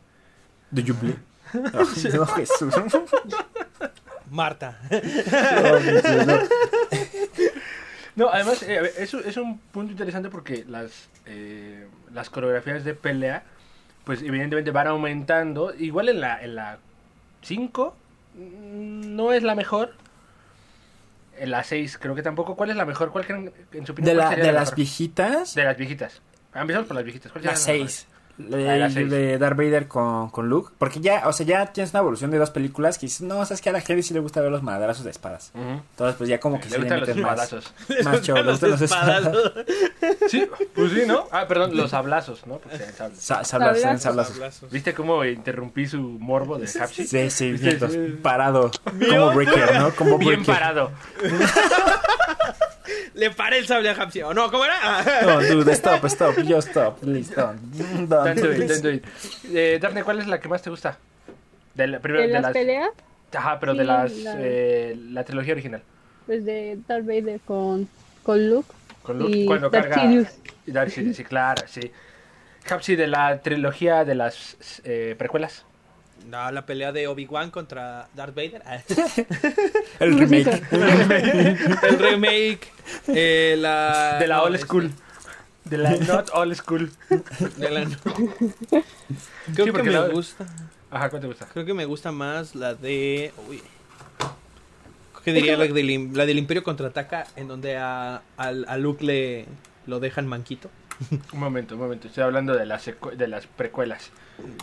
[0.72, 1.16] Do you bleed?
[1.54, 2.74] Ay, no, Jesús.
[4.30, 4.78] Marta.
[8.16, 12.96] No, además eh, ver, eso es un punto interesante porque las, eh, las coreografías de
[12.96, 13.44] pelea,
[14.06, 15.74] pues evidentemente van aumentando.
[15.76, 16.80] Igual en la, en la
[17.42, 17.96] 5
[18.36, 19.94] mm, no es la mejor.
[21.38, 22.56] En la 6 creo que tampoco.
[22.56, 23.12] ¿Cuál es la mejor?
[23.12, 24.16] ¿Cuál creen, en su opinión?
[24.16, 24.76] De, la, de la las mejor?
[24.78, 26.22] viejitas, De las viejitas.
[26.54, 27.32] Empezamos por las viejitas.
[27.32, 27.90] ¿Cuál la sería la mejor?
[27.92, 28.08] 6.
[28.38, 28.90] Ah, la.
[28.90, 30.74] De Darth Vader con, con Luke.
[30.78, 33.62] Porque ya, o sea, ya tienes una evolución de dos películas que dices, no, sabes
[33.62, 35.52] que a la gente sí le gusta ver los madrazos de espadas.
[35.56, 37.54] Entonces, pues ya como que Le sí le gustan los más,
[38.04, 39.54] más show, le gustan los espadazos.
[40.30, 41.28] Sí, pues sí, ¿no?
[41.32, 42.58] Ah, perdón, los hablazos, ¿no?
[42.58, 43.20] Porque sables.
[43.20, 44.02] Sa- Sablazos.
[44.02, 44.34] sablazos.
[44.36, 44.72] Sablazos.
[44.72, 47.06] ¿Viste cómo interrumpí su morbo de Hapsi?
[47.08, 47.92] Sí, sí, vientos.
[48.22, 48.72] Parado.
[48.84, 49.92] Como Breaker, ¿no?
[49.96, 50.56] Como Bien Breaker.
[50.56, 50.92] parado.
[53.16, 54.22] Le paré el sable a Hapsi.
[54.22, 54.52] ¿O no?
[54.52, 55.04] ¿Cómo era?
[55.24, 57.60] No, dude, stop, stop, yo stop, please, don't.
[57.62, 59.06] Don't, Don't do it, don't do it.
[59.54, 60.98] Eh, Daphne, ¿cuál es la que más te gusta?
[61.74, 62.90] De, la, primero, ¿De de las las peleas?
[63.34, 65.82] Ajá, pero de Sí, las la- eh, la trilogía original.
[66.26, 67.88] Pues de Darth Vader con,
[68.24, 68.70] con Luke.
[69.04, 70.28] Con Luke, y cuando Darth carga Sidious.
[70.66, 71.92] y Darth Sidious, sí, claro, sí.
[72.70, 75.66] Hapsi de la trilogía de las eh, precuelas.
[76.30, 78.64] No, la pelea de Obi-Wan contra Darth Vader.
[80.00, 80.62] El remake.
[80.72, 82.72] el remake.
[83.08, 84.92] eh, la, De la no, old este, school.
[85.66, 86.92] De la not old school.
[87.58, 87.96] de la- Sí,
[89.54, 90.46] Creo que porque me la- gusta.
[90.92, 91.46] Ajá, ¿cuál te gusta?
[91.52, 93.32] Creo que me gusta más la de.
[93.50, 93.62] Uy.
[95.24, 99.46] Que diría la del, la del Imperio contraataca, en donde a, al- a Luke le
[99.88, 100.70] lo dejan manquito.
[101.34, 102.08] Un momento, un momento.
[102.08, 102.86] Estoy hablando de las,
[103.18, 104.12] de las precuelas.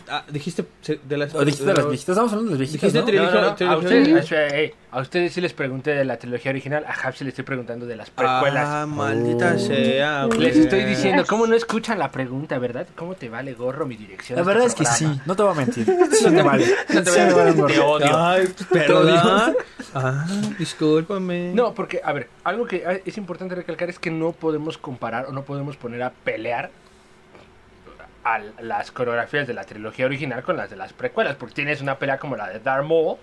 [0.09, 0.65] Ah, dijiste
[1.05, 1.35] de las.
[1.35, 3.01] O dijiste de las viejitas, estamos hablando de las viejitas, ¿no?
[3.01, 6.51] No, no, no, trilogía- A, ustedes, ey, a ustedes sí les pregunté de la trilogía
[6.51, 6.85] original.
[6.87, 8.67] A Hapsi le estoy preguntando de las precuelas.
[8.69, 9.59] Ah, maldita Oh.
[9.59, 10.25] sea.
[10.27, 10.39] güey.
[10.41, 12.87] Les estoy diciendo, ¿cómo no escuchan la pregunta, verdad?
[12.97, 14.37] ¿Cómo te vale gorro mi dirección?
[14.37, 15.87] La este verdad es que sí, no te voy a mentir.
[16.13, 16.67] Sí me vale.
[16.93, 18.17] No te Sí vale te odio.
[18.19, 19.57] Ay, perdón.
[19.95, 20.27] Ah,
[20.59, 21.53] discúlpame.
[21.55, 25.27] No, porque, a ver, algo que ah, es importante recalcar es que no podemos comparar
[25.27, 26.71] o no podemos poner a pelear
[28.25, 31.99] a las coreografías de la trilogía original con las de las precuelas, porque tienes una
[31.99, 33.17] pelea como la de Darth Maul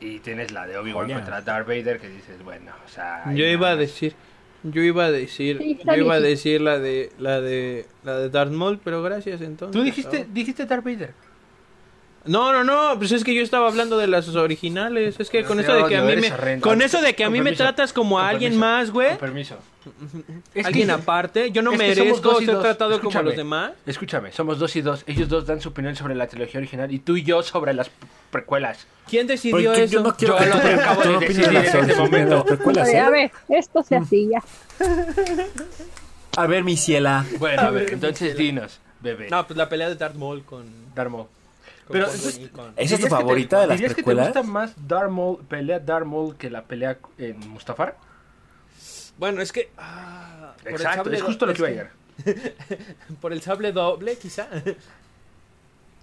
[0.00, 1.14] y tienes la de Obi-Wan Oye.
[1.14, 3.24] contra Darth Vader que dices, bueno, o sea...
[3.34, 4.14] Yo iba a decir,
[4.62, 8.28] yo iba a decir, Sí, yo iba a decir la de la de la de
[8.30, 9.72] Darth Maul, pero gracias entonces.
[9.78, 10.32] Tú dijiste, Oh.
[10.32, 11.14] dijiste Darth Vader.
[12.26, 15.60] No, no, no, pues es que yo estaba hablando de las originales, es que con
[15.60, 18.18] eso de que a mí me con eso de que a mí me tratas como
[18.18, 19.08] a alguien permiso, más, güey.
[19.10, 19.58] Con permiso.
[20.54, 23.24] Es Alguien que- aparte, yo no que merezco ser tratado como Escúchame.
[23.26, 23.72] los demás.
[23.84, 25.04] Escúchame, somos dos y dos.
[25.06, 27.90] Ellos dos dan su opinión sobre la trilogía original y tú y yo sobre las
[28.30, 28.86] precuelas.
[29.06, 29.92] ¿Quién Porque decidió eso?
[29.92, 32.44] yo no quiero Yo que lo tú, acabo de no decidir en este momento.
[32.46, 33.10] precuelas, A ¿eh?
[33.10, 34.42] ver, esto se hacía.
[36.36, 37.24] A ver, mi ciela.
[37.38, 39.28] Bueno, a ver, entonces dinos, bebé.
[39.30, 40.64] No, pues la pelea de Darth Maul con,
[40.94, 41.26] Darth Maul.
[41.90, 44.26] Pero, entonces, ¿Esa es ¿Dirías tu te- favorita de las ¿Dirías que te precuelas?
[44.28, 47.96] gusta más Darth Maul, pelea Darth Maul que la pelea en Mustafar?
[49.18, 51.90] Bueno, es que ah, por el Exacto, sable es justo lo que iba a llegar.
[53.20, 54.46] Por el sable doble, quizá.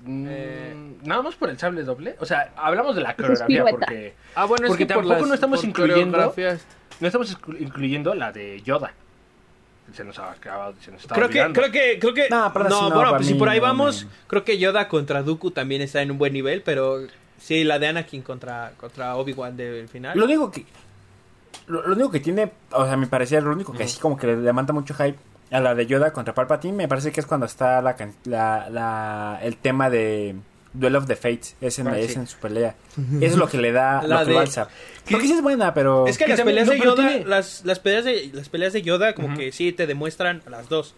[0.03, 0.75] Mm, Eh.
[1.03, 2.15] Nada más por el sable doble.
[2.19, 5.27] O sea, hablamos de la coreografía porque Ah, bueno, Porque es que por tampoco las-
[5.29, 6.33] no estamos incluyendo-
[6.99, 8.93] no estamos incluyendo la de Yoda.
[9.93, 11.59] Se nos ha acabado, se nos está Creo que, olvidando.
[11.61, 12.29] creo que, creo que.
[12.29, 14.87] No, No, pero no, bueno, para pues si por ahí no, vamos, creo que Yoda
[14.87, 16.99] contra Dooku también está en un buen nivel, pero
[17.39, 20.17] sí, la de Anakin contra, contra Obi-Wan del final.
[20.17, 20.65] Lo único que.
[21.67, 24.27] Lo, lo único que tiene, o sea, me parecía lo único que así como que
[24.27, 25.17] le levanta mucho hype
[25.51, 28.69] a la de Yoda contra Palpatine, me parece que es cuando está la, can- la,
[28.69, 30.35] la- el tema de
[30.73, 32.19] Duel of the Fates, es en, Ah, es sí.
[32.19, 32.75] en su pelea.
[32.97, 34.65] Eso es lo que le da, La lo que de-.
[35.11, 36.07] Porque sí es buena, pero...
[36.07, 38.81] Es que las peleas no, de Yoda, tiene- las, las peleas de las peleas de
[38.81, 40.95] Yoda como que sí te demuestran las dos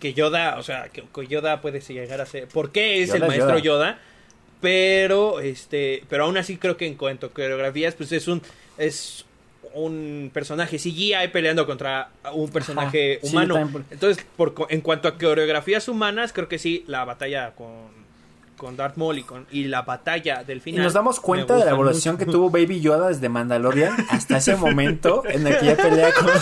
[0.00, 3.16] que Yoda, o sea, que, que Yoda puede llegar a ser, ¿por qué es Yoda
[3.18, 3.90] el es maestro Yoda.
[3.90, 3.98] Yoda?
[4.60, 8.42] Pero este, pero aún así creo que en cuanto a coreografías pues es un
[8.78, 9.24] es
[9.74, 13.54] un personaje CGI peleando contra un personaje Sí, humano.
[13.54, 17.52] también por- Entonces, por, co- en cuanto a coreografías humanas, creo que sí la batalla
[17.52, 18.01] con
[18.62, 20.84] con Darth Maul y, con, y la batalla del Y final.
[20.84, 22.24] nos damos cuenta de la evolución mucho.
[22.26, 26.28] que tuvo Baby Yoda desde Mandalorian hasta ese momento en el que ya pelea con...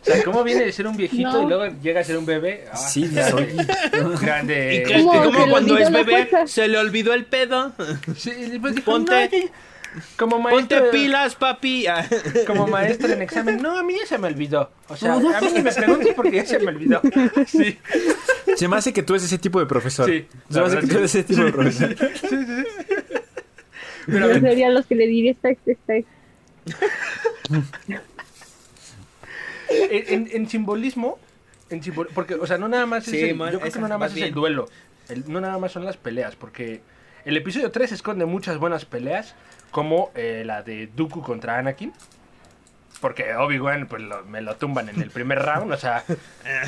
[0.00, 1.42] O sea, ¿cómo viene de ser un viejito No.
[1.42, 2.64] y luego llega a ser un bebé?
[2.72, 3.30] Ah, Sí, grande.
[3.30, 4.74] soy- Grande.
[4.74, 7.72] Y que, ¿Cómo que se como cuando es bebé se le olvidó el pedo.
[8.16, 9.52] Sí, y después dijo, Ponte- "No, ya-
[10.16, 11.86] como maestro, Ponte pilas, papi.
[11.86, 12.04] Ah,
[12.46, 13.60] Como maestro en examen.
[13.62, 14.70] No, a mí ya se me olvidó.
[14.88, 17.00] O sea, a mí ni me preguntes porque ya se me olvidó.
[17.46, 17.78] Sí.
[18.56, 20.08] Se me hace que tú eres ese tipo de profesor.
[20.08, 21.96] Sí, Se me hace que verdad, tú eres ese tipo de profesor.
[24.06, 25.94] Pero a Yo ver, sería los que le diría esta, esta, esta.
[29.68, 31.18] en, en- en simbolismo,
[31.70, 33.78] en simbol- porque, o sea, no nada más es Sí, el, man, yo creo que
[33.78, 34.68] no nada más más es el duelo,
[35.08, 36.80] El- no nada más son las peleas, porque
[37.24, 39.34] el episodio 3 esconde muchas buenas peleas,
[39.70, 41.92] como eh, la de Dooku contra Anakin.
[43.02, 46.04] Porque Obi-Wan pues lo- me lo tumban en el primer round, o sea,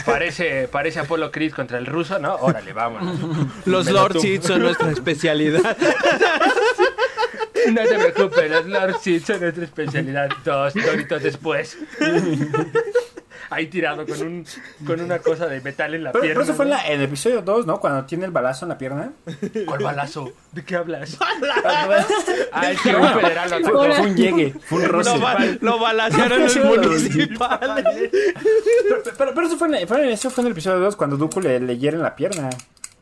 [0.05, 2.35] parece, parece Apollo Creed contra el ruso, ¿no?
[2.35, 3.16] Órale, vámonos.
[3.66, 5.77] Los Lord son nuestra especialidad.
[7.73, 10.28] No te preocupes, los Lord son nuestra especialidad.
[10.44, 11.78] Dos doritos después.
[13.51, 14.47] Ahí tirado con, un,
[14.87, 16.41] con una cosa de metal en la Pero, pierna.
[16.41, 17.81] pero eso fue en, la- en el episodio 2, ¿no?
[17.81, 19.12] Cuando tiene el balazo en la pierna.
[19.66, 20.33] ¿Cuál balazo?
[20.53, 21.16] ¿De qué hablas?
[22.53, 23.95] Ah, es que un federal lo Fue, atacó.
[23.95, 25.11] fue un llegue, fue un roce.
[25.15, 27.85] Lo, ba- lo balacearon en el municipal.
[27.85, 30.97] Pero, pero, pero eso, fue en, el- fue en- eso fue en el episodio 2
[30.97, 32.51] cuando Dooku le, le hieren la pierna.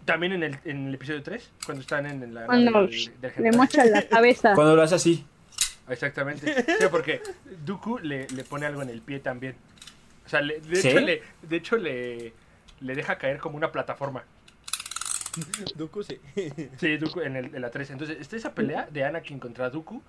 [0.05, 2.47] También en el, en el episodio 3, cuando están en la...
[2.47, 4.55] Cuando nave del- del le mochan la cabeza.
[4.55, 5.24] Cuando lo hace así.
[5.89, 6.64] Exactamente.
[6.78, 7.20] Sí, porque
[7.64, 9.55] Dooku le, le pone algo en el pie también.
[10.32, 10.88] O sea, le- de ¿Sí?
[10.88, 12.32] hecho, le, de hecho le,
[12.80, 14.24] le deja caer como una plataforma.
[15.76, 16.18] Dooku, sí.
[16.78, 17.90] Sí, Dooku en, el, en la 3.
[17.90, 20.02] Entonces, está esa pelea de Anakin contra Dooku.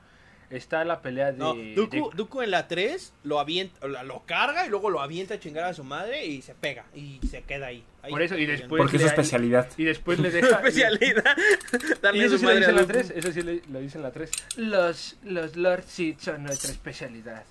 [0.50, 1.40] Está la pelea de...
[1.40, 5.34] No, Dooku, de- Dooku en la 3 lo avienta, lo, carga y luego lo avienta
[5.34, 7.84] a chingar a su madre y se pega y se queda ahí.
[8.04, 8.12] Ahí.
[8.12, 9.68] Por eso, y después- Porque es especialidad.
[9.78, 10.48] Y después le deja...
[10.58, 11.36] especialidad.
[12.02, 12.94] Darle Y eso sí lo dice en la Dooku.
[12.94, 13.14] 3.
[13.16, 14.32] Eso sí lo dice en la 3.
[14.58, 17.44] Los, los Lord Sith son nuestra especialidad.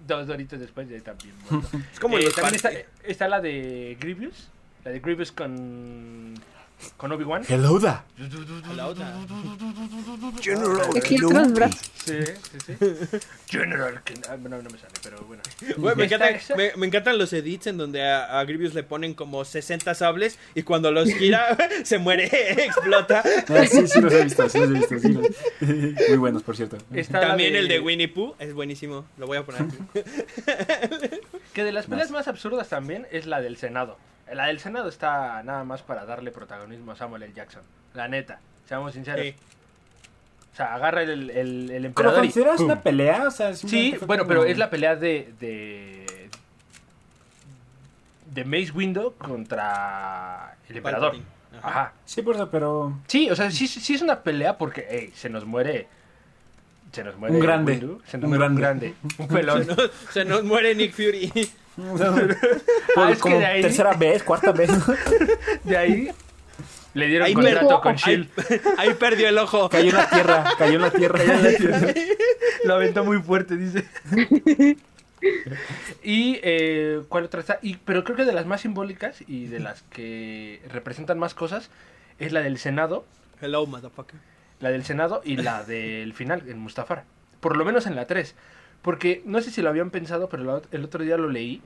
[0.06, 1.34] Dos doritos después ya también.
[1.50, 1.78] muerto.
[1.92, 2.70] Es como Eh, también está,
[3.04, 4.48] está la de Grievous.
[4.84, 6.34] La de Grievous con,
[6.96, 7.42] con Obi-Wan.
[7.48, 8.04] Hello da.
[8.76, 9.14] La otra.
[10.96, 11.90] Aquí otros brazos.
[12.04, 12.18] Sí,
[12.66, 13.18] sí, sí.
[13.48, 15.42] General ah, no, no me sale, pero bueno.
[15.78, 16.54] Güey, me, encantan, esa.
[16.54, 20.38] me, me encantan los edits en donde a, a Grievous le ponen como 60 sables
[20.54, 22.26] y cuando los gira se muere,
[22.64, 23.22] explota.
[23.48, 24.98] Ah, sí, sí los he visto, sí los he visto.
[24.98, 26.76] sí los- Muy buenos, por cierto.
[27.10, 29.06] También el de Winnie Pooh es buenísimo.
[29.16, 29.76] Lo voy a poner aquí.
[31.54, 33.96] Que de las peleas más absurdas también es la del Senado.
[34.32, 37.32] La del Senado está nada más para darle protagonismo a Samuel L.
[37.34, 37.62] Jackson.
[37.94, 38.38] La neta,
[38.68, 39.20] seamos sinceros.
[39.20, 39.34] Sí.
[40.52, 42.28] O sea, agarra el, el, el ¿Lo emperador y...
[42.28, 42.66] consideras ¡pum!
[42.66, 43.24] una pelea?
[43.26, 45.32] O sea, Sí, bueno, como- pero es la pelea de...
[45.40, 46.30] de...
[48.32, 51.16] de Mace Windu contra el emperador.
[51.62, 51.92] Ajá.
[52.04, 52.98] Sí, por eso, pero.
[53.06, 55.86] Sí, o sea, sí, sí es una pelea porque, se nos muere...
[56.92, 57.72] Se nos muere Un grande.
[57.72, 58.94] Windu, se nos Un muere un grande.
[59.02, 59.22] grande.
[59.22, 59.64] Un pelón.
[59.64, 61.32] Se nos, se nos muere Nick Fury.
[61.76, 62.36] Por-
[62.96, 64.70] Ah, es que como de ahí- tercera vez, cuarta vez.
[65.64, 66.10] De ahí
[66.94, 67.80] le dieron Ahí contrato perdió.
[67.80, 68.28] con Ahí, Shield.
[68.78, 69.68] ahí perdió el ojo.
[69.68, 71.18] cayó en la tierra, cayó en la tierra.
[72.64, 73.84] Lo aventó muy fuerte, dice.
[76.02, 77.58] y eh, ¿cuál otra está?
[77.62, 81.70] Y, pero creo que de las más simbólicas y de las que representan más cosas
[82.18, 83.04] es la del Senado,
[83.40, 84.20] Hello, motherfucker.
[84.60, 87.04] la del Senado y la del final en Mustafar.
[87.40, 88.34] Por lo menos en la 3.
[88.84, 91.60] Porque no sé si lo habían pensado, pero el otro día lo leí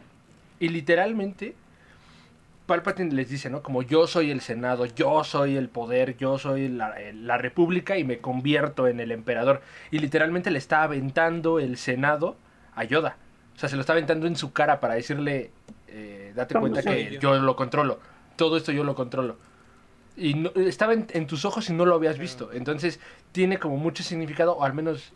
[0.61, 1.55] y literalmente
[2.67, 3.63] Palpatine les dice, ¿no?
[3.63, 7.97] Como yo soy el Senado, yo soy el poder, yo soy la, el- la República
[7.97, 9.63] y me convierto en el emperador.
[9.91, 12.37] Y literalmente le está aventando el Senado
[12.75, 13.17] a Yoda.
[13.57, 15.51] O sea, se lo está aventando en su cara para decirle,
[15.89, 17.21] eh, date cuenta que yo.
[17.21, 18.01] yo lo controlo.
[18.37, 19.37] Todo esto yo lo controlo.
[20.15, 22.53] Y no- estaba en, en tus ojos y no lo habías visto.
[22.53, 23.01] Entonces
[23.33, 25.15] tiene como mucho significado, o al menos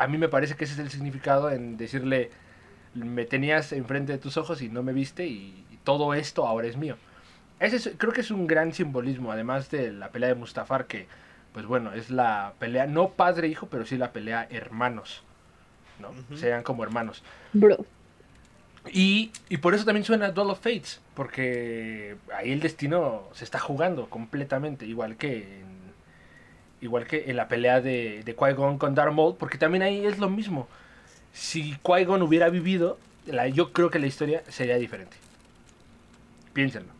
[0.00, 2.30] a mí me parece que ese es el significado en decirle,
[2.94, 6.66] me tenías enfrente de tus ojos y no me viste y, y todo esto ahora
[6.66, 6.96] es mío.
[7.60, 11.06] Ese es- creo que es un gran simbolismo, además de la pelea de Mustafar, que
[11.52, 15.22] pues bueno, es la pelea, no padre-hijo, pero sí la pelea hermanos.
[16.00, 16.36] ¿no?
[16.36, 17.22] Sean como hermanos.
[17.52, 17.84] Bro.
[18.90, 23.58] Y, y por eso también suena Duel of Fates, porque ahí el destino se está
[23.58, 25.69] jugando completamente, igual que en,
[26.80, 30.18] igual que en la pelea de, de Qui-Gon con Darth Maul, porque también ahí es
[30.18, 30.68] lo mismo.
[31.32, 35.16] Si Qui-Gon hubiera vivido, la- yo creo que la historia sería diferente.
[36.52, 36.92] Piénsenlo.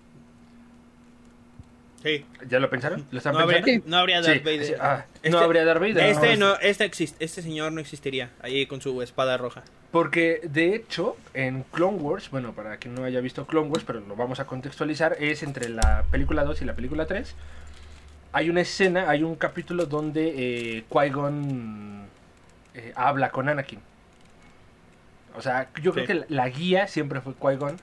[2.03, 2.25] Sí.
[2.49, 3.05] ¿Ya lo pensaron?
[3.11, 3.91] ¿Lo están No habría, pensando?
[3.91, 4.65] no habría Sí, Darth Vader.
[4.65, 5.99] sí, ah, Este- no habría Darth Vader.
[5.99, 6.57] Este, no.
[6.61, 9.63] este, exist- este señor no existiría ahí con su espada roja.
[9.91, 14.01] Porque de hecho, en Clone Wars, bueno, para quien no haya visto Clone Wars, pero
[14.01, 17.35] lo vamos a contextualizar, es entre la película 2 y la película 3.
[18.33, 22.07] Hay una escena, hay un capítulo donde eh, Qui-Gon
[22.75, 23.81] eh, habla con Anakin.
[25.37, 27.77] O sea, yo creo que la, la guía siempre fue Qui-Gon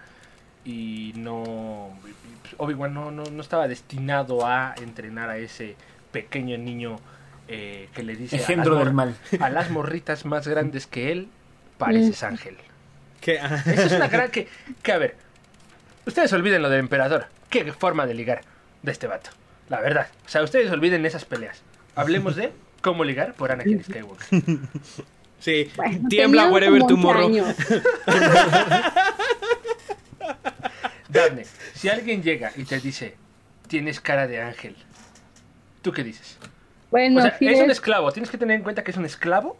[0.67, 1.97] y no.
[2.57, 5.75] Obi-Wan no, no, no estaba destinado a entrenar a ese
[6.11, 6.97] pequeño niño
[7.47, 9.15] eh, que le dice a las del mal.
[9.39, 11.29] a las morritas más grandes que él,
[11.77, 12.57] pareces ángel.
[13.21, 13.35] ¿Qué?
[13.35, 14.47] Esa es una gran que,
[14.83, 15.15] que, a ver,
[16.05, 17.27] ustedes olviden lo del emperador.
[17.49, 18.41] Qué forma de ligar
[18.83, 19.29] de este vato.
[19.69, 20.07] La verdad.
[20.25, 21.61] O sea, ustedes olviden esas peleas.
[21.95, 24.27] Hablemos de cómo ligar por Anakin Skywalker.
[25.39, 25.71] Sí.
[25.75, 27.29] Bueno, Tiembla wherever como 11 tomorrow.
[31.09, 33.15] Daphne, si alguien llega y te dice,
[33.67, 34.75] tienes cara de ángel,
[35.81, 36.37] ¿tú qué dices?
[36.91, 37.77] Bueno, o sea, sí es un es.
[37.77, 38.11] esclavo.
[38.11, 39.57] Tienes que tener en cuenta que es un esclavo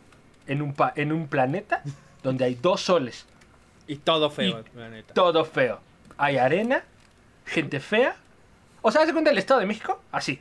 [0.48, 1.84] en un, pa- en un planeta
[2.24, 3.26] donde hay dos soles.
[3.88, 5.14] Y todo feo, Y.
[5.14, 5.80] Todo feo.
[6.18, 6.84] Hay arena,
[7.46, 8.16] gente fea.
[8.82, 10.02] O sea, ¿haz de cuenta el Estado de México?
[10.12, 10.40] Así.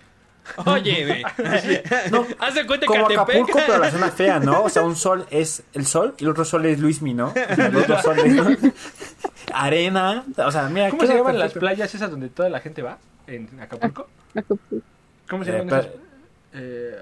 [0.65, 1.23] Oye, güey.
[2.13, 4.63] No, Haz de cuenta Como que Acapulco, pero la zona fea, ¿no?
[4.63, 7.29] O sea, un sol es el sol y el otro sol es Luismi, ¿no?
[7.29, 8.47] O sea, Los dos soles, ¿no?
[9.53, 10.25] Arena.
[10.37, 10.91] O sea, mira.
[10.91, 12.99] ¿Cómo se llaman las playas esas donde toda la gente va?
[13.27, 14.09] ¿En Acapulco?
[14.35, 14.77] Acapulco.
[15.29, 15.93] ¿Cómo se Eh, llaman pa- esas?
[16.55, 16.97] Eh,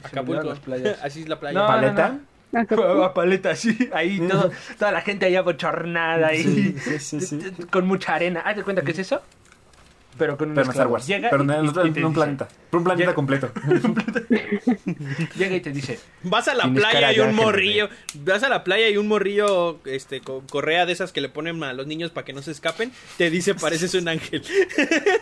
[0.00, 0.42] se Acapulco.
[0.48, 0.98] las playas.
[1.02, 1.58] Así es la playa.
[1.60, 2.18] No, ¿Paleta?
[2.54, 3.04] Acapulco.
[3.04, 3.88] A paleta, sí.
[3.94, 6.42] Ahí todo, toda la gente allá bochornada ahí.
[6.42, 7.62] Sí, sí, sí, sí.
[7.70, 8.40] Con mucha arena.
[8.40, 9.22] ¿Haz de cuenta qué es eso?
[10.18, 10.92] Pero con un Pero no Star esclavo.
[10.94, 11.06] Wars.
[11.06, 12.48] Llega pero y- en, y- y te en un dice- planeta.
[12.70, 13.50] Por un planeta Llega- completo.
[15.36, 17.88] Llega y te dice, Vas a la playa y un morrillo.
[18.24, 21.62] Vas a la playa y un morrillo este, con correa de esas que le ponen
[21.64, 22.92] a los niños para que no se escapen.
[23.18, 24.42] Te dice, pareces un ángel.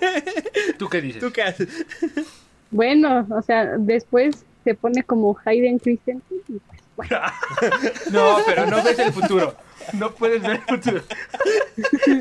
[0.79, 1.21] ¿tú qué dices?
[1.21, 1.69] ¿Tú qué haces?
[2.71, 7.17] Bueno, o sea, después se pone como Hayden Christensen y pues bueno.
[8.13, 9.55] No, pero no ves el futuro.
[9.95, 11.03] No puedes ver el futuro.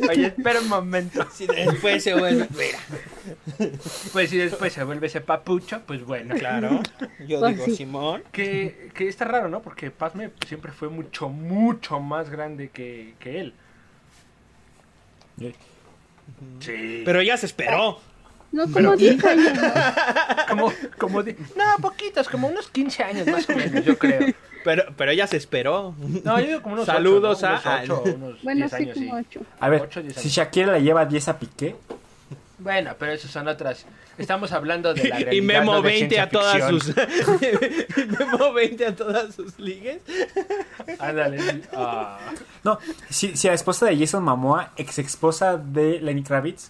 [0.10, 1.26] Oye, espera un momento.
[1.32, 2.48] Si después se vuelve.
[2.58, 3.70] Mira,
[4.14, 6.36] Pues si después se vuelve ese papucho, pues bueno.
[6.36, 6.82] claro.
[7.28, 7.76] Yo Pues digo, sí.
[7.76, 8.24] Simón.
[8.32, 9.62] Que, que está raro, ¿no?
[9.62, 13.54] Porque Padme siempre fue mucho, mucho más grande que, que él.
[16.60, 17.02] Sí.
[17.06, 18.00] Pero ella se esperó.
[18.52, 19.54] No como 10 años.
[19.54, 19.74] ¿no?
[20.50, 24.34] como, como de- No, poquitos, como unos 15 años más o menos, yo creo.
[24.64, 25.96] Pero, pero ella se esperó.
[26.24, 27.70] No, yo digo como unos Saludos ocho, ¿no?
[27.70, 29.26] a- Unos ocho, unos Bueno, 10 sí, años, como sí.
[29.30, 29.42] 8.
[29.60, 30.30] A ver, Ocho, diez si.
[30.30, 31.76] Shakira le lleva 10 a Piqué,
[32.58, 33.86] Bueno, pero eso son otras.
[34.18, 35.32] Estamos hablando de la realidad.
[35.32, 36.82] Y Memo no de 20 ciencia a todas ficción.
[36.82, 36.96] sus.
[37.98, 40.02] y Memo 20 a todas sus ligues.
[41.00, 41.62] Ándale.
[41.74, 42.20] ah.
[42.64, 42.80] No,
[43.10, 46.70] si, si la esposa de Jason Momoa, ex esposa de Lenny Kravitz,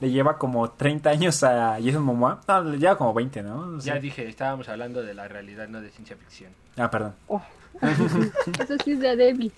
[0.00, 3.66] le lleva como 30 años a Jason Momoa, no, le lleva como 20, ¿no?
[3.66, 3.88] No sé.
[3.88, 6.52] Ya dije, estábamos hablando de la realidad, no de ciencia ficción.
[6.76, 7.14] Ah, perdón.
[7.80, 9.52] Eso sí es de Debbie.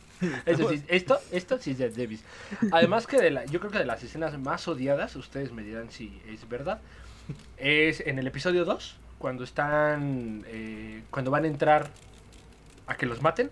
[0.46, 2.22] Eso sí, esto, esto sí es de Davis.
[2.70, 5.90] Además que de la, yo creo que de las escenas más odiadas, ustedes me dirán
[5.90, 6.80] si es verdad,
[7.56, 11.90] es en el episodio 2, cuando están, eh, cuando van a entrar
[12.86, 13.50] a que los maten,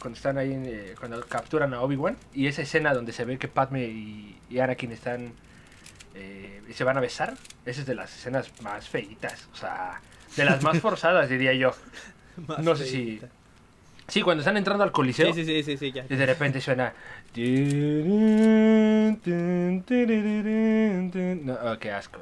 [0.00, 3.38] cuando están ahí, en, eh, cuando capturan a Obi-Wan, y esa escena donde se ve
[3.38, 5.32] que Padme y, y Anakin están,
[6.16, 7.34] eh, y se van a besar,
[7.64, 10.00] esa es de las escenas más feitas, o sea,
[10.36, 11.72] de las más forzadas, diría yo.
[12.58, 13.20] No sé si...
[14.08, 15.32] Sí, cuando están entrando al coliseo.
[15.34, 16.04] Sí, sí, sí, sí, sí, ya.
[16.08, 16.92] Y de repente suena.
[21.44, 22.20] No, oh, qué asco.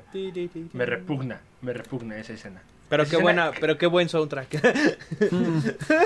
[0.72, 2.62] Me repugna, me repugna esa escena.
[2.88, 4.48] Pero Esa qué escena- buena, pero qué buen soundtrack.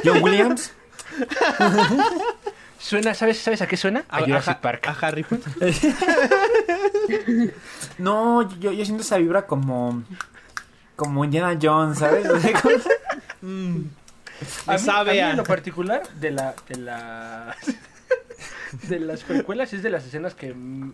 [0.04, 0.72] John Williams.
[2.78, 4.04] Suena, ¿sabes, ¿sabes a qué suena?
[4.08, 4.86] A, Jurassic a- Park.
[4.88, 5.52] a Harry Potter.
[7.98, 10.02] No, yo, yo siento esa vibra como.
[10.96, 12.26] Como Indiana Jones, ¿sabes?
[13.40, 13.82] Mm.
[14.66, 17.56] A mí, sabe a mí a- en lo particular de la de la
[18.88, 20.92] de las precuelas es de las escenas que mm,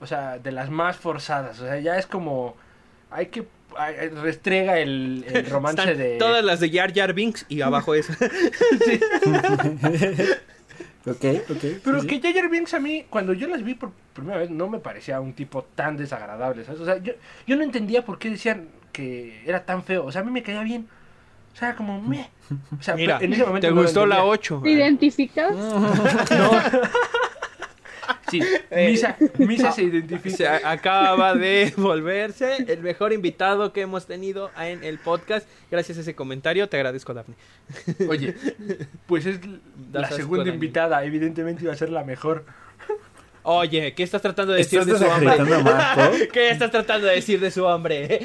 [0.00, 2.56] o sea, de las más forzadas, o sea, ya es como
[3.10, 3.46] hay que
[4.22, 8.14] restrega el, el romance Están de Todas las de Jar Jar Binks y abajo esa.
[11.06, 11.64] ok, ok.
[11.84, 12.20] Pero sí, que sí.
[12.20, 15.20] Jar Jar Binks a mí, cuando yo las vi por primera vez, no me parecía
[15.20, 16.80] un tipo tan desagradable, ¿sabes?
[16.80, 17.12] O sea, yo,
[17.46, 20.04] yo no entendía por qué decían que era tan feo.
[20.04, 20.88] O sea, a mí me caía bien.
[21.52, 22.30] O sea, como me.
[22.78, 24.32] O sea, Mira, en ese momento ¿te no gustó la entendía.
[24.32, 24.60] 8?
[24.62, 25.54] ¿Te identificas?
[28.32, 28.40] Sí,
[28.70, 30.36] Misa, Misa se identifica.
[30.36, 35.46] Se acaba de volverse el mejor invitado que hemos tenido en el podcast.
[35.70, 37.34] Gracias a ese comentario, te agradezco, Daphne.
[38.08, 38.34] Oye,
[39.06, 39.40] pues es
[39.92, 41.04] la segunda invitada.
[41.04, 42.46] Evidentemente iba a ser la mejor.
[43.42, 45.62] Oye, ¿qué estás tratando de decir ¿Estás de su hombre?
[45.62, 46.02] Marco?
[46.32, 48.20] ¿Qué estás tratando de decir de su hombre?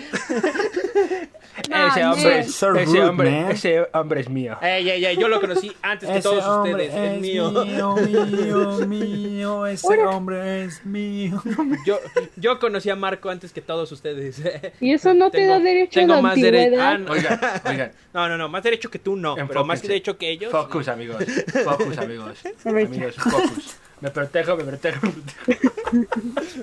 [1.88, 4.57] Ese hombre, So ese, rude, hombre ese hombre es mío.
[4.61, 6.93] Ey, ey, ey, yo lo conocí antes que Ese todos hombre ustedes.
[7.15, 7.51] Es mío.
[7.51, 11.41] mío, mío, mío, ese hombre es mío.
[11.85, 11.99] Yo,
[12.35, 14.41] yo conocí a Marco antes que todos ustedes.
[14.79, 16.81] Y eso no te Tengo- da derecho tengo a la más derecho.
[16.81, 17.11] Ah, no.
[17.11, 17.91] Oigan, oigan.
[18.13, 19.88] No, no, no, más derecho que tú no, pero más Enfóquense.
[19.88, 20.51] derecho que ellos.
[20.51, 21.23] Focus, amigos.
[21.63, 22.38] Focus, amigos.
[22.65, 23.77] Amigos, focus.
[24.01, 25.07] Me protejo, me protejo.
[25.07, 25.67] me protejo.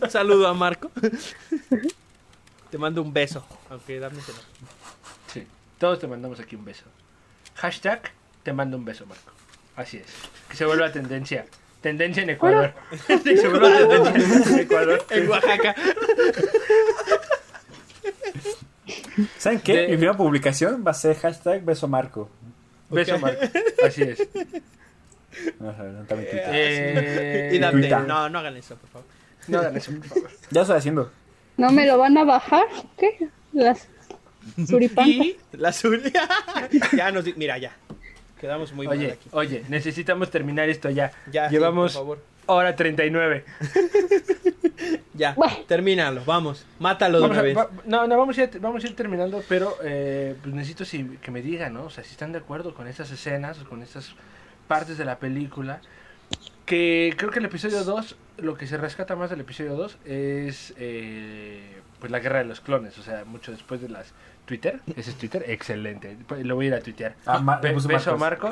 [0.02, 0.90] Un saludo a Marco.
[2.70, 4.18] Te mando un beso, aunque dame
[5.78, 6.84] todos te mandamos aquí un beso.
[7.56, 8.10] Hashtag
[8.42, 9.32] te mando un beso, Marco.
[9.76, 10.06] Así es.
[10.48, 11.46] Que se vuelva tendencia.
[11.80, 12.72] Tendencia en Ecuador.
[13.06, 15.05] que se vuelva tendencia en Ecuador.
[15.10, 15.74] En Oaxaca.
[19.38, 19.72] ¿Saben qué?
[19.76, 22.28] De- Mi primera publicación va a ser hashtag beso Marco.
[22.90, 23.18] Beso.
[23.18, 23.40] Marco.
[23.86, 24.28] Así es.
[25.59, 26.42] No, no, Twitter.
[26.52, 29.06] Eh, Y no, no hagan eso, por favor.
[29.48, 30.30] No hagan eso, por favor.
[30.51, 31.10] Ya lo estoy haciendo.
[31.56, 32.64] ¿No me lo van a bajar?
[32.98, 33.28] ¿Qué?
[33.52, 33.88] Las
[34.66, 35.16] suripantas.
[35.16, 36.28] Y la Zulia.
[36.96, 37.72] ya nos di- Mira, ya.
[38.40, 39.28] Quedamos muy mal Oye, aquí.
[39.32, 41.12] oye, necesitamos terminar esto ya.
[41.32, 42.24] Ya, sí, Llevamos por favor.
[42.46, 43.44] hora 39.
[45.14, 45.56] Ya, Bueno.
[45.68, 46.66] termínalo, vamos.
[46.80, 47.56] Mátalo de Vamos una a, vez.
[47.56, 51.18] va- no, no, vamos a, ir, vamos a ir terminando, pero eh, pues necesito si-
[51.22, 51.84] que me digan, ¿no?
[51.84, 54.12] O sea, si están de acuerdo con estas escenas, con estas
[54.66, 55.80] partes de la película.
[56.66, 60.74] Que creo que el episodio 2, lo que se rescata más del episodio 2 es
[60.78, 62.98] eh, pues la guerra de los clones.
[62.98, 64.12] O sea, mucho después de las
[64.44, 64.80] Twitter.
[64.96, 65.44] ¿Ese es Twitter?
[65.48, 66.16] Excelente.
[66.26, 67.14] Pues, Lo voy a ir a tuitear.
[67.26, 68.50] Ah, Be- beso a Marco.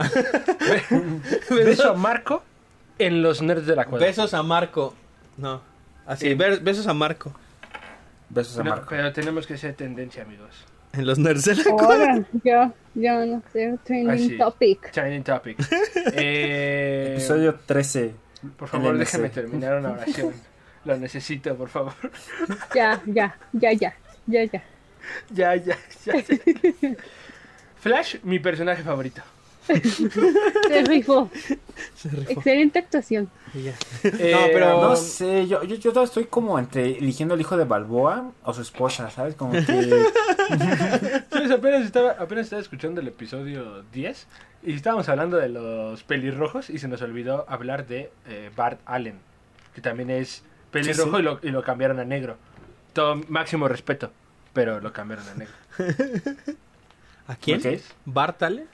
[1.50, 2.42] Beso a Marco
[2.98, 4.06] en los nerds de la cuadra.
[4.06, 4.94] Besos a Marco.
[5.36, 5.60] No.
[6.06, 6.34] Así, Sí.
[6.34, 7.32] ver- besos a Marco.
[8.28, 8.86] Besos a No, Marco.
[8.88, 10.64] pero tenemos que ser tendencia, amigos.
[10.92, 12.12] En los nerds de la cuadra.
[12.12, 14.38] Ahora, yo, yo no sé, trending Ah, sí.
[14.38, 14.90] topic.
[14.92, 15.58] Training topic.
[16.14, 18.14] Eh, Episodio 13.
[18.56, 20.32] Por favor, déjame terminar una oración.
[20.84, 21.92] Lo necesito, por favor.
[22.74, 23.94] Ya, ya, ya, ya,
[24.26, 24.62] ya, ya.
[25.30, 26.14] ya, ya, ya.
[27.80, 29.22] Flash, mi personaje favorito.
[29.66, 31.30] Se rifó.
[32.28, 33.30] Excelente actuación.
[33.54, 37.56] Eh, No, pero- No sé, yo, yo, yo todavía estoy como entre eligiendo el hijo
[37.56, 39.34] de Balboa o su esposa, ¿sabes?
[39.36, 39.62] Como que...
[41.30, 41.50] ¿Sabes?
[41.50, 44.26] Apenas estaba, apenas estaba escuchando el episodio 10
[44.64, 49.18] y estábamos hablando de los pelirrojos y se nos olvidó hablar de eh, Bart Allen,
[49.74, 50.42] que también es
[50.72, 51.20] pelirrojo Sí, sí.
[51.20, 52.36] Y, lo, y lo cambiaron a negro.
[52.92, 54.10] Todo máximo respeto,
[54.52, 55.54] pero lo cambiaron a negro.
[57.28, 57.60] ¿A quién?
[57.60, 57.80] Ok.
[58.04, 58.66] ¿Bartale?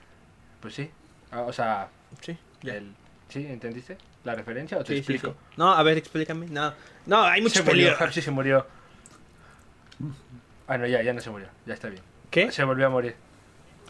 [0.61, 0.89] Pues sí.
[1.31, 1.89] Ah, o sea,
[2.21, 2.75] Sí, ya.
[2.75, 2.93] el,
[3.29, 3.45] ¿sí?
[3.45, 5.27] ¿Entendiste la referencia o te Sí, explico?
[5.29, 5.53] sí.
[5.57, 6.47] No, a ver, explícame.
[6.47, 6.73] No,
[7.05, 7.93] no hay Se muchos murió.
[7.99, 8.65] Hapsi se murió.
[10.67, 11.47] Ah, no, ya, ya no se murió.
[11.65, 12.01] Ya está bien.
[12.29, 12.51] ¿Qué?
[12.51, 13.15] Se volvió a morir.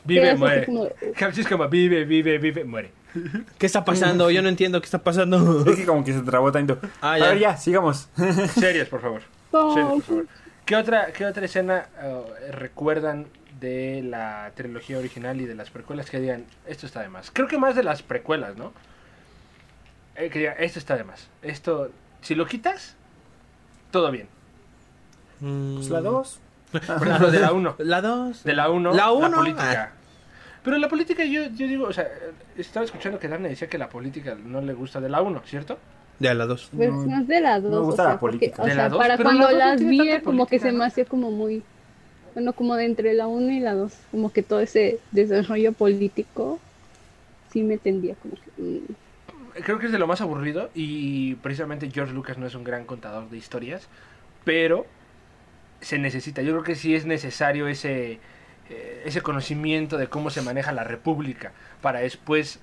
[0.06, 0.68] Vive, muere.
[1.20, 2.92] Hapsi es como vive, vive, vive, muere.
[3.58, 4.30] ¿Qué está pasando?
[4.32, 5.66] Yo no entiendo qué está pasando.
[5.70, 6.80] Es que como que se trabó tanto.
[7.02, 7.30] Ah, A ya.
[7.30, 8.10] ver, ya, sigamos.
[8.54, 9.22] Serios, por favor.
[9.52, 10.26] Serios, por favor.
[10.70, 13.26] ¿Qué otra, qué otra escena eh, recuerdan
[13.60, 17.32] de la trilogía original y de las precuelas que digan, esto está de más?
[17.32, 18.72] Creo que más de las precuelas, ¿no?
[20.16, 21.28] Eh, que digan, esto está de más.
[21.42, 21.90] Esto,
[22.22, 22.96] si lo quitas,
[23.90, 24.28] todo bien.
[25.40, 25.78] Mm.
[25.78, 26.40] Pues la 2.
[26.72, 27.76] Por ejemplo, de la 1.
[27.80, 28.44] La 2.
[28.44, 29.94] De la 1, La la, uno, política.
[30.62, 32.08] Pero la política, yo, yo digo, o sea,
[32.56, 35.80] estaba escuchando que Dana decía que la política no le gusta de la 1, ¿cierto?
[36.20, 36.74] De la 2.
[36.76, 37.72] Pues No, más de la 2.
[37.72, 38.58] me gusta o sea, la política.
[38.58, 40.48] porque, o De la sea, dos, para pero cuando la dos no las vi, como
[40.48, 40.84] que se me ¿no?
[40.84, 41.64] hacía como muy.
[42.34, 43.94] Bueno, como de entre la 1 y la 2.
[44.12, 46.62] Como que todo ese desarrollo político.
[47.52, 48.52] Sí me tendía como que.
[48.62, 48.96] mm,
[49.64, 52.86] Creo que es de lo más aburrido y precisamente George Lucas no es un gran
[52.86, 53.90] contador de historias,
[54.44, 54.86] pero
[55.82, 56.42] se necesita.
[56.42, 58.20] Yo creo que sí es necesario ese,
[58.70, 62.60] eh, ese conocimiento de cómo se maneja la república para después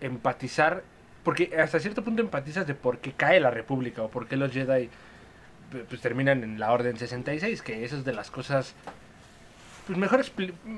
[0.00, 0.82] empatizar,
[1.26, 4.52] porque hasta cierto punto empatizas de por qué cae la república o por qué los
[4.52, 4.88] Jedi
[5.88, 8.74] pues, terminan en la Orden 66, que eso es de las cosas,
[9.88, 10.24] pues mejor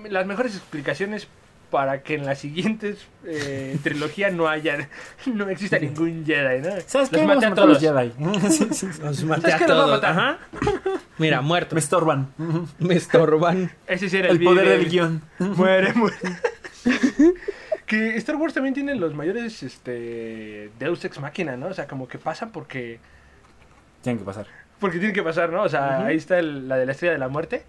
[0.08, 1.28] las mejores explicaciones
[1.70, 4.88] para que en las siguientes eh, trilogía no haya,
[5.26, 6.70] no exista ningún Jedi, ¿no?
[6.86, 7.18] ¿Sabes qué?
[7.18, 7.80] Los maté a a los todos.
[7.80, 8.12] Jedi.
[8.50, 9.02] Sí, sí, sí.
[9.02, 10.02] Los maté ¿Sabes a todos.
[10.02, 10.38] Ajá.
[11.18, 11.74] Mira, muerto.
[11.74, 12.32] Me estorban.
[12.78, 13.70] Me estorban.
[13.86, 15.22] Ese sí era El poder vive, del guion.
[15.40, 16.16] Muere, muere.
[17.88, 21.66] Que Star Wars también tiene los mayores este Deus Ex Máquina, ¿no?
[21.68, 23.00] O sea, como que pasan porque
[24.02, 24.46] Tienen que pasar.
[24.78, 25.62] porque tiene que pasar, ¿no?
[25.62, 27.64] O sea, ahí está el- la de la estrella de la muerte.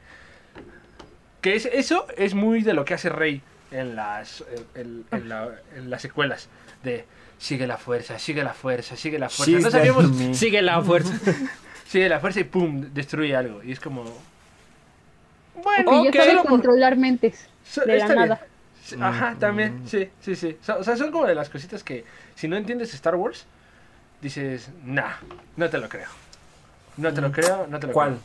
[1.42, 3.42] Que es, eso es muy de lo que hace Rey
[3.72, 4.44] en las
[4.76, 6.50] en, en la- en las secuelas
[6.84, 7.06] de
[7.38, 9.52] sigue la fuerza, sigue la fuerza, sigue la fuerza.
[9.54, 10.34] She's no sabíamos me.
[10.34, 11.14] Sigue la fuerza.
[11.88, 14.04] sigue la fuerza y pum, destruye algo y es como
[15.64, 17.48] bueno, Porque Ok, ya sabe por- controlar mentes.
[17.66, 18.40] So- de la bien.
[18.90, 20.58] Sí, Ajá, también, sí, sí, sí.
[20.62, 22.06] So- O sea, son como de las cositas que
[22.36, 23.46] si no entiendes Star Wars,
[24.22, 25.14] dices, nah,
[25.58, 26.08] no te lo creo.
[26.98, 28.10] No te lo creo, no te lo ¿Cuál?
[28.10, 28.20] creo.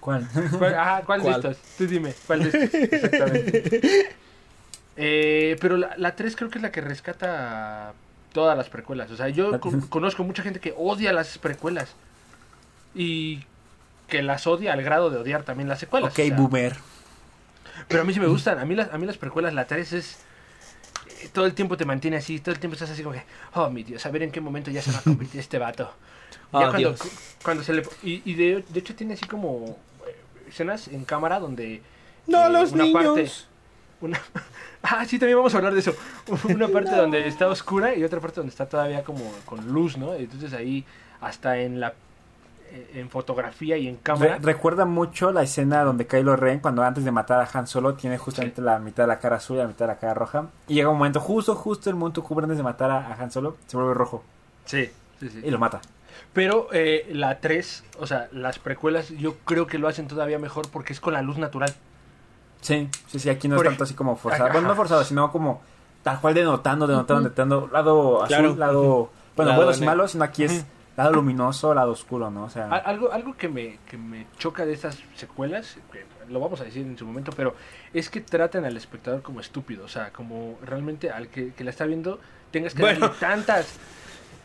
[0.00, 0.28] ¿Cuál?
[0.58, 0.74] ¿Cuál?
[0.74, 1.42] Ajá, ¿cuál, ¿Cuál?
[1.42, 1.76] de estos?
[1.78, 2.74] Tú dime, ¿cuál de estos?
[2.92, 4.08] Exactamente.
[4.96, 7.92] Eh, pero la, la 3 creo que es la que rescata
[8.32, 9.10] todas las precuelas.
[9.10, 11.94] O sea, yo con- conozco mucha gente que odia las precuelas.
[12.94, 13.44] Y
[14.08, 16.12] que las odia al grado de odiar también las secuelas.
[16.12, 16.76] ok, o sea, boomer.
[17.88, 18.58] Pero a mí sí me gustan.
[18.58, 20.18] A mí las, a mí las precuelas, la 3 es.
[21.22, 22.40] eh, Todo el tiempo te mantiene así.
[22.40, 23.22] Todo el tiempo estás así como que.
[23.54, 25.84] Oh, mi Dios, a ver en qué momento ya se va a convertir este vato.
[26.52, 27.00] Ya Oh, cuando, Dios.
[27.00, 27.08] cu-
[27.42, 27.82] cuando se le.
[28.02, 29.76] Y, y de, de hecho tiene así como.
[30.06, 30.16] eh,
[30.48, 31.82] Escenas en cámara donde.
[32.26, 33.02] No, eh, los una niños.
[33.04, 33.30] parte-
[34.00, 34.20] una,
[34.82, 35.94] ah, sí, también vamos a hablar de eso.
[36.48, 40.14] Una parte donde está oscura y otra parte donde está todavía como con luz, ¿no?
[40.14, 40.84] Entonces ahí,
[41.20, 41.94] hasta en la.
[42.74, 44.36] Eh, En fotografía y en cámara.
[44.38, 47.94] Re- recuerda mucho la escena donde Kylo Ren, cuando antes de matar a Han Solo,
[47.94, 50.46] tiene justamente la mitad de la cara azul y la mitad de la cara roja.
[50.68, 53.30] Y llega un momento, justo, justo el momento cubre antes de matar a, a Han
[53.30, 54.22] Solo, se vuelve rojo
[54.64, 54.90] sí,
[55.20, 55.40] sí, sí.
[55.44, 55.80] y lo mata.
[56.32, 60.68] Pero eh, la 3, o sea, las precuelas, yo creo que lo hacen todavía mejor
[60.70, 61.72] porque es con la luz natural.
[62.60, 64.44] Sí, sí, sí, aquí no Por es tanto así como forzado.
[64.44, 64.52] Ajá.
[64.52, 65.60] Bueno, no forzado, sino como
[66.02, 67.68] tal cual denotando, denotando, denotando.
[67.72, 68.56] Lado azul, Claro.
[68.56, 69.10] lado.
[69.36, 70.64] Bueno, Lado buenos y malos, sino aquí es.
[70.96, 72.44] Lado luminoso, lado oscuro, ¿no?
[72.44, 76.60] O sea, Algo, algo que, me, que me choca de estas secuelas, que lo vamos
[76.60, 77.54] a decir en su momento, pero
[77.92, 79.84] es que tratan al espectador como estúpido.
[79.84, 83.00] O sea, como realmente al que, que la está viendo tengas que Bueno.
[83.00, 83.74] darle tantas.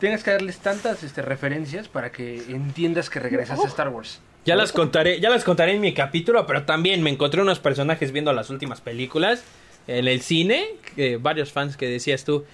[0.00, 4.20] Tengas que darles tantas este, referencias para que entiendas que regresas a Star Wars.
[4.46, 8.10] Ya las contaré, ya las contaré en mi capítulo, pero también me encontré unos personajes
[8.10, 9.44] viendo las últimas películas
[9.86, 10.66] en el cine,
[10.96, 12.46] que varios fans que decías tú,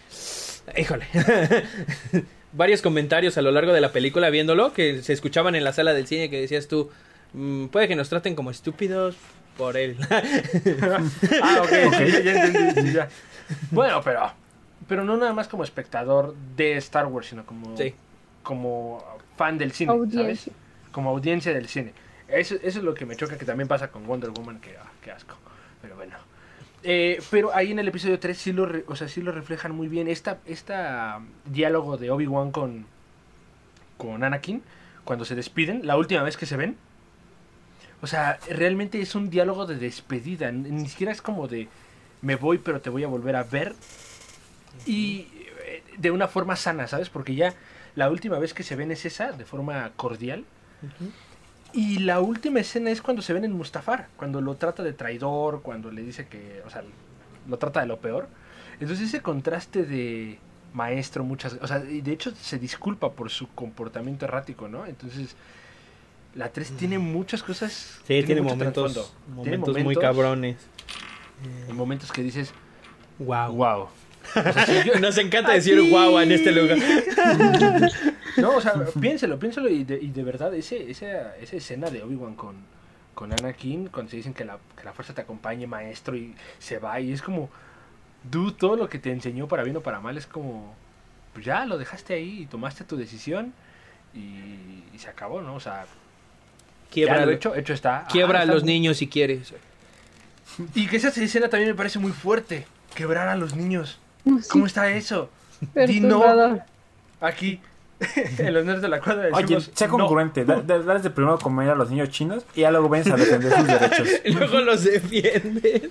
[0.76, 1.06] híjole,
[2.56, 5.92] varios comentarios a lo largo de la película viéndolo que se escuchaban en la sala
[5.94, 6.90] del cine que decías tú,
[7.32, 9.16] mm, puede que nos traten como estúpidos
[9.56, 9.96] por él.
[11.42, 12.92] Ah, ok, sí, ya, ya entendí.
[12.92, 13.08] ya.
[13.70, 14.32] Bueno, pero,
[14.88, 17.94] pero no nada más como espectador de Star Wars, sino como, Sí.
[18.42, 19.04] como
[19.36, 20.50] fan del cine, ¿sabes?
[20.92, 21.92] Como audiencia del cine.
[22.28, 24.90] Eso, eso es lo que me choca, que también pasa con Wonder Woman, que ah,
[25.02, 25.36] qué asco.
[25.80, 26.14] Pero bueno.
[26.88, 29.72] Eh, pero ahí en el episodio 3 sí lo, re- o sea, sí lo reflejan
[29.74, 30.06] muy bien.
[30.06, 32.86] Esta, esta diálogo de Obi-Wan con,
[33.96, 34.62] con Anakin,
[35.04, 36.76] cuando se despiden, la última vez que se ven.
[38.02, 40.52] O sea, realmente es un diálogo de despedida.
[40.52, 41.66] Ni ni siquiera es como de
[42.22, 43.74] me voy, pero te voy a volver a ver.
[44.86, 45.26] Y
[45.64, 47.08] eh, de una forma sana, ¿sabes?
[47.08, 47.54] Porque ya
[47.96, 50.44] la última vez que se ven es esa, de forma cordial.
[51.72, 55.62] Y la última escena es cuando se ven en Mustafar, cuando lo trata de traidor,
[55.62, 56.82] cuando le dice que, o sea,
[57.48, 58.28] lo trata de lo peor.
[58.80, 60.38] Entonces ese contraste de
[60.72, 64.86] maestro muchas, o sea, y de hecho se disculpa por su comportamiento errático, ¿no?
[64.86, 65.34] Entonces
[66.34, 69.42] la 3 tiene muchas cosas, Sí, tiene, momentos, trasfondo.
[69.42, 70.56] Tiene momentos muy cabrones.
[71.72, 72.52] momentos que dices,
[73.18, 73.52] Wow.
[73.52, 73.88] wow.
[75.00, 76.78] Nos encanta decir wow en este lugar.
[78.38, 82.02] No, o sea, piénselo, piénselo y de, y de verdad, ese, esa, esa escena de
[82.02, 82.56] Obi-Wan con,
[83.14, 86.78] con Anakin, cuando se dicen que la, que la fuerza te acompañe, maestro, y se
[86.78, 87.48] va, y es como,
[88.30, 90.74] dude, todo lo que te enseñó para bien o para mal es como,
[91.32, 93.52] pues ya lo dejaste ahí y tomaste tu decisión
[94.14, 95.54] y, y se acabó, ¿no?
[95.54, 95.86] O sea,
[96.90, 97.98] Quiebra, ya lo hecho, hecho está.
[98.00, 99.52] Ajá, quiebra a está los muy- niños si quieres.
[100.74, 102.64] Y que esa escena también me parece muy fuerte,
[102.94, 103.98] quebrar a los niños.
[104.24, 105.28] Sí, ¿Cómo está eso?
[105.86, 106.60] Di no.
[107.20, 107.60] Aquí,
[108.38, 109.96] en los nerds de la cuadra Oye, decimos, sea no.
[109.98, 110.44] congruente.
[110.44, 113.16] da- da- Dales de primero comer a los niños chinos y ya luego ven a
[113.16, 114.08] defender sus derechos.
[114.24, 115.82] Y luego los defiendes.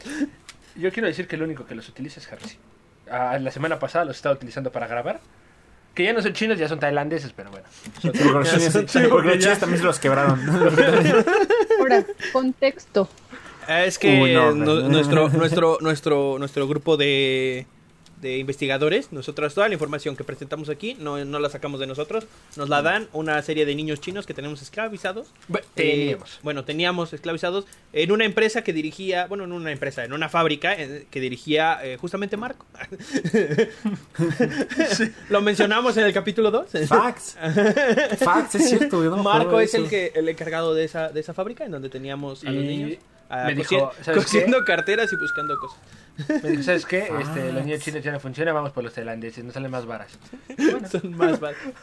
[0.75, 2.57] Yo quiero decir que el único que los utiliza es Harry.
[3.09, 5.19] Ah, la semana pasada los estaba utilizando para grabar.
[5.93, 7.65] Que ya no son chinos, ya son tailandeses, pero bueno.
[8.01, 10.39] Porque los chinos, Sí, porque porque los chinos también se los quebraron.
[11.79, 13.07] Ahora, contexto.
[13.67, 14.89] Es que Uy, no, no- no.
[14.89, 17.65] nuestro, nuestro, nuestro, nuestro grupo de,
[18.21, 22.25] de investigadores, nosotros toda la información que presentamos aquí no, no la sacamos de nosotros,
[22.55, 25.27] nos la dan una serie de niños chinos que tenemos esclavizados.
[25.47, 26.39] Bueno, Eh, teníamos.
[26.43, 30.73] bueno, teníamos esclavizados en una empresa que dirigía, bueno, no una empresa, en una fábrica
[30.73, 32.65] eh, que dirigía eh, justamente Marco.
[35.29, 36.67] Lo mencionamos en el capítulo 2.
[36.87, 37.37] Facts.
[38.19, 39.03] Facts, es cierto.
[39.03, 41.89] yo no Marco es el que el encargado de esa, de esa fábrica en donde
[41.89, 42.97] teníamos a los niños.
[43.29, 45.79] Ah, me dijo, ¿sabes cosiendo carteras y buscando cosas.
[46.43, 47.09] Me dijo, ¿sabes qué?
[47.11, 47.19] Ah.
[47.21, 50.17] Este, los niños chinos ya no funcionan, vamos por los tailandeses, no salen más varas.
[50.91, 51.73] Son más baratos.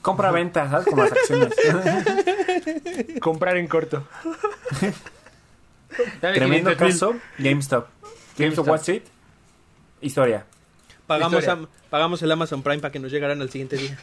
[0.00, 0.86] Compra-venta, ¿sabes?
[0.86, 1.54] Como las acciones.
[3.20, 4.06] Comprar en corto.
[6.20, 6.76] Dame Tremendo 500,000.
[6.76, 7.14] caso.
[7.38, 7.86] GameStop.
[8.36, 8.68] GameStop.
[8.68, 9.02] Wall Street.
[10.00, 10.44] Historia.
[11.06, 11.68] Pagamos, Historia.
[11.90, 13.98] pagamos el Amazon Prime para que nos llegaran al siguiente día.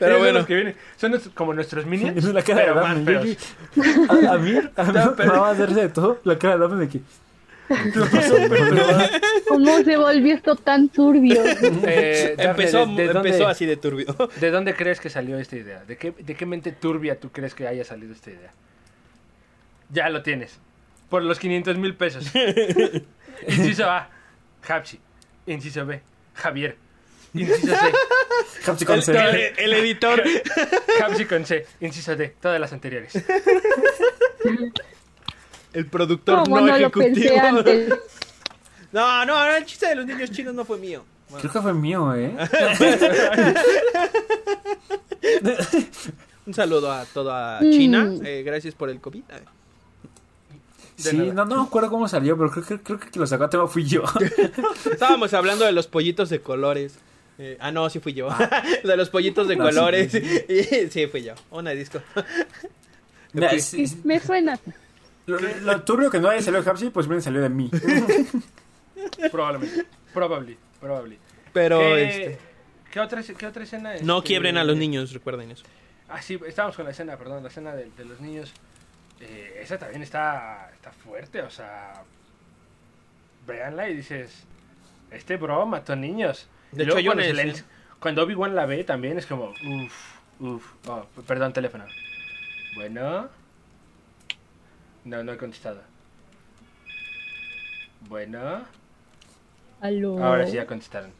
[0.00, 0.74] Pero bueno, los que vienen.
[0.96, 3.04] Son nuestros- como nuestros minions, Es la cara pero de Daphne.
[3.04, 3.54] feos.
[3.76, 3.84] Yo-
[4.30, 6.20] A, a mí, a mí No, pero- me va a hacerse de todo.
[6.24, 7.00] La cara de Daphne de que.
[9.48, 11.40] ¿Cómo se volvió esto tan turbio?
[11.84, 14.06] Eh, empezó, ¿de, de empezó dónde, así de turbio.
[14.40, 15.84] ¿De dónde crees que salió esta idea?
[15.84, 18.52] ¿De qué, ¿De qué mente turbia tú crees que haya salido esta idea?
[19.90, 20.58] Ya lo tienes.
[21.08, 22.30] Por los 500 mil pesos.
[23.48, 24.08] Inciso A,
[24.68, 25.00] Hapsi.
[25.46, 26.00] Inciso B,
[26.34, 26.76] Javier.
[27.34, 27.92] Inciso C,
[28.70, 29.12] Hapsi con El, C.
[29.12, 30.22] el- el editor.
[31.02, 31.66] Hapsi con C.
[31.80, 33.12] Inciso D, todas las anteriores.
[35.72, 37.36] El productor ¿Cómo no, no, ejecutivo.
[38.90, 41.04] No, no, no, el chiste de los niños chinos no fue mío.
[41.28, 42.34] Bueno, Creo que fue mío, ¿eh?
[46.46, 47.70] un saludo a toda Mm.
[47.70, 48.12] China.
[48.24, 49.22] eh, gracias por el COVID.
[50.96, 51.32] Sí, nada.
[51.32, 53.50] no, no me acuerdo cómo salió, pero creo, que- creo que quien lo sacó a
[53.50, 54.02] tema fui yo.
[54.90, 56.98] Estábamos hablando de los pollitos de colores.
[57.42, 58.28] Eh, ah, no, sí fui yo.
[58.84, 60.12] de los pollitos de No, sí, colores.
[60.12, 60.18] sí,
[60.48, 61.32] Y- sí, fui yo.
[61.50, 62.02] Una disco.
[63.32, 64.58] Mira, sí, sí, Me suena.
[65.24, 67.70] lo, lo turbio que no haya salido de Hapsi, pues bien salió de mí.
[69.30, 69.86] Probablemente.
[70.12, 70.58] Probably.
[70.80, 71.18] Probably.
[71.52, 72.38] Pero ¿Qué, este,
[72.90, 73.94] ¿qué, otra, qué otra escena?
[74.02, 75.64] no este, quiebren a los niños, recuerden eso.
[76.08, 78.52] Ah, sí, estábamos con la escena, perdón, la escena de, de los niños.
[79.20, 82.02] Eh, esa también está, está fuerte, o sea.
[83.46, 84.44] Véanla y dices.
[85.10, 86.48] Este bro mató niños.
[86.72, 87.24] De hecho, hay cuando,
[87.98, 89.50] cuando Obi-Wan la ve también es como.
[89.50, 90.72] Uff, uff.
[90.86, 91.84] Oh, perdón, teléfono.
[92.74, 93.28] Bueno.
[95.04, 95.82] No, no he contestado.
[98.08, 98.62] Bueno.
[99.80, 100.22] Aló.
[100.22, 101.10] Ahora sí ya contestaron.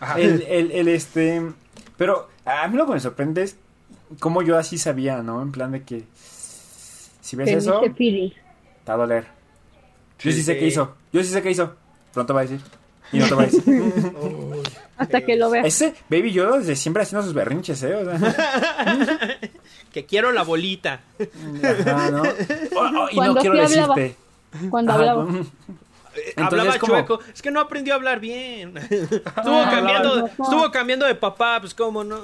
[0.00, 0.18] Ajá.
[0.18, 1.42] El, el, el, este.
[1.96, 3.56] Pero a mí lo que me sorprende es
[4.18, 5.42] cómo yo así sabía, ¿no?
[5.42, 6.04] En plan de que.
[7.20, 8.34] Si ves eso, Piri.
[8.84, 9.26] te va a doler.
[10.18, 10.96] Yo sí sé qué hizo.
[11.12, 11.76] Yo sí sé qué hizo.
[12.12, 12.60] Pronto va a decir.
[13.12, 13.62] Y no te va a decir.
[15.00, 15.66] hasta que lo veas.
[15.66, 17.94] Ese Baby Yoda desde siempre haciendo sus berrinches, ¿eh?
[17.96, 19.38] O sea,
[19.92, 21.00] Que quiero la bolita.
[21.62, 22.22] ajá, ¿no?
[22.76, 23.94] Oh, oh, y no Cuando quiero sí hablaba.
[23.96, 24.16] decirte.
[24.70, 25.26] Cuando Ajá, hablaba.
[26.20, 26.92] Eh, Entonces, hablaba ¿cómo?
[26.94, 27.20] chueco.
[27.32, 28.76] Es que no aprendió a hablar bien.
[28.78, 32.20] estuvo, Ah, cambiando, estuvo cambiando de papá, pues cómo no.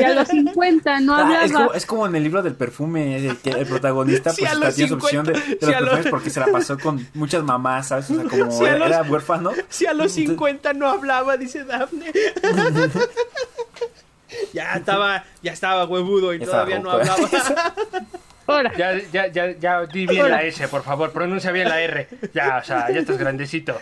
[0.00, 1.66] Y a los 50 no Ah, es, hablaba.
[1.66, 4.72] como, es como en el libro del perfume, el, que el protagonista Sí, pues está
[4.72, 6.78] tiene su opción de, de 50, los sí, a los- perfumes porque se la pasó
[6.78, 8.10] con muchas mamás, ¿sabes?
[8.10, 9.52] O sea, como Sí, era, los- era huérfano.
[9.68, 12.12] Si a los 50 no hablaba, dice Dafne.
[14.52, 17.74] ya estaba, ya estaba huevudo y Ya todavía estaba no hablaba.
[18.50, 22.08] Ahora, Ya, ya, ya, ya di bien la S, por favor, pronuncia bien la R.
[22.34, 23.78] Ya, o sea, ya estás grandecito.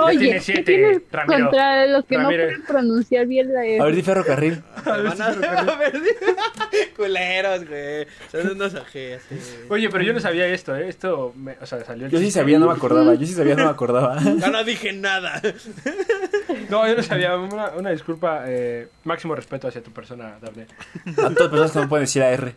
[0.00, 1.44] oye, tiene ¿qué siete, tienes Ramiro.
[1.46, 2.42] contra los que Ramiro.
[2.44, 3.80] no pueden pronunciar bien la E?
[3.80, 4.62] A ver, di ferrocarril.
[4.84, 5.92] A- a ver,
[6.96, 8.06] Culeros, güey.
[8.30, 9.22] Son unos ajeas.
[9.68, 10.88] Oye, pero yo no sabía esto, ¿eh?
[10.88, 13.14] Esto, me- o sea, salió el Yo sí sabía, no me acordaba.
[13.14, 14.18] Yo sí sabía, no me acordaba.
[14.38, 15.40] Ya no dije nada.
[16.70, 17.36] No, yo no sabía.
[17.36, 20.66] Una, una disculpa, eh, máximo respeto hacia tu persona, Daphne.
[21.12, 22.52] A todas las personas que no pueden decir AR.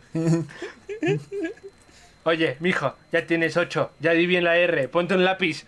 [2.24, 5.64] Oye, mijo, ya tienes ocho, ya di bien la R, ponte un lápiz.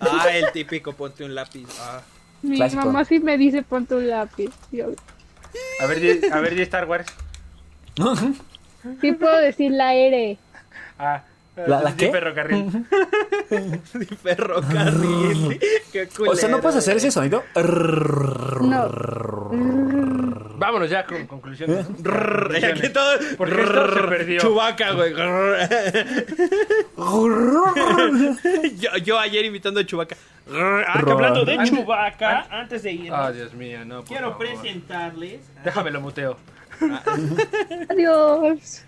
[0.00, 1.66] Ah, el típico, ponte un lápiz.
[1.80, 2.00] Ah.
[2.42, 2.84] Mi Clásico.
[2.84, 4.50] mamá sí me dice ponte un lápiz.
[4.70, 4.86] Yo,
[5.80, 7.06] A ver, di, a ver, di Star Wars.
[9.00, 10.38] sí puedo decir la R.
[10.98, 11.22] Ah,
[11.54, 12.10] ¿La- la di qué?
[12.10, 12.86] ferrocarril.
[14.22, 15.60] Ferrocarril.
[15.92, 17.44] Qué O sea, ¿no puedes hacer culero, ese sonido?
[18.62, 18.88] No.
[20.56, 21.90] Vámonos ya con conclusiones.
[21.90, 21.96] ¿no?
[21.98, 23.18] Grrr, Aquí todo.
[23.36, 24.40] Porque esto se perdió.
[24.40, 25.12] Chubaca, güey.
[28.78, 30.16] Yo, yo ayer invitando a Chubaca.
[30.50, 34.02] Ah, que hablando de Antes- Chubaca, antes de ir, Ah, Dios mío, no.
[34.04, 34.46] quiero favor.
[34.46, 35.40] presentarles.
[35.64, 36.36] Déjame lo muteo.
[37.90, 38.84] Adiós.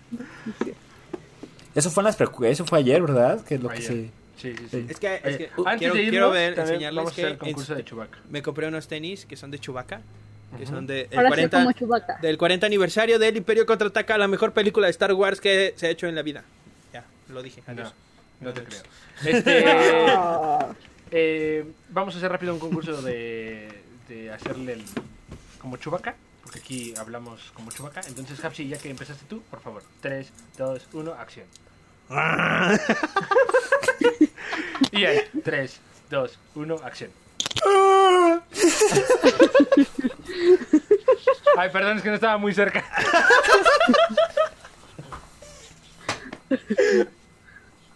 [1.75, 3.43] Eso fue, en las eso fue ayer, ¿verdad?
[3.43, 3.93] Que es lo que se...
[4.37, 4.85] Sí, sí, sí.
[4.89, 7.31] Es que, es que antes quiero, de irnos, quiero ver, enseñarles vamos a hacer que
[7.31, 8.17] el concurso en- de Chewbacca.
[8.29, 10.01] me compré unos tenis que son de Chubaca.
[10.57, 12.17] Que son de el Ahora sí 40, como Chewbacca.
[12.21, 15.89] del 40 aniversario del Imperio Contraataca, la mejor película de Star Wars que se ha
[15.89, 16.43] hecho en la vida.
[16.93, 17.61] Ya, lo dije.
[17.67, 17.93] No, Adiós.
[18.41, 18.81] no te creo.
[19.25, 19.65] Este,
[21.11, 23.67] eh, vamos a hacer rápido un concurso de,
[24.07, 24.83] de hacerle el,
[25.59, 26.15] como Chubaca,
[26.55, 28.01] porque aquí hablamos como Chubaca.
[28.07, 31.45] Entonces, Hapsi, ya que empezaste tú, por favor, 3, 2, 1, acción.
[34.91, 35.79] y ahí, 3,
[36.09, 37.11] 2, 1, acción.
[41.57, 42.83] Ay, perdón, es que no estaba muy cerca.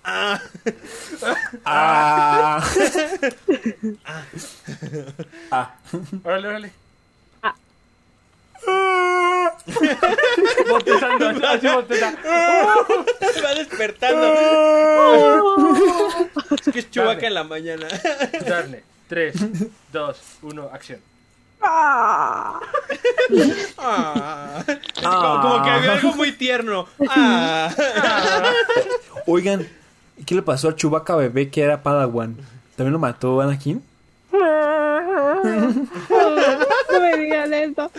[0.03, 0.41] Ah.
[5.51, 5.75] ah.
[6.23, 6.71] Órale, órale.
[9.69, 9.71] Ah.
[10.69, 12.11] Bostezando, así bosteza.
[13.33, 14.33] Se va despertando.
[16.55, 17.87] es que es Chubaca en la mañana.
[18.47, 18.83] Darle.
[19.07, 19.33] 3,
[19.91, 20.99] 2, 1, acción.
[21.61, 22.59] Ah.
[25.01, 26.87] Como, como que había algo muy tierno.
[27.09, 27.69] Ah.
[29.25, 29.67] Oigan,
[30.25, 32.37] ¿qué le pasó al Chewbacca bebé que era Padawan?
[32.75, 33.83] ¿También lo mató Anakin?
[34.31, 35.41] No
[37.01, 37.91] me digan eso.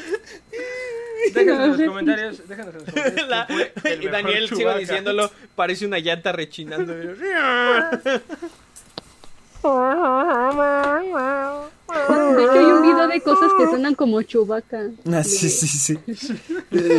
[1.35, 2.49] Déjanos en los comentarios.
[2.49, 3.29] Déjanos en los comentarios.
[3.29, 6.95] La- quién fue el y mejor Daniel, sigo diciéndolo, parece una llanta rechinando.
[6.97, 7.13] De
[12.45, 14.89] hecho, hay un video de cosas que suenan como Chewbacca.
[15.13, 15.99] Ah, sí, sí, sí.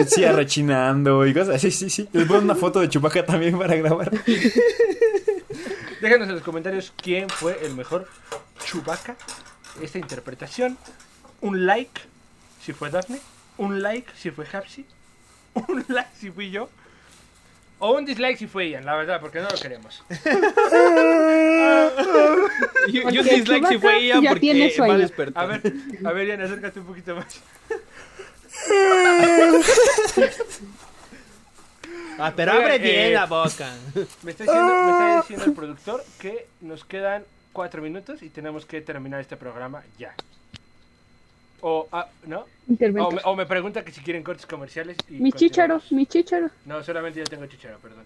[0.08, 1.60] Sí, arrechinando y cosas.
[1.62, 2.08] Sí, sí, sí.
[2.14, 4.12] Les pongo una foto de Chewbacca también para grabar.
[6.02, 8.08] Déjanos en los comentarios quién fue el mejor
[8.66, 9.16] Chewbacca.
[9.82, 10.78] Esta interpretación.
[11.42, 12.00] Un like
[12.64, 13.20] si fue Daphne.
[13.62, 14.86] Un like si fue Hapsi.
[15.54, 16.70] Un like si fui yo.
[17.84, 20.04] O un dislike si fue Ian, la verdad, porque no lo queremos.
[22.88, 25.44] Y, y un dislike si fue ella ya porque tiene va a despertar.
[25.44, 25.74] A ver,
[26.06, 27.42] a ver, Ian, acércate un poquito más.
[32.20, 33.74] Ah, pero Oigan, abre bien eh, la boca.
[34.22, 38.68] Me está, diciendo, me está diciendo el productor que nos quedan cuatro minutos y tenemos
[38.68, 40.14] que terminar este programa ya.
[41.62, 42.46] O, ah, ¿no?
[43.06, 44.98] O me, o me pregunta que si quieren cortes comerciales.
[45.10, 45.92] Y Mi continuamos.
[45.92, 46.50] mi chícharo.
[46.66, 48.04] No, solamente yo tengo chicharo, perdón.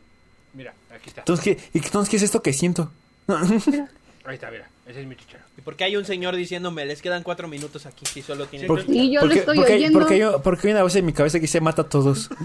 [0.54, 1.22] Mira, aquí está.
[1.22, 2.92] Entonces, ¿qué, y entonces, ¿qué es esto que siento?
[3.28, 4.68] Ahí está, mira.
[4.88, 5.44] Ese es mi chicharo.
[5.58, 8.66] ¿Y por qué hay un señor diciéndome, les quedan cuatro minutos aquí si solo tiene...
[8.68, 10.00] ¿Por- Y yo lo porque, estoy porque oyendo.
[10.00, 12.30] porque hay, porque hay una voz en mi cabeza que dice mata a todos.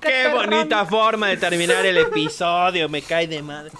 [0.00, 3.70] Qué bonita forma de terminar el episodio, me cae de madre.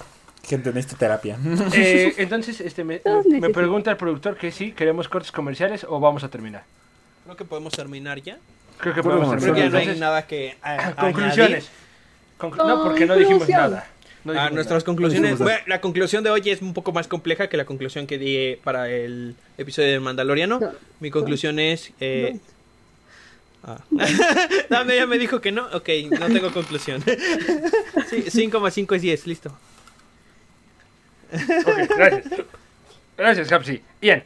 [0.44, 1.39] Gente, necesito terapia.
[1.74, 6.24] Eh, entonces, este, me, me pregunta el productor que si queremos cortes comerciales o vamos
[6.24, 6.64] a terminar.
[7.24, 8.39] Creo que podemos terminar ya.
[8.78, 9.55] Creo que podemos Creo terminar.
[9.55, 11.69] que ya no hay Entonces, nada que a- conclusiones.
[12.39, 13.86] Conclu- no, porque no dijimos nada.
[14.24, 14.86] No a dijimos nuestras nada.
[14.86, 15.39] conclusiones.
[15.39, 18.56] Bueno, la conclusión de hoy es un poco más compleja que la conclusión que di
[18.64, 20.59] para el episodio del Mandaloriano.
[20.59, 20.70] No.
[21.01, 21.93] Mi conclusión es.
[22.01, 22.39] Eh,
[23.64, 23.73] No.
[23.74, 23.85] ah.
[24.70, 25.66] Dame, ya me dijo que no.
[25.73, 27.02] Ok, no tengo conclusión.
[28.10, 29.56] Sí, 5 es 10, listo.
[31.67, 32.25] Ok, gracias.
[33.17, 33.83] Gracias, Capsi.
[34.01, 34.23] Ian.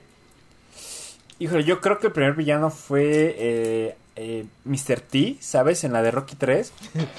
[1.39, 5.01] Híjole, yo creo que el primer villano fue eh, eh, Mr.
[5.01, 5.85] T, ¿sabes?
[5.85, 6.73] En la de Rocky 3.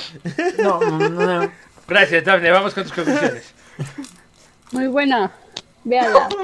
[0.59, 1.51] No, no, no.
[1.87, 2.51] Gracias, Daphne.
[2.51, 3.53] Vamos con tus conclusiones.
[4.71, 5.31] Muy buena.
[5.83, 6.27] Véala.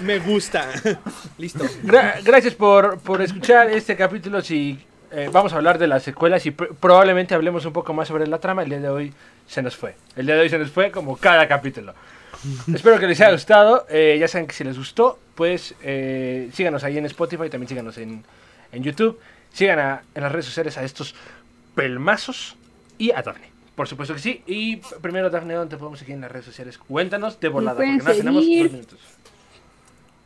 [0.00, 0.68] Me gusta.
[1.38, 1.64] listo.
[1.84, 4.40] Gra- gracias por, por escuchar este capítulo.
[4.42, 4.78] Si
[5.10, 8.26] eh, vamos a hablar de las secuelas y pr- probablemente hablemos un poco más sobre
[8.26, 9.12] la trama, el día de hoy
[9.46, 9.94] se nos fue.
[10.16, 11.94] El día de hoy se nos fue como cada capítulo.
[12.74, 13.86] Espero que les haya gustado.
[13.90, 17.98] Eh, ya saben que si les gustó, pues eh, síganos ahí en Spotify, también síganos
[17.98, 18.24] en,
[18.72, 19.18] en YouTube.
[19.52, 21.14] Sigan a- en las redes sociales a estos
[21.74, 22.56] pelmazos
[22.98, 23.50] y a Daphne.
[23.76, 24.42] Por supuesto que sí.
[24.46, 26.78] Y primero, Daphne, ¿dónde te podemos seguir en las redes sociales?
[26.78, 28.98] Cuéntanos de volada, porque nada, tenemos dos minutos.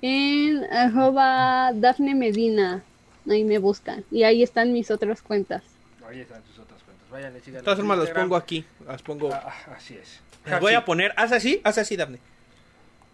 [0.02, 2.82] En arroba Dafne Medina.
[3.28, 4.04] Ahí me buscan.
[4.10, 5.62] Y ahí están mis otras cuentas.
[6.08, 6.85] Ahí están sus otras cuentas.
[7.10, 8.64] Vayan, De todas formas, las pongo aquí.
[8.86, 9.32] Las pongo.
[9.32, 10.20] Ah, ah, así es.
[10.44, 11.12] Las voy a poner.
[11.16, 11.96] Haz así, haz así.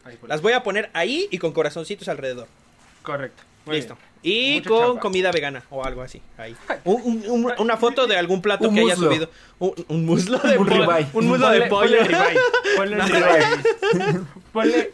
[0.04, 2.48] Ahí, por Las voy a poner ahí y con corazoncitos alrededor.
[3.02, 3.42] Correcto.
[3.64, 3.94] Muy Listo.
[3.94, 4.08] bien.
[4.24, 5.00] Y con chamba.
[5.00, 6.20] comida vegana o algo así.
[6.38, 6.56] Ahí.
[6.84, 9.08] Un- un- un- una foto de algún plato Un que haya muslo.
[9.10, 9.30] subido.
[9.60, 10.70] Un, un muslo de pollo.
[10.86, 11.06] ribeye.
[11.12, 11.96] Un muslo de Ponle- pollo.
[12.76, 12.96] Ponle.
[12.96, 14.20] Ponle.
[14.52, 14.90] Ponle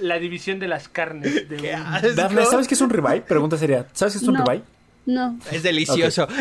[0.00, 1.48] la división de las carnes.
[1.48, 1.76] De.
[2.14, 3.22] Dafne, ¿sabes qué es un ribeye?
[3.22, 4.44] Pregunta sería, ¿sabes qué es un No.
[4.44, 4.62] ribeye?
[5.06, 5.38] No.
[5.50, 6.26] Es delicioso.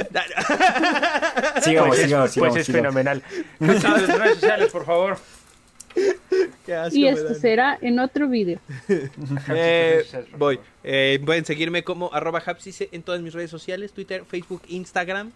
[1.64, 2.58] Sigamos, Pues es, sigamos, pues sigamos.
[2.58, 2.66] es sigamos.
[2.68, 3.24] fenomenal.
[3.58, 5.18] Cuéntanos en redes sociales, por favor.
[6.66, 8.60] Qué asco Y esto será en otro video.
[9.50, 10.06] Eh,
[10.38, 10.60] voy.
[10.84, 15.32] Eh, pueden seguirme como arroba hapsice en todas mis redes sociales, Twitter, Facebook, Instagram,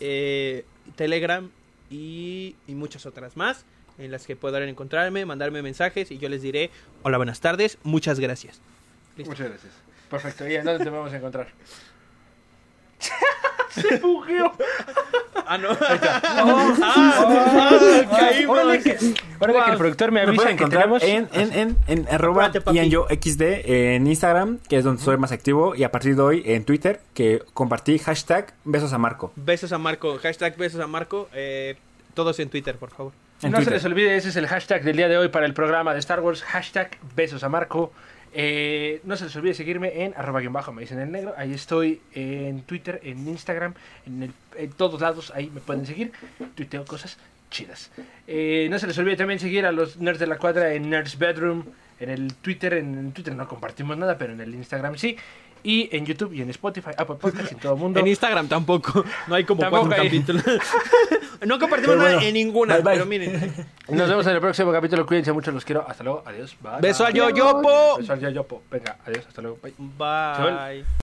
[0.00, 0.64] eh,
[0.96, 1.48] Telegram
[1.90, 3.64] y, y muchas otras más
[3.98, 6.70] en las que podrán encontrarme, mandarme mensajes y yo les diré
[7.02, 8.60] hola, buenas tardes, muchas gracias.
[9.16, 9.30] Listo.
[9.30, 9.72] Muchas gracias.
[10.10, 10.48] Perfecto.
[10.48, 11.48] ¿Y en dónde te vamos a encontrar?
[13.70, 14.52] Se bugueó.
[15.46, 15.68] Ah, no.
[15.78, 18.56] Ah, ah, caímos.
[18.58, 18.96] Órale que,
[19.38, 21.02] órale que el productor me avisa que tenemos...
[21.02, 25.84] en, en, en, en arroba XD en Instagram, que es donde soy más activo, y
[25.84, 29.32] a partir de hoy en Twitter, que compartí hashtag besos a Marco.
[29.36, 31.76] Besos a Marco, hashtag besos a Marco, eh,
[32.14, 33.12] todos en Twitter, por favor.
[33.42, 35.52] En no se les olvide, ese es el hashtag del día de hoy para el
[35.52, 36.42] programa de Star Wars.
[36.42, 37.92] Hashtag besos a Marco.
[38.36, 41.34] Eh, no se les olvide seguirme en arroba guion bajo, me dicen el negro.
[41.36, 43.74] Ahí estoy en Twitter, en Instagram,
[44.06, 44.22] en,
[44.58, 45.32] el- todos lados.
[45.34, 46.12] Ahí me pueden seguir.
[46.56, 47.16] Tuiteo cosas
[47.50, 47.90] chidas.
[48.26, 51.16] Eh, no se les olvide también seguir a los nerds de la cuadra en Nerds
[51.18, 51.64] Bedroom.
[52.00, 55.16] En el Twitter, en Twitter no compartimos nada, pero en el Instagram sí.
[55.66, 57.98] Y en YouTube y en Spotify, Apple Podcast y en todo el mundo.
[57.98, 60.08] En Instagram tampoco, no hay como Tampoco cuatro hay.
[60.08, 60.44] capítulos.
[61.46, 62.92] no compartimos nada en ninguna, bye, bye.
[62.92, 63.66] pero miren.
[63.88, 65.06] Nos vemos en el próximo capítulo.
[65.06, 65.84] Cuídense mucho, los quiero.
[65.88, 66.22] Hasta luego.
[66.26, 66.54] Adiós.
[66.60, 66.80] Bye.
[66.80, 67.96] Beso al yo-yopo.
[67.98, 68.62] Beso al yo-yopo.
[68.70, 69.24] Venga, adiós.
[69.26, 69.58] Hasta luego.
[69.62, 69.74] Bye.
[69.78, 71.03] Bye.